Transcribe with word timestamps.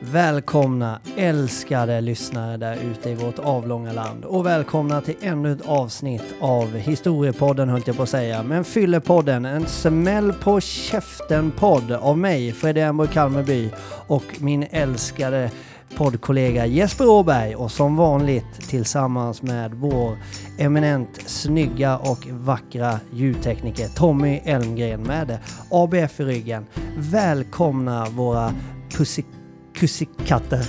Välkomna 0.00 1.00
älskade 1.16 2.00
lyssnare 2.00 2.56
där 2.56 2.76
ute 2.76 3.10
i 3.10 3.14
vårt 3.14 3.38
avlånga 3.38 3.92
land 3.92 4.24
och 4.24 4.46
välkomna 4.46 5.00
till 5.00 5.14
ännu 5.20 5.52
ett 5.52 5.68
avsnitt 5.68 6.34
av 6.40 6.76
Historiepodden 6.76 7.68
höll 7.68 7.82
jag 7.86 7.96
på 7.96 8.02
att 8.02 8.08
säga. 8.08 8.42
Men 8.42 8.64
Fyllepodden, 8.64 9.44
en 9.44 9.66
smäll 9.66 10.32
på 10.32 10.60
käften-podd 10.60 11.92
av 11.92 12.18
mig, 12.18 12.52
Fredrik 12.52 12.82
Emborg 12.82 13.08
Kalmarby 13.12 13.70
och 14.06 14.24
min 14.38 14.66
älskade 14.70 15.50
poddkollega 15.96 16.66
Jesper 16.66 17.08
Åberg 17.08 17.56
och 17.56 17.70
som 17.70 17.96
vanligt 17.96 18.68
tillsammans 18.68 19.42
med 19.42 19.74
vår 19.74 20.18
eminent 20.58 21.20
snygga 21.26 21.98
och 21.98 22.26
vackra 22.30 23.00
ljudtekniker 23.12 23.88
Tommy 23.88 24.40
Elmgren 24.44 25.02
med 25.02 25.38
ABF 25.70 26.20
i 26.20 26.24
ryggen. 26.24 26.66
Välkomna 26.96 28.06
våra 28.10 28.52
pussy 28.96 29.22
Kussikatter. 29.78 30.66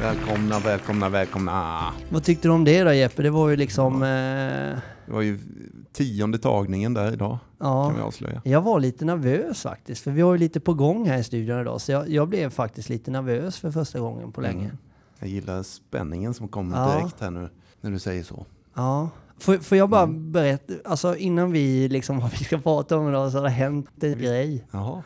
Välkomna, 0.00 0.58
välkomna, 0.58 1.08
välkomna. 1.08 1.80
Vad 2.08 2.24
tyckte 2.24 2.48
du 2.48 2.52
om 2.52 2.64
det 2.64 2.84
då 2.84 2.92
Jeppe? 2.92 3.22
Det 3.22 3.30
var 3.30 3.48
ju 3.48 3.56
liksom... 3.56 3.94
Eh, 4.02 4.08
Det 5.06 5.12
var 5.12 5.20
ju 5.22 5.38
tionde 5.92 6.38
tagningen 6.38 6.94
där 6.94 7.12
idag, 7.12 7.38
kan 7.60 7.94
vi 7.94 8.00
ja, 8.00 8.04
avslöja. 8.06 8.42
jag 8.44 8.62
var 8.62 8.80
lite 8.80 9.04
nervös 9.04 9.62
faktiskt. 9.62 10.02
För 10.04 10.10
vi 10.10 10.20
har 10.22 10.32
ju 10.32 10.38
lite 10.38 10.60
på 10.60 10.74
gång 10.74 11.08
här 11.08 11.18
i 11.18 11.24
studion 11.24 11.60
idag. 11.60 11.80
Så 11.80 11.92
jag, 11.92 12.08
jag 12.08 12.28
blev 12.28 12.50
faktiskt 12.50 12.88
lite 12.88 13.10
nervös 13.10 13.58
för 13.58 13.70
första 13.70 14.00
gången 14.00 14.32
på 14.32 14.40
länge. 14.40 14.64
Mm. 14.64 14.76
Jag 15.18 15.28
gillar 15.28 15.62
spänningen 15.62 16.34
som 16.34 16.48
kommer 16.48 16.76
Ja. 16.78 16.96
direkt 16.98 17.20
här 17.20 17.30
nu, 17.30 17.48
när 17.80 17.90
du 17.90 17.98
säger 17.98 18.22
så. 18.22 18.46
Ja. 18.74 19.10
Får, 19.44 19.58
får 19.58 19.78
jag 19.78 19.90
bara 19.90 20.06
berätta? 20.06 20.72
Alltså 20.84 21.16
innan 21.16 21.52
vi 21.52 21.88
liksom 21.88 22.18
vad 22.20 22.30
vi 22.30 22.44
ska 22.44 22.58
prata 22.58 22.98
om 22.98 23.08
idag 23.08 23.32
så 23.32 23.38
har 23.38 23.44
det 23.44 23.50
hänt 23.50 24.04
en 24.04 24.18
grej. 24.18 24.66
Jaha. 24.70 25.02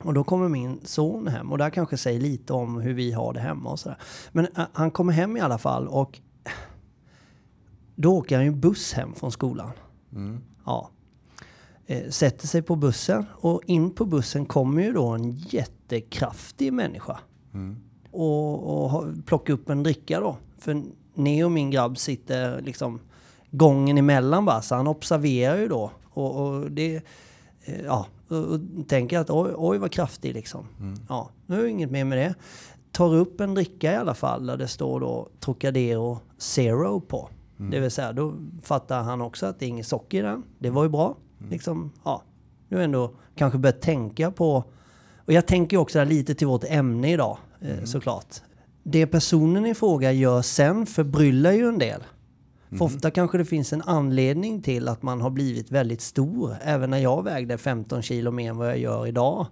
Och 0.00 0.14
då 0.14 0.24
kommer 0.24 0.48
min 0.48 0.80
son 0.84 1.26
hem 1.26 1.52
och 1.52 1.58
det 1.58 1.64
här 1.64 1.70
kanske 1.70 1.96
säger 1.96 2.20
lite 2.20 2.52
om 2.52 2.80
hur 2.80 2.94
vi 2.94 3.12
har 3.12 3.32
det 3.32 3.40
hemma 3.40 3.70
och 3.70 3.78
sådär. 3.78 3.98
Men 4.32 4.46
äh, 4.56 4.64
han 4.72 4.90
kommer 4.90 5.12
hem 5.12 5.36
i 5.36 5.40
alla 5.40 5.58
fall 5.58 5.88
och 5.88 6.20
då 7.94 8.16
åker 8.16 8.36
han 8.36 8.44
ju 8.44 8.50
buss 8.50 8.92
hem 8.92 9.14
från 9.14 9.32
skolan. 9.32 9.70
Mm. 10.12 10.40
Ja. 10.64 10.90
Eh, 11.86 12.10
sätter 12.10 12.46
sig 12.46 12.62
på 12.62 12.76
bussen 12.76 13.26
och 13.32 13.62
in 13.66 13.90
på 13.90 14.04
bussen 14.04 14.46
kommer 14.46 14.82
ju 14.82 14.92
då 14.92 15.06
en 15.06 15.30
jättekraftig 15.30 16.72
människa. 16.72 17.18
Mm. 17.54 17.76
Och, 18.10 18.84
och 18.84 19.04
plockar 19.26 19.54
upp 19.54 19.70
en 19.70 19.82
dricka 19.82 20.20
då. 20.20 20.36
För 20.58 20.82
Neo, 21.14 21.48
min 21.48 21.70
grabb, 21.70 21.98
sitter 21.98 22.62
liksom 22.62 23.00
gången 23.50 23.98
emellan 23.98 24.44
bara. 24.44 24.62
Så 24.62 24.74
han 24.74 24.86
observerar 24.86 25.56
ju 25.56 25.68
då. 25.68 25.90
Och, 26.10 26.40
och 26.46 26.70
det... 26.70 26.96
eh, 27.64 27.80
Ja, 27.84 28.06
och, 28.28 28.60
tänker 28.88 29.18
att 29.18 29.30
oj, 29.30 29.52
oj 29.56 29.78
vad 29.78 29.92
kraftig 29.92 30.34
liksom. 30.34 30.66
Ja, 31.08 31.30
nu 31.46 31.58
är 31.58 31.62
det 31.62 31.70
inget 31.70 31.90
mer 31.90 32.04
med 32.04 32.18
det. 32.18 32.34
Tar 32.92 33.14
upp 33.14 33.40
en 33.40 33.54
dricka 33.54 33.92
i 33.92 33.96
alla 33.96 34.14
fall 34.14 34.46
där 34.46 34.56
det 34.56 34.68
står 34.68 35.00
då 35.00 35.28
Trocadero 35.40 36.18
Zero 36.38 37.00
på. 37.00 37.28
Det 37.70 37.80
vill 37.80 37.90
säga, 37.90 38.12
då 38.12 38.34
fattar 38.62 39.02
han 39.02 39.20
också 39.20 39.46
att 39.46 39.58
det 39.60 39.66
är 39.66 39.68
inget 39.68 39.86
socker 39.86 40.18
i 40.18 40.22
den. 40.22 40.42
Det 40.58 40.70
var 40.70 40.82
ju 40.82 40.88
bra. 40.88 41.16
Liksom, 41.50 41.90
ja. 42.04 42.22
Nu 42.68 42.76
har 42.76 42.84
ändå 42.84 43.10
kanske 43.36 43.58
börjat 43.58 43.80
tänka 43.82 44.30
på... 44.30 44.64
Och 45.16 45.32
jag 45.32 45.46
tänker 45.46 45.76
också 45.76 46.04
lite 46.04 46.34
till 46.34 46.46
vårt 46.46 46.64
ämne 46.64 47.12
idag, 47.12 47.38
eh, 47.60 47.84
såklart. 47.84 48.34
Det 48.82 49.06
personen 49.06 49.66
i 49.66 49.74
fråga 49.74 50.12
gör 50.12 50.42
sen 50.42 50.86
förbryllar 50.86 51.52
ju 51.52 51.68
en 51.68 51.78
del. 51.78 52.02
För 52.78 52.84
ofta 52.84 53.10
kanske 53.10 53.38
det 53.38 53.44
finns 53.44 53.72
en 53.72 53.82
anledning 53.82 54.62
till 54.62 54.88
att 54.88 55.02
man 55.02 55.20
har 55.20 55.30
blivit 55.30 55.70
väldigt 55.70 56.00
stor. 56.00 56.56
Även 56.62 56.90
när 56.90 56.98
jag 56.98 57.24
vägde 57.24 57.58
15 57.58 58.02
kilo 58.02 58.30
mer 58.30 58.50
än 58.50 58.56
vad 58.56 58.68
jag 58.68 58.78
gör 58.78 59.06
idag 59.06 59.46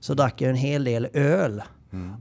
så 0.00 0.14
drack 0.14 0.40
jag 0.40 0.50
en 0.50 0.56
hel 0.56 0.84
del 0.84 1.08
öl. 1.12 1.62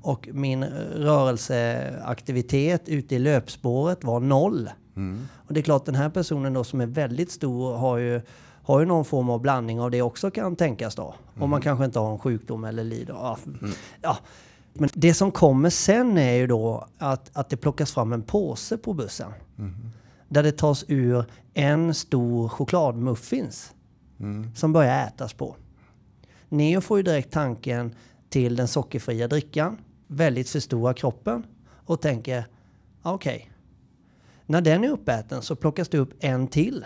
Och 0.02 0.30
min 0.32 0.64
rörelseaktivitet 0.96 2.90
ute 2.90 3.16
i 3.16 3.20
löpspåret 3.20 4.04
var 4.04 4.20
noll. 4.20 4.70
Mm. 4.96 5.28
Och 5.48 5.54
det 5.54 5.60
är 5.60 5.62
klart 5.62 5.86
den 5.86 5.96
här 5.96 6.10
personen 6.10 6.54
då 6.54 6.64
som 6.64 6.82
är 6.82 6.86
väldigt 6.86 7.32
stor 7.32 7.78
har 7.78 7.98
ju, 7.98 8.22
har 8.64 8.80
ju 8.80 8.86
någon 8.86 9.06
form 9.06 9.30
av 9.30 9.42
blandning 9.42 9.82
av 9.82 9.92
det 9.92 10.02
också 10.02 10.32
kan 10.32 10.56
tänkas 10.56 10.96
då. 10.96 11.16
Om 11.40 11.50
man 11.50 11.62
kanske 11.62 11.86
inte 11.86 12.00
har 12.00 12.12
en 12.12 12.20
sjukdom 12.20 12.64
eller 12.64 12.84
lider. 12.84 13.14
Ja, 13.14 13.38
ja. 14.02 14.18
Men 14.74 14.90
det 14.94 15.14
som 15.14 15.32
kommer 15.32 15.70
sen 15.70 16.18
är 16.18 16.34
ju 16.34 16.48
då 16.48 16.88
att, 16.98 17.30
att 17.34 17.50
det 17.50 17.58
plockas 17.58 17.92
fram 17.92 18.14
en 18.14 18.22
påse 18.22 18.78
på 18.78 18.94
bussen. 18.94 19.32
Där 20.32 20.44
det 20.44 20.52
tas 20.52 20.86
ur 20.88 21.26
en 21.54 21.94
stor 21.94 22.50
chokladmuffins 22.50 23.74
Mm. 24.20 24.56
som 24.56 24.74
börjar 24.74 25.08
ätas 25.08 25.34
på. 25.34 25.56
Neo 26.50 26.82
får 26.82 26.98
ju 26.98 27.04
direkt 27.04 27.32
tanken 27.32 27.96
till 28.30 28.56
den 28.56 28.68
sockerfria 28.68 29.28
drickan, 29.28 29.78
väldigt 30.08 30.50
förstora 30.50 30.94
kroppen 30.94 31.46
och 31.86 32.02
tänker 32.02 32.46
okej, 33.02 33.52
när 34.46 34.62
den 34.62 34.84
är 34.84 34.90
uppäten 34.90 35.42
så 35.42 35.56
plockas 35.56 35.90
det 35.90 35.98
upp 35.98 36.14
en 36.20 36.48
till. 36.48 36.86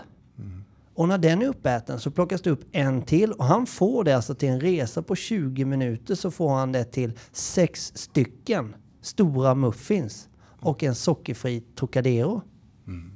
Och 0.93 1.07
när 1.07 1.17
den 1.17 1.41
är 1.41 1.47
uppäten 1.47 1.99
så 1.99 2.11
plockas 2.11 2.41
det 2.41 2.49
upp 2.49 2.65
en 2.71 3.01
till 3.01 3.31
och 3.31 3.45
han 3.45 3.65
får 3.65 4.03
det 4.03 4.15
alltså 4.15 4.35
till 4.35 4.49
en 4.49 4.61
resa 4.61 5.01
på 5.01 5.15
20 5.15 5.65
minuter 5.65 6.15
så 6.15 6.31
får 6.31 6.49
han 6.49 6.71
det 6.71 6.83
till 6.83 7.11
sex 7.31 7.91
stycken 7.95 8.75
stora 9.01 9.55
muffins 9.55 10.29
och 10.41 10.83
en 10.83 10.95
sockerfri 10.95 11.59
Trocadero. 11.75 12.41
Mm. 12.87 13.11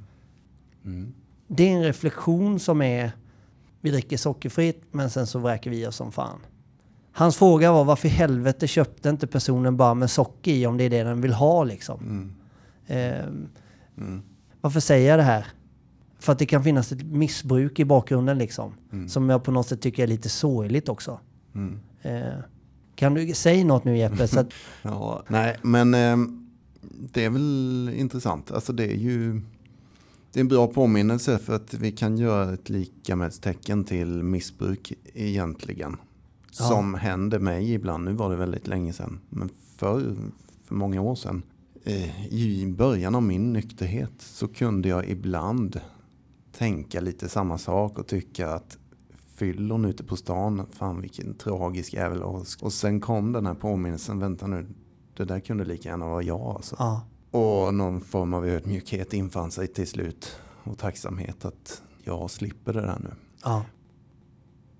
Det 1.48 1.64
är 1.70 1.72
en 1.76 1.84
reflektion 1.84 2.60
som 2.60 2.82
är 2.82 3.12
vi 3.82 3.92
dricker 3.92 4.18
sockerfritt 4.18 4.84
men 4.92 5.10
sen 5.10 5.28
så 5.28 5.40
vräker 5.40 5.70
vi 5.70 5.88
oss 5.88 5.96
som 5.96 6.12
fan. 6.12 6.40
Hans 7.12 7.38
fråga 7.38 7.72
var 7.72 7.84
varför 7.86 8.08
i 8.08 8.12
helvete 8.12 8.68
köpte 8.68 9.10
inte 9.10 9.28
personen 9.28 9.78
bara 9.78 9.94
med 9.94 10.12
socker 10.12 10.52
i 10.52 10.66
om 10.66 10.78
det 10.78 10.84
är 10.84 10.90
det 10.90 11.04
den 11.04 11.22
vill 11.22 11.34
ha 11.34 11.64
liksom. 11.64 12.00
Mm. 12.02 12.36
Ehm, 12.88 13.48
Mm. 13.98 14.22
varför 14.62 14.80
säger 14.80 15.10
jag 15.10 15.20
det 15.20 15.24
här? 15.24 15.46
För 16.20 16.32
att 16.32 16.40
det 16.40 16.46
kan 16.46 16.64
finnas 16.64 16.92
ett 16.92 17.04
missbruk 17.04 17.80
i 17.80 17.86
bakgrunden 17.86 18.38
liksom. 18.38 18.74
Som 19.08 19.30
jag 19.30 19.44
på 19.44 19.52
något 19.52 19.68
sätt 19.68 19.82
tycker 19.82 20.04
är 20.04 20.08
lite 20.08 20.30
sorgligt 20.30 20.90
också. 20.90 21.20
Mm. 21.56 21.80
Eh, 22.02 22.34
kan 22.96 23.14
du 23.14 23.34
säga 23.34 23.66
något 23.66 23.84
nu 23.84 23.98
Jeppe? 23.98 24.28
Så 24.28 24.40
att, 24.40 24.50
Ja, 24.82 25.24
nej, 25.28 25.58
men 25.62 25.94
ehm, 25.94 26.50
det 27.14 27.26
är 27.26 27.30
väl 27.30 27.92
intressant. 27.96 28.52
Alltså 28.52 28.74
det 28.74 28.92
är 28.94 28.98
ju 28.98 29.42
det 30.34 30.40
är 30.40 30.42
en 30.42 30.48
bra 30.48 30.68
påminnelse 30.68 31.38
för 31.38 31.56
att 31.56 31.74
vi 31.74 31.92
kan 31.92 32.18
göra 32.18 32.54
ett 32.54 32.70
likamätstecken 32.70 33.84
till 33.84 34.24
missbruk 34.24 34.94
egentligen. 35.14 35.98
Ja. 36.60 36.66
Som 36.66 36.94
händer 36.94 37.40
mig 37.40 37.74
ibland. 37.74 38.06
Nu 38.06 38.14
var 38.14 38.30
det 38.30 38.36
väldigt 38.36 38.68
länge 38.68 38.94
sedan. 38.94 39.20
Men 39.30 39.50
för, 39.78 40.16
för 40.66 40.76
många 40.76 41.02
år 41.02 41.16
sedan. 41.16 41.44
Eh, 41.84 42.26
I 42.34 42.74
början 42.78 43.16
av 43.16 43.24
min 43.24 43.54
nykterhet 43.54 44.12
så 44.18 44.48
kunde 44.48 44.90
jag 44.90 45.10
ibland 45.10 45.80
tänka 46.58 47.02
lite 47.02 47.30
samma 47.30 47.58
sak 47.58 48.00
och 48.00 48.08
tycka 48.08 48.50
att 48.50 48.78
fyllon 49.36 49.86
ute 49.86 50.04
på 50.04 50.16
stan, 50.16 50.66
fan 50.72 51.02
vilken 51.02 51.34
tragisk 51.34 51.94
jävel. 51.94 52.24
Och, 52.24 52.46
och 52.62 52.74
sen 52.74 53.00
kom 53.00 53.32
den 53.32 53.46
här 53.46 53.54
påminnelsen, 53.54 54.20
vänta 54.20 54.48
nu, 54.48 54.68
det 55.18 55.26
där 55.26 55.40
kunde 55.40 55.66
lika 55.66 55.90
gärna 55.90 56.06
vara 56.06 56.24
jag 56.24 56.42
alltså. 56.42 56.76
ja. 56.80 57.06
Och 57.32 57.74
någon 57.74 58.02
form 58.02 58.34
av 58.34 58.46
ödmjukhet 58.48 59.14
infann 59.14 59.52
sig 59.52 59.68
till 59.68 59.88
slut. 59.88 60.36
Och 60.64 60.78
tacksamhet 60.78 61.46
att 61.46 61.82
jag 62.04 62.30
slipper 62.30 62.74
det 62.74 62.82
där 62.82 62.98
nu. 63.04 63.10
ja. 63.44 63.66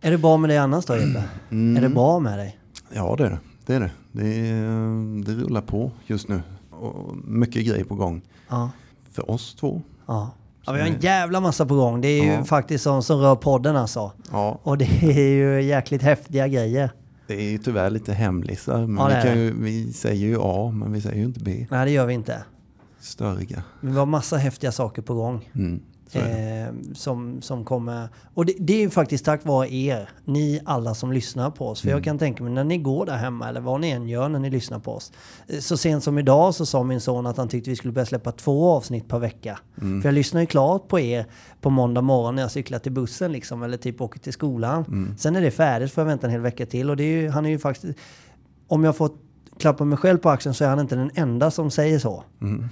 Är 0.02 0.12
det 0.12 0.18
bra 0.18 0.38
med 0.38 0.50
dig 0.50 0.58
annars 0.58 0.86
då 0.86 0.96
Jeppe? 0.98 1.24
Mm. 1.52 1.78
Är 1.78 1.82
det 1.82 1.90
bra 1.90 2.20
med 2.20 2.40
dig? 2.40 2.60
Ja 2.94 3.16
det 3.18 3.26
är 3.26 3.30
det. 3.30 3.40
Det, 3.66 3.74
är 3.76 3.80
det. 3.80 3.92
Det, 4.12 4.50
är- 4.50 5.24
det 5.26 5.32
rullar 5.44 5.62
på 5.62 5.92
just 6.08 6.28
nu. 6.28 6.42
Och 6.72 7.16
mycket 7.18 7.66
grejer 7.66 7.84
på 7.84 7.96
gång. 7.96 8.22
Ja. 8.50 8.70
För 9.12 9.32
oss 9.32 9.56
två. 9.56 9.82
Ja. 10.06 10.32
ja 10.66 10.72
vi 10.74 10.80
har 10.80 10.88
en 10.88 11.00
jävla 11.00 11.40
massa 11.40 11.66
på 11.66 11.76
gång. 11.76 12.02
Det 12.02 12.08
är 12.08 12.24
ju 12.24 12.32
Ja. 12.32 12.44
faktiskt 12.44 12.84
sånt 12.84 13.06
som 13.06 13.20
rör 13.20 13.36
podden 13.36 13.76
alltså. 13.76 14.12
Ja, 14.32 14.60
Och 14.64 14.78
det 14.78 14.86
är 15.04 15.30
ju 15.30 15.62
jäkligt 15.62 16.02
häftiga 16.02 16.48
grejer. 16.48 16.92
Det 17.30 17.42
är 17.42 17.52
ju 17.52 17.58
tyvärr 17.58 17.90
lite 17.90 18.14
hemlisar. 18.14 18.88
Men 18.88 19.12
Ja, 19.12 19.16
vi, 19.18 19.28
kan 19.28 19.40
ju, 19.40 19.54
vi 19.64 19.94
säger 19.94 20.28
ju 20.28 20.38
A, 20.42 20.72
men 20.76 20.92
vi 20.92 21.02
säger 21.02 21.18
ju 21.18 21.26
inte 21.26 21.40
B. 21.40 21.68
Nej, 21.72 21.86
det 21.86 21.92
gör 21.92 22.06
vi 22.06 22.14
inte. 22.14 22.44
Störiga. 23.00 23.64
Men 23.82 23.92
vi 23.94 24.00
har 24.00 24.06
massa 24.06 24.38
häftiga 24.38 24.72
saker 24.72 25.02
på 25.02 25.14
gång. 25.14 25.50
Mm. 25.56 25.82
Eh, 26.16 26.74
som, 26.94 27.42
som 27.42 27.66
kommer... 27.66 28.10
Och 28.34 28.46
det, 28.46 28.54
det 28.60 28.74
är 28.74 28.80
ju 28.80 28.90
faktiskt 28.90 29.26
tack 29.26 29.46
vare 29.46 29.74
er, 29.74 30.10
ni 30.26 30.62
alla 30.66 30.96
som 30.96 31.12
lyssnar 31.14 31.52
på 31.52 31.68
oss. 31.68 31.82
För 31.82 31.88
Mm. 31.88 31.98
jag 31.98 32.04
kan 32.04 32.18
tänka 32.18 32.44
mig 32.44 32.54
när 32.54 32.64
ni 32.64 32.78
går 32.78 33.06
där 33.06 33.18
hemma 33.18 33.50
eller 33.50 33.62
vad 33.62 33.82
ni 33.82 33.90
än 33.90 34.08
gör 34.10 34.30
när 34.30 34.40
ni 34.40 34.50
lyssnar 34.50 34.80
på 34.80 34.94
oss. 34.94 35.12
Eh, 35.48 35.60
Så 35.60 35.78
sent 35.78 36.04
som 36.04 36.18
idag 36.18 36.56
så 36.56 36.66
sa 36.66 36.84
min 36.84 37.02
son 37.02 37.26
att 37.26 37.38
han 37.38 37.48
tyckte 37.48 37.70
vi 37.70 37.76
skulle 37.76 37.94
börja 37.94 38.06
släppa 38.06 38.32
två 38.32 38.70
avsnitt 38.72 39.08
per 39.08 39.20
vecka. 39.20 39.60
Mm. 39.82 40.02
För 40.02 40.08
jag 40.10 40.14
lyssnar 40.14 40.42
ju 40.42 40.48
klart 40.48 40.88
på 40.88 41.00
er 41.00 41.26
på 41.62 41.70
måndag 41.70 42.02
morgon 42.02 42.36
när 42.36 42.42
jag 42.42 42.52
cyklar 42.52 42.80
till 42.80 42.92
bussen 42.92 43.32
liksom, 43.32 43.64
eller 43.64 43.78
typ 43.78 44.02
åker 44.02 44.20
till 44.20 44.34
skolan. 44.34 44.86
Mm. 44.88 45.16
Sen 45.18 45.36
är 45.36 45.42
det 45.42 45.52
färdigt 45.52 45.92
för 45.92 46.02
jag 46.02 46.08
vänta 46.08 46.28
en 46.28 46.32
hel 46.32 46.42
vecka 46.42 46.66
till. 46.66 46.90
Och 46.90 46.98
det 46.98 47.04
är 47.04 47.22
ju, 47.22 47.30
han 47.30 47.46
är 47.46 47.50
ju 47.50 47.60
faktiskt... 47.60 47.98
Om 48.68 48.84
jag 48.84 48.96
får 48.98 49.10
klappa 49.60 49.86
mig 49.86 49.98
själv 49.98 50.18
på 50.18 50.30
axeln 50.30 50.54
så 50.56 50.64
är 50.64 50.70
han 50.70 50.80
inte 50.80 50.96
den 50.96 51.12
enda 51.16 51.52
som 51.52 51.72
säger 51.72 52.00
så. 52.00 52.24
Mm. 52.42 52.70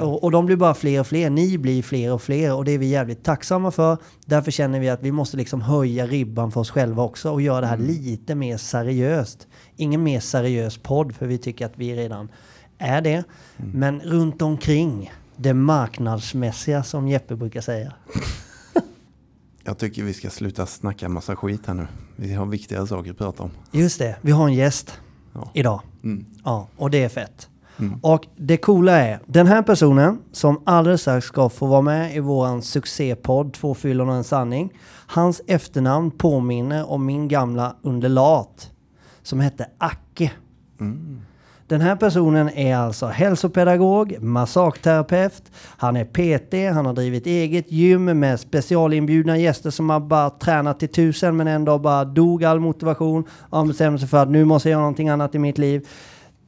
Och, 0.00 0.24
och 0.24 0.30
de 0.30 0.46
blir 0.46 0.56
bara 0.56 0.74
fler 0.74 1.00
och 1.00 1.06
fler. 1.06 1.30
Ni 1.30 1.58
blir 1.58 1.82
fler 1.82 2.12
och 2.12 2.22
fler 2.22 2.54
och 2.54 2.64
det 2.64 2.72
är 2.72 2.78
vi 2.78 2.86
jävligt 2.86 3.24
tacksamma 3.24 3.70
för. 3.70 3.96
Därför 4.26 4.50
känner 4.50 4.80
vi 4.80 4.88
att 4.88 5.02
vi 5.02 5.12
måste 5.12 5.36
liksom 5.36 5.60
höja 5.60 6.06
ribban 6.06 6.52
för 6.52 6.60
oss 6.60 6.70
själva 6.70 7.02
också 7.02 7.30
och 7.30 7.42
göra 7.42 7.60
det 7.60 7.66
här 7.66 7.76
lite 7.76 8.34
mer 8.34 8.56
seriöst. 8.56 9.46
Ingen 9.76 10.02
mer 10.02 10.20
seriös 10.20 10.78
podd 10.78 11.14
för 11.14 11.26
vi 11.26 11.38
tycker 11.38 11.66
att 11.66 11.72
vi 11.76 11.96
redan 11.96 12.28
är 12.78 13.00
det. 13.00 13.24
Men 13.56 14.00
runt 14.00 14.42
omkring 14.42 15.12
det 15.36 15.54
marknadsmässiga 15.54 16.82
som 16.82 17.08
Jeppe 17.08 17.36
brukar 17.36 17.60
säga. 17.60 17.92
Jag 19.64 19.78
tycker 19.78 20.02
vi 20.02 20.14
ska 20.14 20.30
sluta 20.30 20.66
snacka 20.66 21.08
massa 21.08 21.36
skit 21.36 21.60
här 21.66 21.74
nu. 21.74 21.86
Vi 22.16 22.32
har 22.34 22.46
viktigare 22.46 22.86
saker 22.86 23.10
att 23.10 23.18
prata 23.18 23.42
om. 23.42 23.50
Just 23.70 23.98
det, 23.98 24.16
vi 24.20 24.30
har 24.32 24.46
en 24.48 24.54
gäst 24.54 24.98
Ja. 25.32 25.50
idag. 25.54 25.80
Mm. 26.04 26.24
Ja, 26.44 26.68
och 26.76 26.90
det 26.90 27.04
är 27.04 27.08
fett. 27.08 27.48
Och 28.02 28.26
det 28.36 28.56
coola 28.56 28.92
är, 28.92 29.20
den 29.26 29.46
här 29.46 29.62
personen 29.62 30.18
som 30.32 30.62
alldeles 30.66 31.00
strax 31.00 31.26
ska 31.26 31.48
få 31.48 31.66
vara 31.66 31.82
med 31.82 32.16
i 32.16 32.20
våran 32.20 32.62
succépodd 32.62 33.52
Två 33.52 33.74
fyllon 33.74 34.08
och 34.08 34.14
en 34.14 34.24
sanning. 34.24 34.72
Hans 35.06 35.42
efternamn 35.46 36.10
påminner 36.10 36.90
om 36.90 37.06
min 37.06 37.28
gamla 37.28 37.76
underlat 37.82 38.70
som 39.22 39.40
hette 39.40 39.66
Acke. 39.78 40.32
Den 41.66 41.80
här 41.80 41.96
personen 41.96 42.48
är 42.48 42.76
alltså 42.76 43.06
hälsopedagog, 43.06 44.16
massageterapeut, 44.20 45.42
han 45.76 45.96
är 45.96 46.04
PT, 46.04 46.74
han 46.74 46.86
har 46.86 46.92
drivit 46.92 47.26
eget 47.26 47.72
gym 47.72 48.04
med 48.04 48.40
specialinbjudna 48.40 49.38
gäster 49.38 49.70
som 49.70 49.90
har 49.90 50.00
bara 50.00 50.30
tränat 50.30 50.80
till 50.80 50.88
tusen 50.88 51.36
men 51.36 51.46
ändå 51.46 51.78
bara 51.78 52.04
dog 52.04 52.44
all 52.44 52.60
motivation 52.60 53.24
och 53.50 53.66
bestämde 53.66 53.98
sig 53.98 54.08
för 54.08 54.22
att 54.22 54.30
nu 54.30 54.44
måste 54.44 54.68
jag 54.68 54.72
göra 54.72 54.80
någonting 54.80 55.08
annat 55.08 55.34
i 55.34 55.38
mitt 55.38 55.58
liv. 55.58 55.86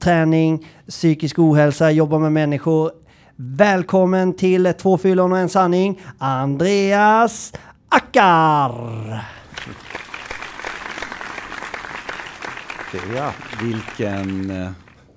Träning, 0.01 0.67
psykisk 0.89 1.39
ohälsa, 1.39 1.91
jobba 1.91 2.19
med 2.19 2.33
människor. 2.33 2.91
Välkommen 3.37 4.33
till 4.35 4.73
Två 4.79 4.99
fyllon 4.99 5.33
och 5.33 5.39
en 5.39 5.49
sanning, 5.49 6.01
Andreas 6.19 7.53
Ackar! 7.89 9.25
Jag. 13.17 13.33
Vilken... 13.63 14.51
eh, 14.51 14.71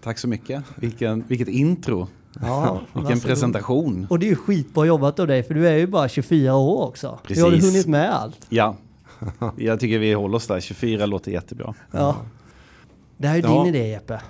Tack 0.04 0.18
så 0.20 0.28
mycket. 0.28 0.64
Vilken, 0.76 1.24
vilket 1.28 1.48
intro. 1.48 2.08
Ja, 2.42 2.80
Vilken 2.94 3.20
presentation. 3.20 4.08
Och 4.10 4.20
det 4.20 4.26
är 4.26 4.30
ju 4.30 4.36
skitbra 4.36 4.86
jobbat 4.86 5.20
av 5.20 5.28
dig 5.28 5.44
för 5.44 5.54
du 5.54 5.68
är 5.68 5.76
ju 5.78 5.88
bara 5.88 6.10
24 6.10 6.56
år 6.56 6.88
också. 6.88 7.20
Du 7.28 7.42
har 7.44 7.50
du 7.52 7.56
Precis. 7.58 7.72
hunnit 7.74 7.88
med 7.88 8.14
allt. 8.16 8.46
Ja, 8.50 8.76
jag 9.58 9.80
tycker 9.80 10.00
vi 10.00 10.14
håller 10.14 10.36
oss 10.36 10.48
där. 10.48 10.60
24 10.60 11.06
låter 11.06 11.32
jättebra. 11.32 11.74
Ja. 11.92 12.16
Det 13.18 13.28
här 13.28 13.38
är 13.38 13.42
Ja. 13.42 13.64
din 13.64 13.76
idé 13.76 13.88
Jeppe. 13.88 14.22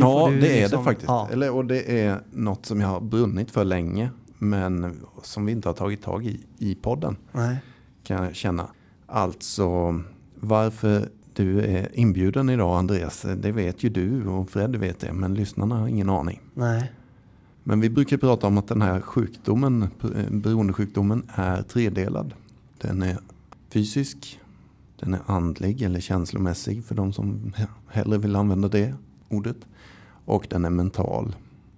Ja, 0.00 0.30
det 0.40 0.58
är 0.58 0.62
liksom- 0.62 0.78
det 0.78 0.84
faktiskt. 0.84 1.08
Ja. 1.08 1.28
Eller, 1.32 1.50
och 1.54 1.64
det 1.64 2.00
är 2.00 2.20
något 2.32 2.66
som 2.66 2.80
jag 2.80 2.88
har 2.88 3.00
brunnit 3.00 3.50
för 3.50 3.64
länge. 3.64 4.10
Men 4.38 5.00
som 5.22 5.46
vi 5.46 5.52
inte 5.52 5.68
har 5.68 5.74
tagit 5.74 6.02
tag 6.02 6.26
i 6.26 6.40
i 6.58 6.74
podden. 6.74 7.16
Nej. 7.32 7.56
Kan 8.04 8.24
jag 8.24 8.34
känna. 8.34 8.66
Alltså 9.06 10.00
varför 10.40 11.08
du 11.34 11.60
är 11.60 11.98
inbjuden 11.98 12.50
idag 12.50 12.78
Andreas. 12.78 13.26
Det 13.36 13.52
vet 13.52 13.82
ju 13.82 13.88
du 13.88 14.26
och 14.26 14.50
Fred 14.50 14.76
vet 14.76 15.00
det. 15.00 15.12
Men 15.12 15.34
lyssnarna 15.34 15.76
har 15.78 15.88
ingen 15.88 16.10
aning. 16.10 16.40
Nej. 16.54 16.92
Men 17.64 17.80
vi 17.80 17.90
brukar 17.90 18.16
prata 18.16 18.46
om 18.46 18.58
att 18.58 18.68
den 18.68 18.82
här 18.82 19.00
sjukdomen, 19.00 19.88
beroendesjukdomen, 20.30 21.22
är 21.34 21.62
tredelad. 21.62 22.34
Den 22.78 23.02
är 23.02 23.18
fysisk, 23.70 24.40
den 25.00 25.14
är 25.14 25.20
andlig 25.26 25.82
eller 25.82 26.00
känslomässig 26.00 26.84
för 26.84 26.94
de 26.94 27.12
som 27.12 27.52
hellre 27.88 28.18
vill 28.18 28.36
använda 28.36 28.68
det 28.68 28.94
ordet. 29.28 29.56
Och 30.24 30.46
den 30.50 30.64
är 30.64 30.70
mental. 30.70 31.36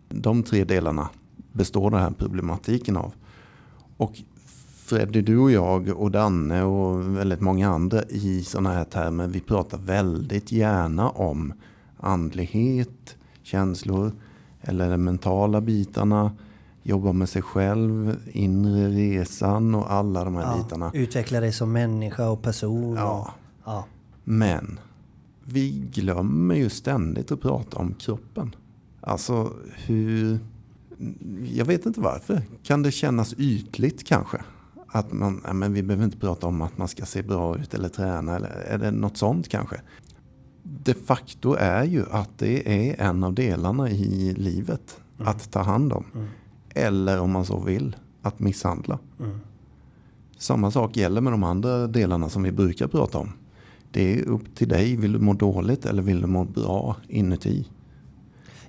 De 0.09 0.43
tre 0.43 0.65
delarna 0.65 1.09
består 1.53 1.91
den 1.91 2.01
här 2.01 2.11
problematiken 2.11 2.97
av. 2.97 3.13
Och 3.97 4.13
Freddy, 4.85 5.21
du 5.23 5.39
och 5.39 5.51
jag 5.51 5.89
och 5.89 6.11
Danne 6.11 6.63
och 6.63 7.17
väldigt 7.17 7.41
många 7.41 7.69
andra 7.69 8.03
i 8.03 8.45
sådana 8.45 8.73
här 8.73 8.85
termer, 8.85 9.27
vi 9.29 9.41
pratar 9.41 9.79
väldigt 9.79 10.53
gärna 10.53 11.09
om 11.11 11.53
andlighet, 12.01 13.17
känslor 13.43 14.13
eller 14.61 14.91
de 14.91 15.05
mentala 15.05 15.61
bitarna, 15.61 16.33
jobba 16.83 17.13
med 17.13 17.29
sig 17.29 17.43
själv, 17.43 18.17
inre 18.33 18.89
resan 18.89 19.75
och 19.75 19.93
alla 19.93 20.25
de 20.25 20.35
här 20.37 20.43
Ja. 20.43 20.63
bitarna. 20.63 20.91
Utveckla 20.95 21.41
dig 21.41 21.53
som 21.53 21.73
människa 21.73 22.29
och 22.29 22.43
person. 22.43 22.95
Ja. 22.97 23.21
Och, 23.21 23.31
ja. 23.65 23.85
Men 24.25 24.79
vi 25.45 25.89
glömmer 25.93 26.55
ju 26.55 26.69
ständigt 26.71 27.33
att 27.33 27.41
prata 27.41 27.77
om 27.77 27.95
kroppen. 27.95 28.55
Alltså 29.01 29.53
hur... 29.87 30.39
Jag 31.45 31.65
vet 31.65 31.87
inte 31.87 32.01
varför. 32.01 32.43
Kan 32.63 32.83
det 32.83 32.91
kännas 32.91 33.35
ytligt 33.39 34.05
kanske? 34.05 34.39
Att 34.87 35.13
man, 35.13 35.41
ja, 35.45 35.53
men 35.53 35.73
vi 35.73 35.83
behöver 35.83 36.05
inte 36.05 36.19
prata 36.19 36.47
om 36.47 36.63
att 36.63 36.79
man 36.79 36.89
ska 36.89 37.05
se 37.05 37.23
bra 37.23 37.59
ut 37.59 37.75
eller 37.75 37.89
träna. 37.89 38.37
Eller 38.37 38.49
är 38.49 38.79
det 38.79 38.91
något 38.91 39.17
sånt 39.17 39.49
kanske? 39.49 39.81
De 40.63 40.95
facto 40.95 41.55
är 41.55 41.85
ju 41.85 42.05
att 42.11 42.39
det 42.39 42.89
är 42.91 43.01
en 43.09 43.25
av 43.25 43.35
delarna 43.35 43.91
i 43.91 44.35
livet 44.35 45.01
att 45.19 45.51
ta 45.51 45.63
hand 45.63 45.93
om. 45.93 46.05
Eller 46.69 47.21
om 47.21 47.31
man 47.31 47.45
så 47.45 47.61
vill, 47.61 47.97
att 48.23 48.41
misshandla. 48.41 48.99
Samma 50.39 50.71
sak 50.71 50.97
gäller 50.97 51.21
med 51.21 51.33
de 51.33 51.43
andra 51.43 51.87
delarna 51.87 52.29
som 52.29 52.43
vi 52.43 52.53
brukar 52.53 52.87
prata 52.87 53.19
om. 53.19 53.33
Det 53.95 54.19
är 54.19 54.29
upp 54.29 54.55
till 54.55 54.69
dig. 54.69 54.97
Vill 54.97 55.13
du 55.13 55.19
må 55.19 55.33
dåligt 55.33 55.87
eller 55.87 56.03
vill 56.03 56.21
du 56.21 56.27
må 56.27 56.45
bra 56.45 56.97
inuti? 57.09 57.69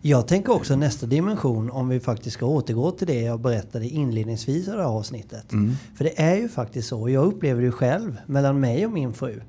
Jag 0.02 0.28
tänker 0.28 0.54
också 0.54 0.76
nästa 0.76 1.06
dimension 1.06 1.70
om 1.70 1.90
vi 1.90 2.00
faktiskt 2.00 2.34
ska 2.34 2.46
återgå 2.46 2.92
till 2.92 3.08
det 3.08 3.22
jag 3.22 3.40
berättade 3.40 3.88
inledningsvis 3.88 4.68
i 4.68 4.72
det 4.72 4.78
här 4.78 4.84
avsnittet. 4.84 5.46
För 5.96 6.04
det 6.04 6.22
är 6.22 6.36
ju 6.36 6.50
faktiskt 6.50 6.88
så, 6.88 7.10
jag 7.10 7.26
upplever 7.26 7.62
det 7.62 7.72
själv 7.72 8.18
mellan 8.26 8.60
mig 8.60 8.86
och 8.86 8.92
min 8.92 9.14
fru. 9.14 9.42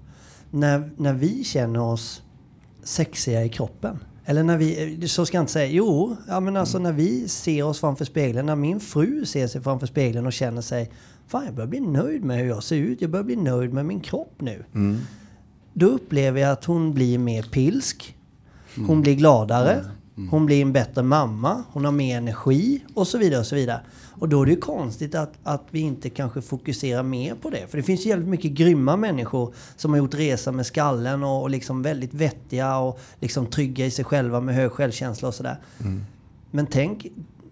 När, 0.51 0.91
när 0.97 1.13
vi 1.15 1.45
känner 1.45 1.81
oss 1.81 2.23
sexiga 2.83 3.45
i 3.45 3.49
kroppen. 3.49 3.99
Eller 4.25 4.43
när 4.43 4.57
vi, 4.57 5.09
så 5.09 5.27
ska 5.27 5.37
jag 5.37 5.43
inte 5.43 5.53
säga, 5.53 5.67
jo, 5.67 6.17
ja 6.29 6.41
men 6.41 6.57
alltså 6.57 6.79
när 6.79 6.93
vi 6.93 7.29
ser 7.29 7.63
oss 7.63 7.81
framför 7.81 8.05
spegeln, 8.05 8.47
när 8.47 8.57
min 8.57 8.81
fru 8.81 9.27
ser 9.27 9.47
sig 9.47 9.63
framför 9.63 9.87
spegeln 9.87 10.27
och 10.27 10.33
känner 10.33 10.63
sig, 10.63 10.91
fan 11.27 11.45
jag 11.45 11.55
börjar 11.55 11.69
bli 11.69 11.81
nöjd 11.81 12.25
med 12.25 12.39
hur 12.39 12.47
jag 12.47 12.63
ser 12.63 12.77
ut, 12.77 13.01
jag 13.03 13.11
börjar 13.11 13.25
bli 13.25 13.37
nöjd 13.37 13.73
med 13.73 13.87
min 13.87 14.01
kropp 14.01 14.35
nu. 14.39 14.65
Då 15.79 15.87
upplever 15.87 16.41
jag 16.41 16.53
att 16.53 16.65
hon 16.65 16.95
blir 16.95 17.19
mer 17.19 17.43
pilsk. 17.43 18.17
Hon 18.87 19.03
blir 19.03 19.15
gladare. 19.15 19.85
Hon 20.31 20.47
blir 20.47 20.63
en 20.63 20.73
bättre 20.73 21.03
mamma. 21.03 21.63
Hon 21.73 21.85
har 21.85 21.93
mer 21.93 22.17
energi 22.17 22.85
och 22.95 23.07
så 23.07 23.19
vidare 23.19 23.41
och 23.41 23.47
så 23.47 23.55
vidare. 23.55 23.81
Och 24.11 24.29
då 24.29 24.43
är 24.43 24.47
det 24.47 24.51
ju 24.51 24.61
konstigt 24.61 25.15
att, 25.15 25.33
att 25.43 25.63
vi 25.71 25.81
inte 25.81 26.11
kanske 26.11 26.43
fokuserar 26.43 27.03
mer 27.03 27.35
på 27.35 27.51
det. 27.51 27.67
För 27.69 27.77
det 27.77 27.83
finns 27.83 28.07
jävligt 28.07 28.29
mycket 28.29 28.51
grymma 28.51 28.97
människor 28.97 29.55
som 29.77 29.91
har 29.91 29.99
gjort 29.99 30.15
resa 30.15 30.53
med 30.53 30.67
skallen 30.67 31.23
och, 31.23 31.43
och 31.43 31.51
liksom 31.51 31.83
väldigt 31.83 32.15
vettiga 32.15 32.77
och 32.79 33.01
liksom 33.21 33.47
trygga 33.47 33.87
i 33.87 33.91
sig 33.91 34.05
själva 34.05 34.41
med 34.41 34.55
hög 34.55 34.73
självkänsla 34.73 35.29
och 35.29 35.35
sådär. 35.35 35.57
Men 36.51 36.67
tänk 36.67 37.07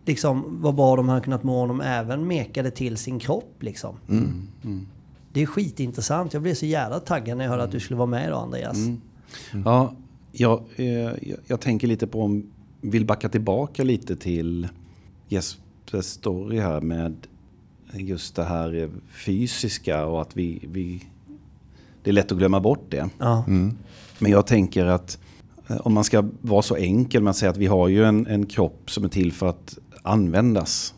liksom 0.05 0.63
vad 0.63 0.75
bra 0.75 0.97
de 0.97 1.09
hade 1.09 1.21
kunnat 1.21 1.43
må 1.43 1.63
om 1.63 1.69
de 1.69 1.81
även 1.81 2.27
mekade 2.27 2.71
till 2.71 2.97
sin 2.97 3.19
kropp 3.19 3.57
liksom. 3.61 3.97
Det 5.35 5.43
är 5.43 5.47
skitintressant. 5.47 6.33
Jag 6.33 6.43
blev 6.43 6.55
så 6.55 6.67
jävla 6.67 7.01
taggad 7.01 7.39
när 7.39 7.45
jag 7.45 7.51
hörde 7.51 7.63
att 7.63 7.73
du 7.73 7.81
skulle 7.81 7.97
vara 7.97 8.07
med 8.07 8.27
idag 8.27 8.43
Andreas. 8.43 8.79
Ja, 9.65 9.95
jag, 10.33 10.65
eh, 10.77 10.87
jag, 10.87 11.39
jag 11.47 11.61
tänker 11.61 11.87
lite 11.87 12.07
på 12.07 12.23
om 12.23 12.51
vill 12.81 13.07
backa 13.07 13.29
tillbaka 13.29 13.85
lite 13.85 14.17
till 14.17 14.69
Jespers 15.29 16.05
story 16.05 16.59
här 16.59 16.81
med 16.81 17.17
just 17.93 18.37
det 18.37 18.45
här 18.45 18.75
eh, 18.75 18.89
fysiska 19.25 20.07
och 20.07 20.23
att 20.23 20.37
vi, 20.37 20.69
vi 20.73 21.07
det 22.03 22.11
är 22.11 22.15
lätt 22.15 22.33
att 22.33 22.39
glömma 22.39 22.61
bort 22.61 22.87
det. 22.89 23.09
Ja. 23.19 23.45
Men 24.19 24.31
jag 24.31 24.47
tänker 24.47 24.87
att 24.87 25.19
eh, 25.69 25.77
om 25.77 25.95
man 25.95 26.05
ska 26.05 26.25
vara 26.41 26.63
så 26.63 26.77
enkel 26.77 27.23
med 27.23 27.31
att 27.31 27.37
säga 27.37 27.51
att 27.51 27.57
vi 27.57 27.67
har 27.67 27.89
ju 27.89 28.05
en, 28.05 28.27
en 28.27 28.47
kropp 28.47 28.91
som 28.91 29.05
är 29.05 29.09
till 29.09 29.33
för 29.33 29.47
att 29.47 29.79
användas. 30.03 30.95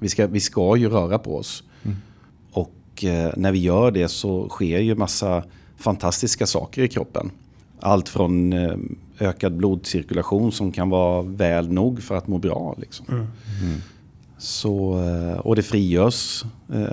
Vi, 0.00 0.08
ska, 0.08 0.26
vi 0.26 0.40
ska 0.40 0.76
ju 0.76 0.88
röra 0.88 1.18
på 1.18 1.36
oss. 1.36 1.64
Och 3.02 3.08
eh, 3.08 3.32
när 3.36 3.52
vi 3.52 3.58
gör 3.58 3.90
det 3.90 4.08
så 4.08 4.48
sker 4.48 4.78
ju 4.78 4.94
massa 4.94 5.44
fantastiska 5.76 6.46
saker 6.46 6.82
i 6.82 6.88
kroppen. 6.88 7.30
Allt 7.80 8.08
från 8.08 8.52
eh, 8.52 8.76
ökad 9.18 9.56
blodcirkulation 9.56 10.52
som 10.52 10.72
kan 10.72 10.90
vara 10.90 11.22
väl 11.22 11.72
nog 11.72 12.02
för 12.02 12.14
att 12.14 12.28
må 12.28 12.38
bra. 12.38 12.76
Liksom. 12.78 13.06
Så, 14.38 15.04
eh, 15.04 15.38
och 15.38 15.56
det 15.56 15.62
frigörs 15.62 16.44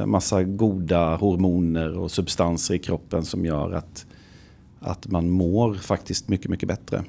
massa 0.06 0.44
goda 0.44 1.16
hormoner 1.16 1.98
och 1.98 2.12
substanser 2.12 2.74
i 2.74 2.80
kroppen 2.80 3.26
som 3.26 3.46
gör 3.46 3.72
att, 3.72 4.06
att 4.80 5.08
man 5.08 5.30
mår 5.30 5.74
faktiskt 5.74 6.30
mycket, 6.30 6.50
mycket 6.52 6.68
bättre. 6.68 7.04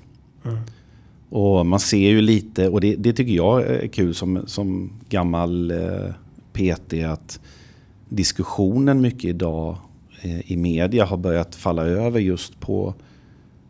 Och 1.29 1.67
man 1.67 1.81
ser 1.81 2.09
ju 2.09 2.21
lite, 2.21 2.69
och 2.69 2.81
det, 2.81 2.97
det 2.97 3.13
tycker 3.13 3.33
jag 3.33 3.63
är 3.63 3.89
kul 3.89 4.15
som, 4.15 4.43
som 4.47 4.93
gammal 5.09 5.73
PT, 6.53 6.93
att 6.93 7.41
diskussionen 8.11 9.01
mycket 9.01 9.25
idag 9.25 9.77
eh, 10.23 10.53
i 10.53 10.57
media 10.57 11.05
har 11.05 11.17
börjat 11.17 11.55
falla 11.55 11.83
över 11.83 12.21
just 12.21 12.61
på 12.61 12.95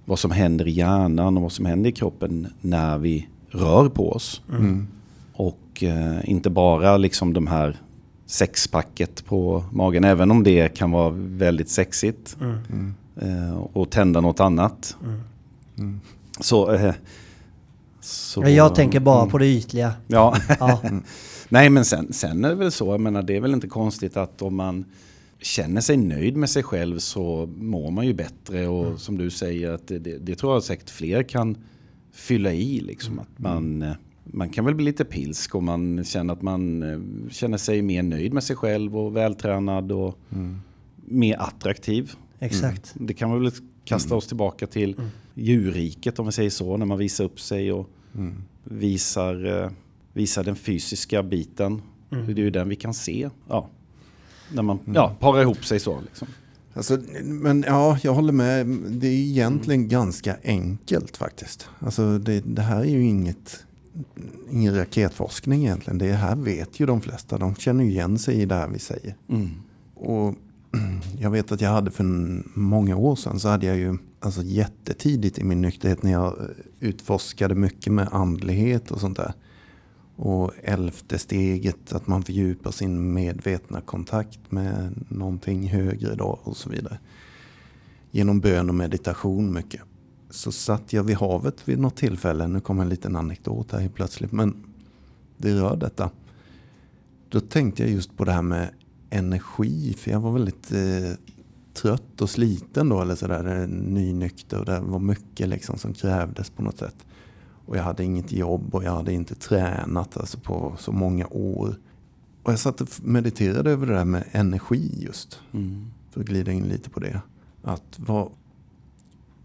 vad 0.05 0.19
som 0.19 0.31
händer 0.31 0.69
i 0.69 0.71
hjärnan 0.71 1.37
och 1.37 1.43
vad 1.43 1.53
som 1.53 1.67
händer 1.67 1.91
i 1.91 1.93
kroppen 1.93 2.47
när 2.61 2.99
vi 2.99 3.29
rör 3.51 3.89
på 3.89 4.13
oss. 4.13 4.43
Och 5.33 5.83
eh, 5.83 6.31
inte 6.31 6.51
bara 6.51 6.97
liksom 6.97 7.33
de 7.33 7.47
här 7.47 7.77
sexpacket 8.27 9.25
på 9.25 9.65
magen, 9.73 10.05
även 10.05 10.31
om 10.31 10.43
det 10.43 10.69
kan 10.69 10.91
vara 10.91 11.11
väldigt 11.15 11.69
sexigt. 11.69 12.37
Mm. 12.41 12.95
Eh, 13.17 13.59
och 13.73 13.91
tända 13.91 14.21
något 14.21 14.41
annat. 14.41 14.97
Mm. 15.79 16.01
Så, 16.41 16.73
eh, 16.73 16.95
så... 18.01 18.49
Jag 18.49 18.75
tänker 18.75 19.01
bara 19.01 19.21
mm. 19.21 19.31
på 19.31 19.39
det 19.39 19.47
ytliga. 19.47 19.93
Ja. 20.07 20.37
Ja. 20.61 20.81
Nej 21.53 21.71
men 21.71 21.85
sen, 21.85 22.13
sen 22.13 22.45
är 22.45 22.49
det 22.49 22.55
väl 22.55 22.73
så, 22.73 22.87
jag 22.87 23.01
menar 23.01 23.23
det 23.23 23.37
är 23.37 23.41
väl 23.41 23.53
inte 23.53 23.69
konstigt 23.69 24.17
att 24.17 24.43
om 24.43 24.57
man 24.57 24.85
känner 25.39 25.81
sig 25.81 25.97
nöjd 25.97 26.37
med 26.37 26.51
sig 26.51 26.63
själv 26.63 26.99
så 26.99 27.47
mår 27.59 27.91
man 27.91 28.07
ju 28.07 28.15
bättre 28.15 28.67
och 28.69 28.87
Mm. 28.87 28.99
som 28.99 29.19
du 29.19 29.31
säger 29.31 29.71
att 29.71 29.87
det, 29.89 29.99
det, 29.99 30.19
det 30.19 30.35
tror 30.35 30.53
jag 30.53 30.63
säkert 30.63 30.91
fler 30.91 31.23
kan 31.23 31.57
fylla 32.13 32.53
i 32.53 32.81
liksom. 32.81 33.19
Att 33.19 33.39
man, 33.39 33.83
eh, 33.83 33.93
man 34.25 34.49
kan 34.49 34.65
väl 34.65 34.75
bli 34.75 34.85
lite 34.85 35.05
pilsk 35.05 35.55
om 35.55 35.65
man 35.65 36.05
känner 36.05 36.33
att 36.35 36.43
man 36.43 36.83
eh, 36.83 36.99
känner 37.31 37.59
sig 37.59 37.83
mer 37.83 38.03
nöjd 38.03 38.33
med 38.33 38.45
sig 38.45 38.57
själv 38.57 38.97
och 38.99 39.17
vältränad 39.17 39.93
och 39.93 40.19
mer 41.05 41.37
attraktiv. 41.41 42.13
Exakt. 42.39 42.95
Det 42.95 43.15
kan 43.15 43.29
man 43.31 43.43
väl 43.43 43.53
kasta 43.85 44.15
oss 44.17 44.27
tillbaka 44.27 44.67
till 44.67 44.95
Mm. 44.99 45.11
djurriket 45.35 46.19
om 46.19 46.27
vi 46.27 46.33
säger 46.33 46.51
så, 46.51 46.77
när 46.77 46.87
man 46.87 46.99
visar 46.99 47.25
upp 47.25 47.41
sig 47.41 47.73
och 47.73 47.91
visar, 48.65 49.71
visar 50.13 50.45
den 50.45 50.57
fysiska 50.57 51.23
biten. 51.23 51.83
Mm. 52.13 52.27
Det 52.27 52.33
är 52.33 52.45
ju 52.45 52.51
den 52.51 52.69
vi 52.69 52.77
kan 52.77 52.95
se. 52.95 53.31
Ja. 53.49 53.69
När 54.53 54.63
man 54.63 54.79
ja, 54.95 55.17
parar 55.21 55.43
ihop 55.43 55.65
sig 55.65 55.81
så. 55.81 56.01
Liksom. 56.01 56.29
Alltså, 56.75 56.99
men 57.23 57.65
ja, 57.67 57.99
jag 58.03 58.15
håller 58.15 58.33
med. 58.33 58.67
Det 58.91 59.07
är 59.07 59.13
egentligen 59.13 59.89
ganska 59.89 60.37
enkelt 60.45 61.17
faktiskt. 61.17 61.69
Alltså, 61.79 62.19
det, 62.19 62.41
det 62.41 62.63
här 62.63 62.81
är 62.81 62.91
ju 62.91 63.05
inget, 63.05 63.65
ingen 64.51 64.77
raketforskning 64.77 65.65
egentligen. 65.65 65.99
Det 65.99 66.13
här 66.13 66.37
vet 66.37 66.81
ju 66.81 66.87
de 66.87 67.01
flesta. 67.01 67.39
De 67.39 67.55
känner 67.55 67.85
ju 67.85 67.91
igen 67.91 68.19
sig 68.19 68.43
i 68.43 68.45
det 68.45 68.55
här 68.55 68.69
vi 68.69 68.79
säger. 68.79 69.15
Och 69.95 70.35
jag 71.19 71.31
vet 71.31 71.53
att 71.53 71.61
jag 71.61 71.71
hade 71.71 71.91
för 71.91 72.05
många 72.59 72.97
år 72.97 73.17
sedan 73.17 73.41
så 73.41 73.49
hade 73.49 73.67
jag 73.67 73.77
ju 73.77 73.99
alltså 74.21 74.43
jättetidigt 74.43 75.39
i 75.39 75.45
min 75.45 75.61
nykterhet 75.61 76.03
när 76.03 76.13
jag 76.13 76.39
eh, 76.41 76.45
utforskade 76.81 77.55
mycket 77.55 77.93
med 77.93 78.09
andlighet 78.13 78.91
och 78.91 79.01
sånt 79.01 79.17
där. 79.17 79.33
Och 80.23 80.53
elfte 80.63 81.19
steget, 81.19 81.93
att 81.93 82.07
man 82.07 82.23
fördjupar 82.23 82.71
sin 82.71 83.15
medvetna 83.15 83.81
kontakt 83.81 84.53
med 84.53 85.05
någonting 85.09 85.69
högre 85.69 86.15
då 86.15 86.39
och 86.43 86.57
så 86.57 86.71
vidare. 86.71 86.99
Genom 88.11 88.41
bön 88.41 88.69
och 88.69 88.75
meditation 88.75 89.53
mycket. 89.53 89.81
Så 90.31 90.53
satt 90.53 90.93
jag 90.93 91.03
vid 91.03 91.17
havet 91.17 91.69
vid 91.69 91.79
något 91.79 91.97
tillfälle, 91.97 92.47
nu 92.47 92.61
kom 92.61 92.81
en 92.81 92.89
liten 92.89 93.17
anekdot 93.17 93.73
här 93.73 93.81
helt 93.81 93.95
plötsligt, 93.95 94.33
men 94.33 94.65
det 95.37 95.55
rör 95.55 95.77
detta. 95.77 96.11
Då 97.29 97.41
tänkte 97.41 97.83
jag 97.83 97.93
just 97.93 98.17
på 98.17 98.25
det 98.25 98.33
här 98.33 98.43
med 98.43 98.71
energi, 99.11 99.95
för 99.99 100.11
jag 100.11 100.21
var 100.21 100.33
väldigt 100.33 100.73
eh, 100.73 101.13
trött 101.75 102.21
och 102.21 102.31
sliten 102.31 102.89
då, 102.89 103.03
eller 103.03 103.15
sådär, 103.15 103.61
eh, 103.61 103.69
nynykter 103.69 104.59
och 104.59 104.65
det 104.65 104.81
var 104.81 104.99
mycket 104.99 105.49
liksom 105.49 105.79
som 105.79 105.95
krävdes 105.95 106.51
på 106.51 106.63
något 106.63 106.79
sätt. 106.79 107.07
Och 107.71 107.77
jag 107.77 107.83
hade 107.83 108.05
inget 108.05 108.33
jobb 108.33 108.75
och 108.75 108.85
jag 108.85 108.93
hade 108.93 109.13
inte 109.13 109.35
tränat 109.35 110.17
alltså 110.17 110.39
på 110.39 110.75
så 110.79 110.93
många 110.93 111.27
år. 111.27 111.77
Och 112.43 112.53
jag 112.53 112.59
satt 112.59 112.81
och 112.81 112.89
mediterade 113.03 113.71
över 113.71 113.87
det 113.87 113.93
där 113.93 114.05
med 114.05 114.25
energi 114.33 115.05
just. 115.05 115.41
För 116.11 116.21
att 116.21 116.27
glida 116.27 116.53
in 116.53 116.65
lite 116.65 116.91
på 116.91 117.01
det. 117.01 117.21
Att 117.63 117.99
vad, 117.99 118.31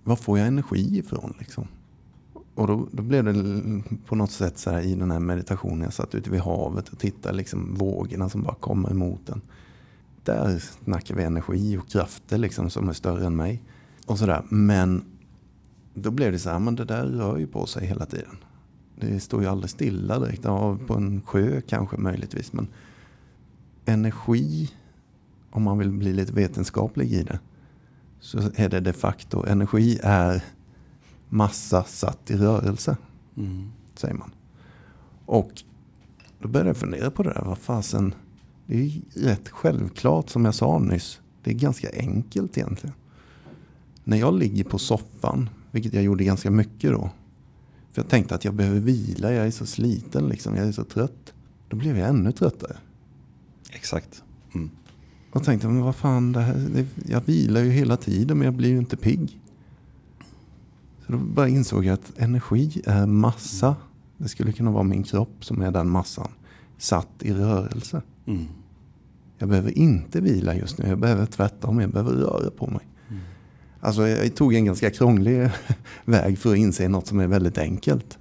vad 0.04 0.20
får 0.20 0.40
jag 0.40 0.48
energi 0.48 0.98
ifrån 0.98 1.34
liksom? 1.40 1.68
Och 2.56 2.68
då, 2.68 2.88
då 2.92 3.04
blev 3.04 3.24
det 3.24 3.34
på 4.06 4.16
något 4.16 4.32
sätt 4.32 4.58
så 4.58 4.72
här 4.72 4.82
i 4.82 4.96
den 4.96 5.12
här 5.12 5.20
meditationen. 5.20 5.82
Jag 5.82 5.94
satt 5.94 6.16
ute 6.16 6.30
vid 6.30 6.42
havet 6.42 6.90
och 6.90 7.00
tittade 7.00 7.38
liksom 7.38 7.76
vågorna 7.76 8.30
som 8.30 8.44
bara 8.44 8.56
kommer 8.56 8.92
emot 8.92 9.30
en. 9.30 9.42
Där 10.24 10.64
snackar 10.84 11.16
vi 11.16 11.24
energi 11.24 11.78
och 11.78 11.90
krafter 11.90 12.38
liksom 12.38 12.70
som 12.70 12.90
är 12.90 12.94
större 12.94 13.26
än 13.26 13.36
mig. 13.36 13.64
Och 14.06 14.20
sådär. 14.20 14.44
Men 14.50 15.04
då 15.96 16.12
blev 16.12 16.32
det 16.32 16.40
så 16.40 16.50
här, 16.50 16.60
men 16.60 16.76
det 16.76 16.86
där 16.86 17.06
rör 17.06 17.38
ju 17.38 17.48
på 17.48 17.66
sig 17.66 17.88
hela 17.88 18.06
tiden. 18.06 18.38
Det 18.96 19.20
står 19.20 19.42
ju 19.42 19.48
aldrig 19.48 19.70
stilla 19.70 20.20
direkt. 20.20 20.44
Ja, 20.44 20.78
på 20.88 20.94
en 20.94 21.22
sjö 21.22 21.62
kanske 21.62 21.98
möjligtvis. 21.98 22.54
Men 22.54 22.68
energi, 23.86 24.72
om 25.52 25.64
man 25.64 25.78
vill 25.78 25.92
bli 25.92 26.14
lite 26.14 26.34
vetenskaplig 26.34 27.14
i 27.14 27.24
det, 27.24 27.40
så 28.20 28.40
är 28.56 28.70
det 28.70 28.80
de 28.80 28.94
facto, 28.94 29.46
energi 29.46 30.00
är 30.04 30.44
massa 31.30 31.84
satt 31.84 32.32
i 32.32 32.38
rörelse, 32.38 32.98
säger 33.96 34.14
man. 34.14 34.32
Och 35.26 35.64
då 36.40 36.48
började 36.48 36.70
jag 36.70 36.78
fundera 36.78 37.12
på 37.12 37.24
det 37.24 37.30
där, 37.30 37.44
vad 37.46 37.58
fasen, 37.58 38.14
det 38.66 38.78
är 38.78 38.84
ju 38.84 39.02
rätt 39.14 39.50
självklart 39.50 40.30
som 40.30 40.46
jag 40.46 40.56
sa 40.56 40.80
nyss. 40.80 41.22
Det 41.44 41.52
är 41.52 41.56
ganska 41.56 41.90
enkelt 41.94 42.58
egentligen. 42.58 42.96
När 44.04 44.18
jag 44.18 44.34
ligger 44.34 44.64
på 44.64 44.78
soffan, 44.78 45.50
vilket 45.76 45.94
jag 45.94 46.04
gjorde 46.04 46.24
ganska 46.24 46.52
mycket 46.52 46.92
då. 46.92 47.10
För 47.92 48.02
jag 48.02 48.10
tänkte 48.10 48.36
att 48.36 48.46
jag 48.46 48.54
behöver 48.54 48.80
vila, 48.80 49.34
jag 49.34 49.48
är 49.48 49.52
så 49.52 49.66
sliten 49.66 50.28
liksom, 50.28 50.56
jag 50.56 50.68
är 50.68 50.72
så 50.72 50.84
trött. 50.84 51.34
Då 51.68 51.78
blev 51.78 51.98
jag 51.98 52.10
ännu 52.10 52.32
tröttare. 52.32 52.78
Exakt. 53.72 54.24
Mm. 54.54 54.70
Och 55.32 55.44
tänkte, 55.44 55.68
men 55.68 55.82
vad 55.82 55.96
fan, 55.96 56.32
det 56.32 56.42
här, 56.42 56.54
det, 56.74 56.88
jag 57.06 57.22
vilar 57.26 57.62
ju 57.62 57.70
hela 57.70 57.98
tiden 57.98 58.38
men 58.38 58.46
jag 58.46 58.54
blir 58.54 58.70
ju 58.70 58.78
inte 58.78 58.98
pigg. 58.98 59.40
Så 61.06 61.12
då 61.12 61.18
bara 61.18 61.48
insåg 61.48 61.86
jag 61.86 61.94
att 61.94 62.18
energi 62.18 62.82
är 62.86 63.06
massa. 63.06 63.76
Det 64.18 64.28
skulle 64.28 64.52
kunna 64.52 64.72
vara 64.72 64.84
min 64.84 65.04
kropp 65.04 65.46
som 65.46 65.62
är 65.62 65.72
den 65.72 65.90
massan. 65.90 66.30
Satt 66.78 67.24
i 67.24 67.34
rörelse. 67.34 68.02
Mm. 68.26 68.46
Jag 69.38 69.50
behöver 69.50 69.78
inte 69.78 70.22
vila 70.22 70.56
just 70.56 70.78
nu. 70.78 70.88
Jag 70.88 71.00
behöver 71.00 71.26
tvärtom. 71.26 71.80
Jag 71.80 71.90
behöver 71.90 72.12
röra 72.12 72.52
på 72.52 72.68
mig. 72.68 72.88
Alltså 73.86 74.08
jag 74.08 74.36
tog 74.36 74.54
en 74.54 74.66
ganska 74.66 74.92
krånglig 74.92 75.50
väg 76.06 76.38
för 76.38 76.52
att 76.52 76.58
inse 76.58 76.88
något 76.88 77.08
som 77.08 77.20
är 77.20 77.28
väldigt 77.28 77.58
enkelt. 77.58 78.18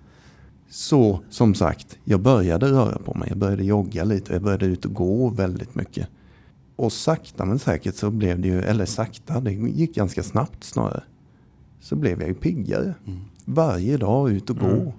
Så 0.68 1.20
som 1.30 1.54
sagt, 1.54 1.98
jag 2.04 2.20
började 2.20 2.66
röra 2.66 2.98
på 2.98 3.14
mig. 3.14 3.28
Jag 3.28 3.38
började 3.38 3.64
jogga 3.64 4.04
lite. 4.04 4.32
Jag 4.32 4.42
började 4.42 4.66
ut 4.66 4.84
och 4.84 4.94
gå 4.94 5.28
väldigt 5.28 5.74
mycket. 5.74 6.08
Och 6.76 6.92
sakta 6.92 7.44
men 7.44 7.58
säkert 7.58 7.94
så 7.94 8.10
blev 8.10 8.40
det 8.40 8.48
ju, 8.48 8.60
eller 8.60 8.86
sakta, 8.86 9.40
det 9.40 9.52
gick 9.52 9.94
ganska 9.94 10.22
snabbt 10.22 10.64
snarare. 10.64 11.02
Så 11.80 11.96
blev 11.96 12.20
jag 12.20 12.28
ju 12.28 12.34
piggare. 12.34 12.94
Varje 13.44 13.96
dag 13.96 14.30
ut 14.30 14.50
och 14.50 14.58
gå. 14.58 14.92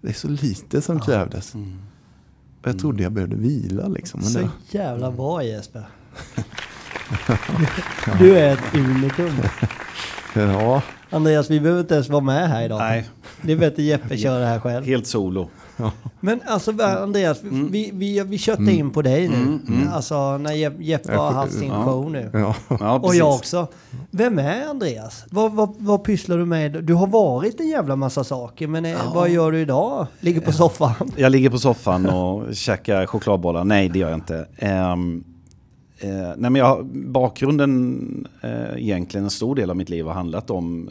Det 0.00 0.08
är 0.08 0.12
så 0.12 0.28
lite 0.28 0.82
som 0.82 1.00
krävdes. 1.00 1.54
Och 1.54 2.68
jag 2.68 2.78
trodde 2.78 3.02
jag 3.02 3.12
behövde 3.12 3.36
vila 3.36 3.88
liksom. 3.88 4.22
Så 4.22 4.48
jävla 4.70 5.10
bra 5.10 5.44
Jesper. 5.44 5.88
Du 8.18 8.38
är 8.38 8.52
ett 8.52 8.74
unikum. 8.74 9.30
ja, 10.34 10.82
Andreas, 11.10 11.50
vi 11.50 11.60
behöver 11.60 11.80
inte 11.80 11.94
ens 11.94 12.08
vara 12.08 12.20
med 12.20 12.48
här 12.48 12.64
idag. 12.64 12.78
Nej, 12.78 13.08
Det 13.42 13.52
är 13.52 13.56
bättre 13.56 13.82
Jeppe 13.82 14.16
kör 14.16 14.40
det 14.40 14.46
här 14.46 14.60
själv. 14.60 14.84
helt 14.86 15.06
solo. 15.06 15.48
Men 16.20 16.40
alltså 16.46 16.82
Andreas, 16.82 17.42
Mm. 17.42 17.68
vi, 17.72 17.90
vi, 17.94 18.20
vi 18.20 18.38
köttar 18.38 18.70
in 18.70 18.90
på 18.90 19.02
dig 19.02 19.28
nu. 19.28 19.58
Alltså 19.92 20.38
när 20.38 20.52
Je- 20.52 20.72
Jeppe 20.82 21.16
har 21.16 21.30
haft 21.32 21.52
sin 21.52 21.68
Ja. 21.68 21.84
show 21.84 22.10
nu. 22.10 22.30
ja. 22.32 22.54
Ja, 22.80 22.98
Och 22.98 23.14
jag 23.14 23.34
också. 23.34 23.66
Vem 24.10 24.38
är 24.38 24.66
Andreas? 24.66 25.24
Vad, 25.30 25.52
vad, 25.52 25.74
vad 25.78 26.04
pysslar 26.04 26.38
du 26.38 26.44
med? 26.46 26.84
Du 26.84 26.94
har 26.94 27.06
varit 27.06 27.60
en 27.60 27.68
jävla 27.68 27.96
massa 27.96 28.24
saker, 28.24 28.66
men 28.66 28.84
eh, 28.84 29.14
vad 29.14 29.28
gör 29.30 29.52
du 29.52 29.60
idag? 29.60 30.06
Ligger 30.20 30.40
på 30.40 30.52
soffan? 30.52 30.94
Jag 31.16 31.32
ligger 31.32 31.50
på 31.50 31.58
soffan 31.58 32.06
och 32.06 32.54
käkar 32.56 33.06
chokladbollar. 33.06 33.64
Nej, 33.64 33.88
det 33.88 33.98
gör 33.98 34.08
jag 34.10 34.16
inte. 34.18 34.46
Ehm, 34.58 35.24
eh, 36.00 36.32
nej, 36.36 36.50
men 36.50 36.54
jag, 36.54 36.86
bakgrunden, 36.86 38.26
eh, 38.40 38.76
egentligen 38.76 39.24
en 39.24 39.30
stor 39.30 39.54
del 39.54 39.70
av 39.70 39.76
mitt 39.76 39.88
liv 39.88 40.06
har 40.06 40.12
handlat 40.12 40.50
om 40.50 40.90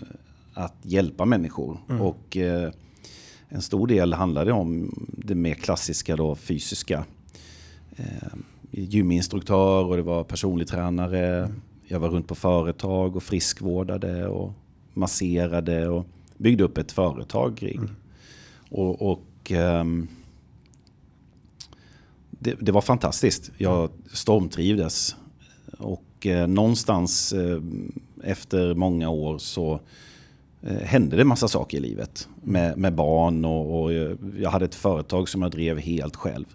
att 0.53 0.75
hjälpa 0.81 1.25
människor. 1.25 1.77
Och 2.01 2.37
eh, 2.37 2.71
en 3.49 3.61
stor 3.61 3.87
del 3.87 4.13
handlade 4.13 4.51
om 4.51 4.95
det 5.07 5.35
mer 5.35 5.53
klassiska 5.53 6.15
då, 6.15 6.35
fysiska. 6.35 7.05
Eh, 7.95 8.33
gyminstruktör 8.71 9.85
och 9.85 9.95
det 9.95 10.01
var 10.01 10.23
personlig 10.23 10.67
tränare. 10.67 11.51
Jag 11.87 11.99
var 11.99 12.09
runt 12.09 12.27
på 12.27 12.35
företag 12.35 13.15
och 13.15 13.23
friskvårdade 13.23 14.27
och 14.27 14.53
masserade 14.93 15.87
och 15.87 16.05
byggde 16.37 16.63
upp 16.63 16.77
ett 16.77 16.91
företag 16.91 17.57
kring. 17.57 17.89
Och, 18.69 19.11
och 19.11 19.51
ehm, 19.51 20.07
det, 22.39 22.55
det 22.59 22.71
var 22.71 22.81
fantastiskt. 22.81 23.51
Jag 23.57 23.89
stormtrivdes. 24.13 25.15
Och 25.77 26.25
eh, 26.25 26.47
någonstans 26.47 27.33
eh, 27.33 27.61
efter 28.23 28.73
många 28.73 29.09
år 29.09 29.37
så 29.37 29.79
eh, 30.61 30.77
hände 30.77 31.17
det 31.17 31.23
massa 31.23 31.47
saker 31.47 31.77
i 31.77 31.81
livet. 31.81 32.27
Med, 32.43 32.77
med 32.77 32.95
barn 32.95 33.45
och, 33.45 33.81
och 33.81 33.93
jag 34.37 34.49
hade 34.49 34.65
ett 34.65 34.75
företag 34.75 35.29
som 35.29 35.41
jag 35.41 35.51
drev 35.51 35.79
helt 35.79 36.15
själv. 36.15 36.45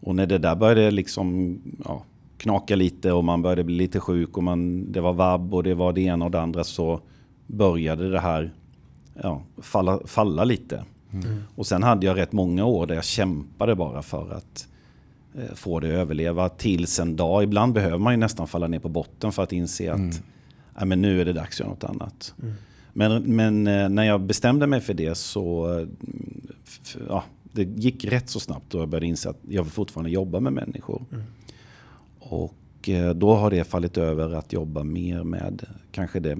Och 0.00 0.14
när 0.14 0.26
det 0.26 0.38
där 0.38 0.56
började 0.56 0.90
liksom 0.90 1.58
ja, 1.84 2.02
knaka 2.38 2.76
lite 2.76 3.12
och 3.12 3.24
man 3.24 3.42
började 3.42 3.64
bli 3.64 3.74
lite 3.74 4.00
sjuk 4.00 4.36
och 4.36 4.42
man, 4.42 4.92
det 4.92 5.00
var 5.00 5.12
vabb 5.12 5.54
och 5.54 5.62
det 5.62 5.74
var 5.74 5.92
det 5.92 6.00
ena 6.00 6.24
och 6.24 6.30
det 6.30 6.40
andra 6.40 6.64
så 6.64 7.00
började 7.46 8.10
det 8.10 8.20
här 8.20 8.52
ja, 9.22 9.42
falla, 9.58 10.00
falla 10.04 10.44
lite. 10.44 10.84
Och 11.54 11.66
sen 11.66 11.82
hade 11.82 12.06
jag 12.06 12.16
rätt 12.16 12.32
många 12.32 12.64
år 12.64 12.86
där 12.86 12.94
jag 12.94 13.04
kämpade 13.04 13.74
bara 13.74 14.02
för 14.02 14.30
att 14.30 14.68
få 15.54 15.80
det 15.80 15.88
att 15.88 15.92
överleva 15.92 16.48
tills 16.48 17.00
en 17.00 17.16
dag. 17.16 17.42
Ibland 17.42 17.72
behöver 17.72 17.98
man 17.98 18.12
ju 18.12 18.16
nästan 18.16 18.48
falla 18.48 18.68
ner 18.68 18.78
på 18.78 18.88
botten 18.88 19.32
för 19.32 19.42
att 19.42 19.52
inse 19.52 19.92
att 19.92 20.22
nej, 20.76 20.86
men 20.86 21.02
nu 21.02 21.20
är 21.20 21.24
det 21.24 21.32
dags 21.32 21.56
att 21.56 21.60
göra 21.60 21.70
något 21.70 21.84
annat. 21.84 22.34
Men, 22.92 23.22
men 23.22 23.66
eh, 23.66 23.88
när 23.88 24.04
jag 24.04 24.20
bestämde 24.20 24.66
mig 24.66 24.80
för 24.80 24.94
det 24.94 25.14
så 25.14 25.78
eh, 25.78 25.86
ja, 27.08 27.24
det 27.42 27.62
gick 27.62 28.04
rätt 28.04 28.28
så 28.28 28.40
snabbt 28.40 28.74
och 28.74 28.80
jag 28.80 28.88
började 28.88 29.06
inse 29.06 29.30
att 29.30 29.38
jag 29.48 29.62
vill 29.62 29.72
fortfarande 29.72 30.10
jobba 30.10 30.40
med 30.40 30.52
människor. 30.52 31.02
Och 32.18 32.88
eh, 32.88 33.10
då 33.10 33.34
har 33.34 33.50
det 33.50 33.64
fallit 33.64 33.98
över 33.98 34.34
att 34.34 34.52
jobba 34.52 34.82
mer 34.82 35.24
med 35.24 35.66
kanske 35.92 36.20
det 36.20 36.38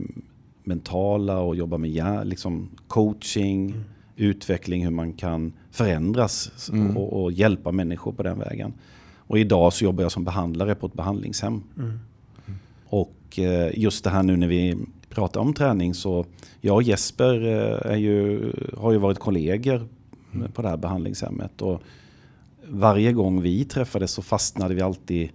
mentala 0.64 1.38
och 1.38 1.56
jobba 1.56 1.78
med 1.78 2.26
liksom 2.26 2.68
coaching, 2.88 3.74
utveckling, 4.22 4.84
hur 4.84 4.90
man 4.90 5.12
kan 5.12 5.52
förändras 5.70 6.50
och, 6.96 7.22
och 7.22 7.32
hjälpa 7.32 7.72
människor 7.72 8.12
på 8.12 8.22
den 8.22 8.38
vägen. 8.38 8.72
Och 9.16 9.38
idag 9.38 9.72
så 9.72 9.84
jobbar 9.84 10.02
jag 10.02 10.12
som 10.12 10.24
behandlare 10.24 10.74
på 10.74 10.86
ett 10.86 10.94
behandlingshem. 10.94 11.62
Och 12.86 13.38
eh, 13.38 13.78
just 13.78 14.04
det 14.04 14.10
här 14.10 14.22
nu 14.22 14.36
när 14.36 14.46
vi 14.46 14.76
pratar 15.08 15.40
om 15.40 15.54
träning 15.54 15.94
så 15.94 16.26
jag 16.60 16.74
och 16.74 16.82
Jesper 16.82 17.46
eh, 17.46 17.92
är 17.92 17.96
ju, 17.96 18.52
har 18.76 18.92
ju 18.92 18.98
varit 18.98 19.18
kollegor 19.18 19.88
på 20.54 20.62
det 20.62 20.68
här 20.68 20.76
behandlingshemmet. 20.76 21.62
Och 21.62 21.82
varje 22.68 23.12
gång 23.12 23.42
vi 23.42 23.64
träffades 23.64 24.10
så 24.10 24.22
fastnade 24.22 24.74
vi 24.74 24.80
alltid 24.80 25.28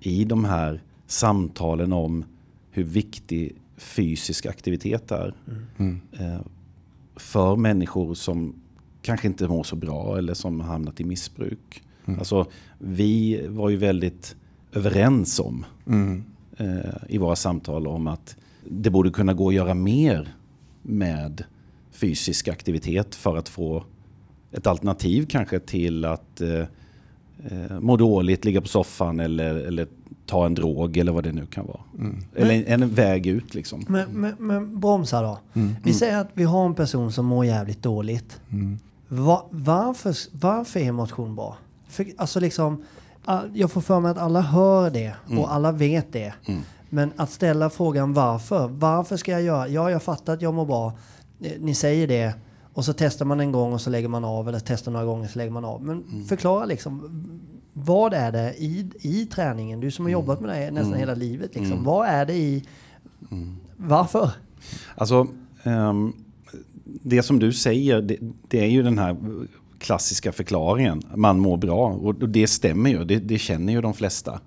i 0.00 0.24
de 0.24 0.44
här 0.44 0.82
samtalen 1.06 1.92
om 1.92 2.24
hur 2.70 2.84
viktig 2.84 3.52
fysisk 3.76 4.46
aktivitet 4.46 5.10
är. 5.10 5.34
Eh, 6.18 6.40
För 7.16 7.56
människor 7.56 8.14
som 8.14 8.54
kanske 9.02 9.26
inte 9.26 9.48
mår 9.48 9.62
så 9.62 9.76
bra 9.76 10.18
eller 10.18 10.34
som 10.34 10.60
har 10.60 10.68
hamnat 10.68 11.00
i 11.00 11.04
missbruk. 11.04 11.82
Alltså, 12.18 12.46
vi 12.78 13.46
var 13.48 13.68
ju 13.70 13.76
väldigt 13.76 14.36
överens 14.72 15.40
om 15.40 15.64
eh, 16.56 16.92
i 17.08 17.18
våra 17.18 17.36
samtal 17.36 17.86
om 17.86 18.06
att 18.06 18.36
det 18.70 18.90
borde 18.90 19.10
kunna 19.10 19.34
gå 19.34 19.48
att 19.48 19.54
göra 19.54 19.74
mer 19.74 20.34
med 20.82 21.44
fysisk 21.92 22.48
aktivitet 22.48 23.14
för 23.14 23.36
att 23.36 23.48
få 23.48 23.84
ett 24.52 24.66
alternativ 24.66 25.26
kanske 25.28 25.58
till 25.58 26.04
att 26.04 26.40
eh, 26.40 26.64
eh, 27.50 27.80
må 27.80 27.96
dåligt, 27.96 28.44
ligga 28.44 28.60
på 28.60 28.68
soffan 28.68 29.20
eller, 29.20 29.54
eller 29.54 29.86
ta 30.26 30.46
en 30.46 30.54
drog 30.54 30.96
eller 30.96 31.12
vad 31.12 31.24
det 31.24 31.32
nu 31.32 31.46
kan 31.46 31.66
vara. 31.66 31.80
Eller 32.36 32.54
en, 32.66 32.82
en 32.82 32.94
väg 32.94 33.26
ut 33.26 33.54
liksom. 33.54 33.84
Men, 33.88 34.10
men, 34.10 34.34
men 34.38 34.80
bromsa 34.80 35.22
då. 35.22 35.38
Vi 35.82 35.92
säger 35.92 36.18
att 36.18 36.28
vi 36.34 36.44
har 36.44 36.66
en 36.66 36.74
person 36.74 37.12
som 37.12 37.26
mår 37.26 37.44
jävligt 37.46 37.82
dåligt. 37.82 38.40
Va, 39.08 39.46
varför, 39.50 40.14
varför 40.32 40.80
är 40.80 40.92
motion 40.92 41.34
bra? 41.36 41.56
För, 41.88 42.06
alltså 42.16 42.40
liksom, 42.40 42.82
all- 43.24 43.50
jag 43.54 43.70
får 43.72 43.80
för 43.80 44.00
mig 44.00 44.10
att 44.10 44.18
alla 44.18 44.40
hör 44.40 44.90
det 44.90 45.14
och 45.38 45.52
alla 45.54 45.72
vet 45.72 46.12
det. 46.12 46.34
Men 46.88 47.12
att 47.16 47.30
ställa 47.30 47.70
frågan 47.70 48.12
varför. 48.14 48.68
Varför 48.68 49.16
ska 49.16 49.32
jag 49.32 49.42
göra? 49.42 49.68
Ja, 49.68 49.90
jag 49.90 50.02
fattar 50.02 50.32
att 50.34 50.42
jag 50.42 50.54
mår 50.54 50.66
bra. 50.66 50.92
Eh, 51.40 51.52
Ni 51.60 51.74
säger 51.74 52.06
det. 52.06 52.34
Och 52.74 52.84
så 52.84 52.92
testar 52.92 53.24
man 53.24 53.40
en 53.40 53.52
gång 53.52 53.72
och 53.72 53.80
så 53.80 53.90
lägger 53.90 54.08
man 54.08 54.24
av. 54.24 54.48
Eller 54.48 54.60
testar 54.60 54.92
några 54.92 55.06
gånger 55.06 55.28
så 55.28 55.38
lägger 55.38 55.52
man 55.52 55.64
av. 55.64 55.84
Men 55.84 56.24
förklara 56.28 56.64
liksom. 56.64 57.22
Vad 57.72 58.14
är 58.14 58.32
det 58.32 58.54
i, 58.54 58.90
i 59.00 59.26
träningen? 59.26 59.80
Du 59.80 59.90
som 59.90 60.04
har 60.04 60.12
jobbat 60.12 60.40
med 60.40 60.50
det 60.50 60.70
nästan 60.70 60.94
hela 60.94 61.14
livet. 61.14 61.54
Liksom. 61.54 61.84
Vad 61.84 62.08
är 62.08 62.26
det 62.26 62.34
i... 62.34 62.64
Varför? 63.76 64.30
Alltså, 64.94 65.26
ehm, 65.62 66.12
det 66.84 67.22
som 67.22 67.38
du 67.38 67.52
säger, 67.52 68.02
det, 68.02 68.16
det 68.48 68.60
är 68.60 68.68
ju 68.68 68.82
den 68.82 68.98
här 68.98 69.16
klassiska 69.78 70.32
förklaringen. 70.32 71.02
Man 71.14 71.38
mår 71.38 71.56
bra. 71.56 71.88
Och 71.88 72.22
och 72.22 72.28
det 72.28 72.46
stämmer 72.46 72.90
ju. 72.90 73.04
Det, 73.04 73.18
det 73.18 73.38
känner 73.38 73.72
ju 73.72 73.80
de 73.80 73.94
flesta. 73.94 74.40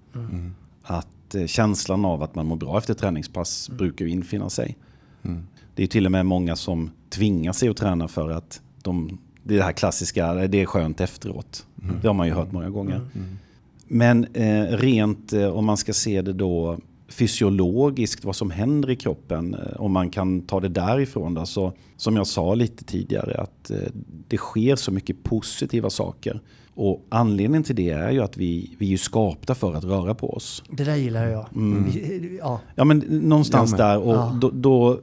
Att 0.83 1.35
eh, 1.35 1.45
känslan 1.45 2.05
av 2.05 2.23
att 2.23 2.35
man 2.35 2.45
mår 2.45 2.55
bra 2.55 2.77
efter 2.77 2.93
träningspass 2.93 3.69
brukar 3.69 4.05
ju 4.05 4.11
infinna 4.11 4.49
sig. 4.49 4.77
Det 5.75 5.83
är 5.83 5.87
till 5.87 6.05
och 6.05 6.11
med 6.11 6.25
många 6.25 6.55
som 6.55 6.91
tvingar 7.09 7.53
sig 7.53 7.69
att 7.69 7.77
träna 7.77 8.07
för 8.07 8.29
att 8.31 8.61
de, 8.83 9.17
det 9.43 9.53
är 9.53 9.57
det 9.57 9.63
här 9.63 9.71
klassiska, 9.71 10.33
det 10.33 10.61
är 10.61 10.65
skönt 10.65 11.01
efteråt. 11.01 11.65
Det 12.01 12.07
har 12.07 12.13
man 12.13 12.27
ju 12.27 12.33
hört 12.33 12.51
många 12.51 12.69
gånger. 12.69 13.01
Men 13.87 14.25
eh, 14.33 14.63
rent 14.63 15.33
eh, 15.33 15.47
om 15.47 15.65
man 15.65 15.77
ska 15.77 15.93
se 15.93 16.21
det 16.21 16.33
då 16.33 16.77
fysiologiskt, 17.09 18.25
vad 18.25 18.35
som 18.35 18.51
händer 18.51 18.89
i 18.89 18.95
kroppen, 18.95 19.53
eh, 19.53 19.81
om 19.81 19.91
man 19.91 20.09
kan 20.09 20.41
ta 20.41 20.59
det 20.59 20.67
därifrån. 20.69 21.33
Då, 21.33 21.45
så, 21.45 21.73
som 21.97 22.15
jag 22.15 22.27
sa 22.27 22.55
lite 22.55 22.83
tidigare, 22.83 23.37
att 23.41 23.71
eh, 23.71 23.77
det 24.27 24.37
sker 24.37 24.75
så 24.75 24.91
mycket 24.91 25.23
positiva 25.23 25.89
saker. 25.89 26.39
Och 26.73 27.05
anledningen 27.09 27.63
till 27.63 27.75
det 27.75 27.89
är 27.89 28.11
ju 28.11 28.21
att 28.23 28.37
vi, 28.37 28.75
vi 28.79 28.93
är 28.93 28.97
skapta 28.97 29.55
för 29.55 29.73
att 29.73 29.83
röra 29.83 30.13
på 30.15 30.33
oss. 30.33 30.63
Det 30.69 30.83
där 30.83 30.95
gillar 30.95 31.27
jag. 31.27 31.45
Vi, 31.53 32.37
ja. 32.41 32.59
Ja 32.75 32.83
men 32.83 32.97
någonstans 33.09 33.71
Jag 33.71 33.79
med. 33.79 33.89
där 33.89 33.97
och 33.99 34.13
Ja. 34.15 34.37
då, 34.41 34.49
då 34.53 34.99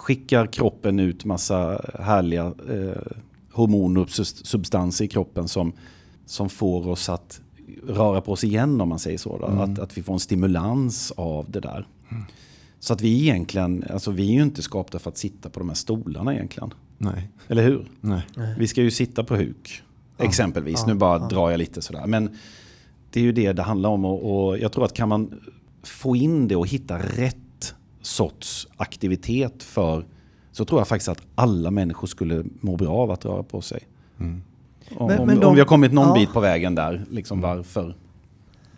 skickar 0.00 0.46
kroppen 0.46 1.00
ut 1.00 1.24
massa 1.24 1.84
härliga 1.98 2.44
eh, 2.44 3.02
hormoner 3.52 4.00
och 4.00 4.10
substanser 4.10 5.04
i 5.04 5.08
kroppen 5.08 5.48
som, 5.48 5.72
som 6.26 6.48
får 6.48 6.88
oss 6.88 7.08
att 7.08 7.40
röra 7.86 8.20
på 8.20 8.32
oss 8.32 8.44
igen 8.44 8.80
om 8.80 8.88
man 8.88 8.98
säger 8.98 9.18
så. 9.18 9.38
Då. 9.38 9.46
Att, 9.46 9.78
att 9.78 9.98
vi 9.98 10.02
får 10.02 10.12
en 10.12 10.20
stimulans 10.20 11.12
av 11.16 11.50
det 11.50 11.60
där. 11.60 11.86
Så 12.78 12.92
att 12.92 13.00
vi 13.00 13.20
egentligen, 13.20 13.84
alltså 13.90 14.10
vi 14.10 14.28
är 14.28 14.32
ju 14.32 14.42
inte 14.42 14.62
skapta 14.62 14.98
för 14.98 15.10
att 15.10 15.18
sitta 15.18 15.50
på 15.50 15.60
de 15.60 15.68
här 15.68 15.76
stolarna 15.76 16.34
egentligen. 16.34 16.74
Nej. 16.98 17.30
Eller 17.48 17.62
hur? 17.62 17.88
Nej. 18.00 18.22
Vi 18.58 18.68
ska 18.68 18.82
ju 18.82 18.90
sitta 18.90 19.24
på 19.24 19.36
huk. 19.36 19.82
Exempelvis. 20.18 20.86
nu 20.86 20.94
bara 20.94 21.18
drar 21.18 21.50
jag 21.50 21.58
lite 21.58 21.82
sådär. 21.82 22.06
Men 22.06 22.36
det 23.10 23.20
är 23.20 23.24
ju 23.24 23.32
det 23.32 23.52
det 23.52 23.62
handlar 23.62 23.90
om. 23.90 24.04
Och, 24.04 24.48
och 24.48 24.58
jag 24.58 24.72
tror 24.72 24.84
att 24.84 24.94
kan 24.94 25.08
man 25.08 25.40
få 25.82 26.16
in 26.16 26.48
det 26.48 26.56
och 26.56 26.66
hitta 26.66 26.98
rätt 26.98 27.36
sorts 28.02 28.68
aktivitet 28.76 29.62
för 29.62 30.04
så 30.52 30.64
tror 30.64 30.80
jag 30.80 30.88
faktiskt 30.88 31.08
att 31.08 31.22
alla 31.34 31.70
människor 31.70 32.06
skulle 32.06 32.44
må 32.60 32.76
bra 32.76 32.92
av 32.96 33.10
att 33.10 33.24
röra 33.24 33.42
på 33.42 33.60
sig. 33.60 33.80
Om, 34.18 34.42
Men- 35.06 35.26
men 35.26 35.40
de- 35.40 35.46
om 35.46 35.54
vi 35.54 35.60
har 35.60 35.66
kommit 35.66 35.92
någon 35.92 36.08
ja. 36.08 36.14
bit 36.14 36.32
på 36.32 36.40
vägen 36.40 36.74
där, 36.74 37.04
liksom 37.10 37.40
varför? 37.40 37.94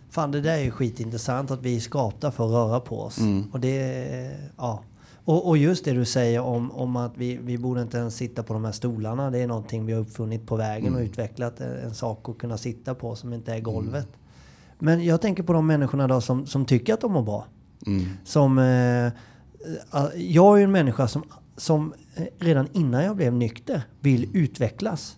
Fan, 0.09 0.31
det 0.31 0.41
där 0.41 0.53
är 0.57 0.63
ju 0.63 0.71
skitintressant 0.71 1.51
att 1.51 1.61
vi 1.61 1.75
är 1.75 1.79
skapta 1.79 2.31
för 2.31 2.45
att 2.45 2.51
röra 2.51 2.79
på 2.79 3.01
oss. 3.01 3.19
Och 3.51 3.59
det, 3.59 4.37
ja. 4.57 4.83
Och, 5.25 5.47
och 5.47 5.57
just 5.57 5.85
det 5.85 5.91
du 5.91 6.05
säger 6.05 6.41
om, 6.41 6.71
om 6.71 6.95
att 6.95 7.11
vi, 7.15 7.37
vi 7.37 7.57
borde 7.57 7.81
inte 7.81 7.97
ens 7.97 8.15
sitta 8.15 8.43
på 8.43 8.53
de 8.53 8.65
här 8.65 8.71
stolarna. 8.71 9.31
Det 9.31 9.39
är 9.39 9.47
någonting 9.47 9.85
vi 9.85 9.93
har 9.93 9.99
uppfunnit 10.01 10.47
på 10.47 10.55
vägen 10.55 10.95
och 10.95 11.01
utvecklat 11.01 11.59
en, 11.59 11.71
en 11.79 11.93
sak 11.93 12.29
att 12.29 12.37
kunna 12.37 12.57
sitta 12.57 12.95
på 12.95 13.15
som 13.15 13.33
inte 13.33 13.53
är 13.53 13.59
golvet. 13.59 14.07
Men 14.79 15.03
jag 15.05 15.21
tänker 15.21 15.43
på 15.43 15.53
de 15.53 15.67
människorna 15.67 16.07
då 16.07 16.21
som, 16.21 16.45
som 16.47 16.65
tycker 16.65 16.93
att 16.93 17.01
de 17.01 17.11
mår 17.11 17.21
bra. 17.21 17.45
Som, 18.23 18.57
eh, 18.59 19.05
eh, 19.05 19.11
jag 20.15 20.53
är 20.53 20.57
ju 20.57 20.63
en 20.63 20.71
människa 20.71 21.07
som, 21.07 21.23
som 21.57 21.93
eh, 22.15 22.23
redan 22.39 22.67
innan 22.73 23.03
jag 23.03 23.15
blev 23.15 23.33
nykter 23.33 23.81
vill 23.99 24.29
utvecklas. 24.33 25.17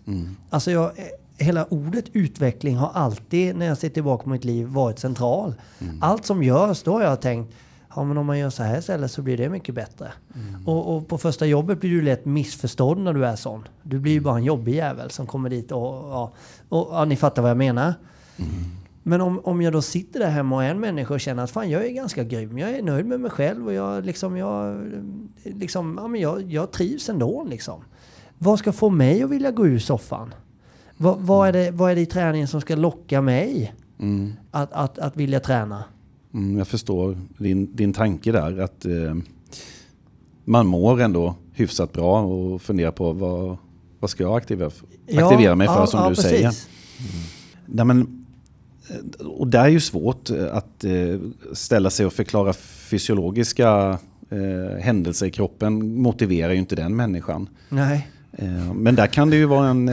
Alltså 0.50 0.70
jag, 0.70 0.90
hela 1.38 1.64
ordet 1.64 2.04
utveckling 2.12 2.76
har 2.76 2.90
alltid, 2.94 3.56
när 3.56 3.66
jag 3.66 3.78
ser 3.78 3.88
tillbaka 3.88 4.24
på 4.24 4.30
mitt 4.30 4.44
liv, 4.44 4.66
varit 4.66 4.98
central. 4.98 5.54
Allt 6.00 6.26
som 6.26 6.42
görs, 6.42 6.82
då 6.82 6.92
har 6.92 7.02
jag 7.02 7.20
tänkt, 7.20 7.54
ja 7.96 8.04
men 8.04 8.18
om 8.18 8.26
man 8.26 8.38
gör 8.38 8.50
så 8.50 8.62
här 8.62 8.78
istället 8.78 9.10
så 9.10 9.22
blir 9.22 9.36
det 9.36 9.48
mycket 9.48 9.74
bättre. 9.74 10.12
Och, 10.66 10.96
och 10.96 11.08
på 11.08 11.18
första 11.18 11.46
jobbet 11.46 11.80
blir 11.80 11.90
du 11.90 12.02
lätt 12.02 12.24
missförstådd 12.24 12.98
när 12.98 13.12
du 13.12 13.26
är 13.26 13.36
sån. 13.36 13.68
Du 13.82 13.98
blir 13.98 14.12
ju 14.12 14.20
bara 14.20 14.36
en 14.36 14.44
jobbig 14.44 14.74
jävel 14.74 15.10
som 15.10 15.26
kommer 15.26 15.50
dit 15.50 15.72
och, 15.72 15.82
ja, 15.82 16.32
och 16.68 16.88
ja, 16.92 17.04
ni 17.04 17.16
fattar 17.16 17.42
vad 17.42 17.50
jag 17.50 17.58
menar. 17.58 17.94
Men 19.08 19.20
om, 19.20 19.40
om 19.44 19.62
jag 19.62 19.72
då 19.72 19.82
sitter 19.82 20.20
där 20.20 20.30
hemma 20.30 20.56
och 20.56 20.64
är 20.64 20.70
en 20.70 20.80
människa 20.80 21.14
och 21.14 21.20
känner 21.20 21.42
att 21.42 21.50
fan 21.50 21.70
jag 21.70 21.86
är 21.86 21.90
ganska 21.90 22.24
grym, 22.24 22.58
jag 22.58 22.70
är 22.70 22.82
nöjd 22.82 23.06
med 23.06 23.20
mig 23.20 23.30
själv 23.30 23.66
och 23.66 23.72
jag 23.72 24.04
liksom, 24.04 24.36
jag, 24.36 24.80
liksom, 25.44 25.98
ja, 26.02 26.08
men 26.08 26.20
jag, 26.20 26.42
jag 26.42 26.70
trivs 26.70 27.08
ändå 27.08 27.46
liksom. 27.50 27.80
Vad 28.38 28.58
ska 28.58 28.72
få 28.72 28.90
mig 28.90 29.22
att 29.22 29.30
vilja 29.30 29.50
gå 29.50 29.66
ur 29.66 29.78
soffan? 29.78 30.34
Vad, 30.96 31.18
vad, 31.20 31.48
är, 31.48 31.52
det, 31.52 31.70
vad 31.70 31.90
är 31.90 31.94
det 31.94 32.00
i 32.00 32.06
träningen 32.06 32.48
som 32.48 32.60
ska 32.60 32.76
locka 32.76 33.20
mig 33.20 33.74
att, 34.50 34.72
att, 34.72 34.98
att 34.98 35.16
vilja 35.16 35.40
träna? 35.40 35.84
Mm, 36.34 36.58
jag 36.58 36.68
förstår 36.68 37.18
din, 37.38 37.76
din 37.76 37.92
tanke 37.92 38.32
där. 38.32 38.58
Att 38.60 38.84
eh, 38.84 39.14
man 40.44 40.66
mår 40.66 41.00
ändå 41.00 41.34
hyfsat 41.52 41.92
bra 41.92 42.20
och 42.20 42.62
funderar 42.62 42.92
på 42.92 43.12
vad, 43.12 43.56
vad 44.00 44.10
ska 44.10 44.22
jag 44.22 44.36
aktivera, 44.36 44.70
aktivera 45.16 45.54
mig 45.54 45.66
för 45.66 45.86
som 45.86 46.08
du 46.08 46.16
säger. 46.16 46.52
Nej, 47.66 47.84
men, 47.84 48.25
och 49.24 49.48
det 49.48 49.58
är 49.58 49.68
ju 49.68 49.80
svårt 49.80 50.30
eh, 50.30 50.56
att 50.56 50.84
eh, 50.84 51.18
ställa 51.52 51.90
sig 51.90 52.06
och 52.06 52.12
förklara 52.12 52.52
fysiologiska 52.90 53.98
eh, 54.30 54.78
händelser 54.80 55.26
i 55.26 55.30
kroppen 55.30 56.00
motiverar 56.00 56.52
ju 56.52 56.58
inte 56.58 56.76
den 56.76 56.96
människan. 56.96 57.48
Nej. 57.68 58.08
Men 58.74 58.94
där 58.94 59.06
kan 59.06 59.30
det 59.30 59.36
ju 59.36 59.44
vara 59.44 59.68
en, 59.68 59.88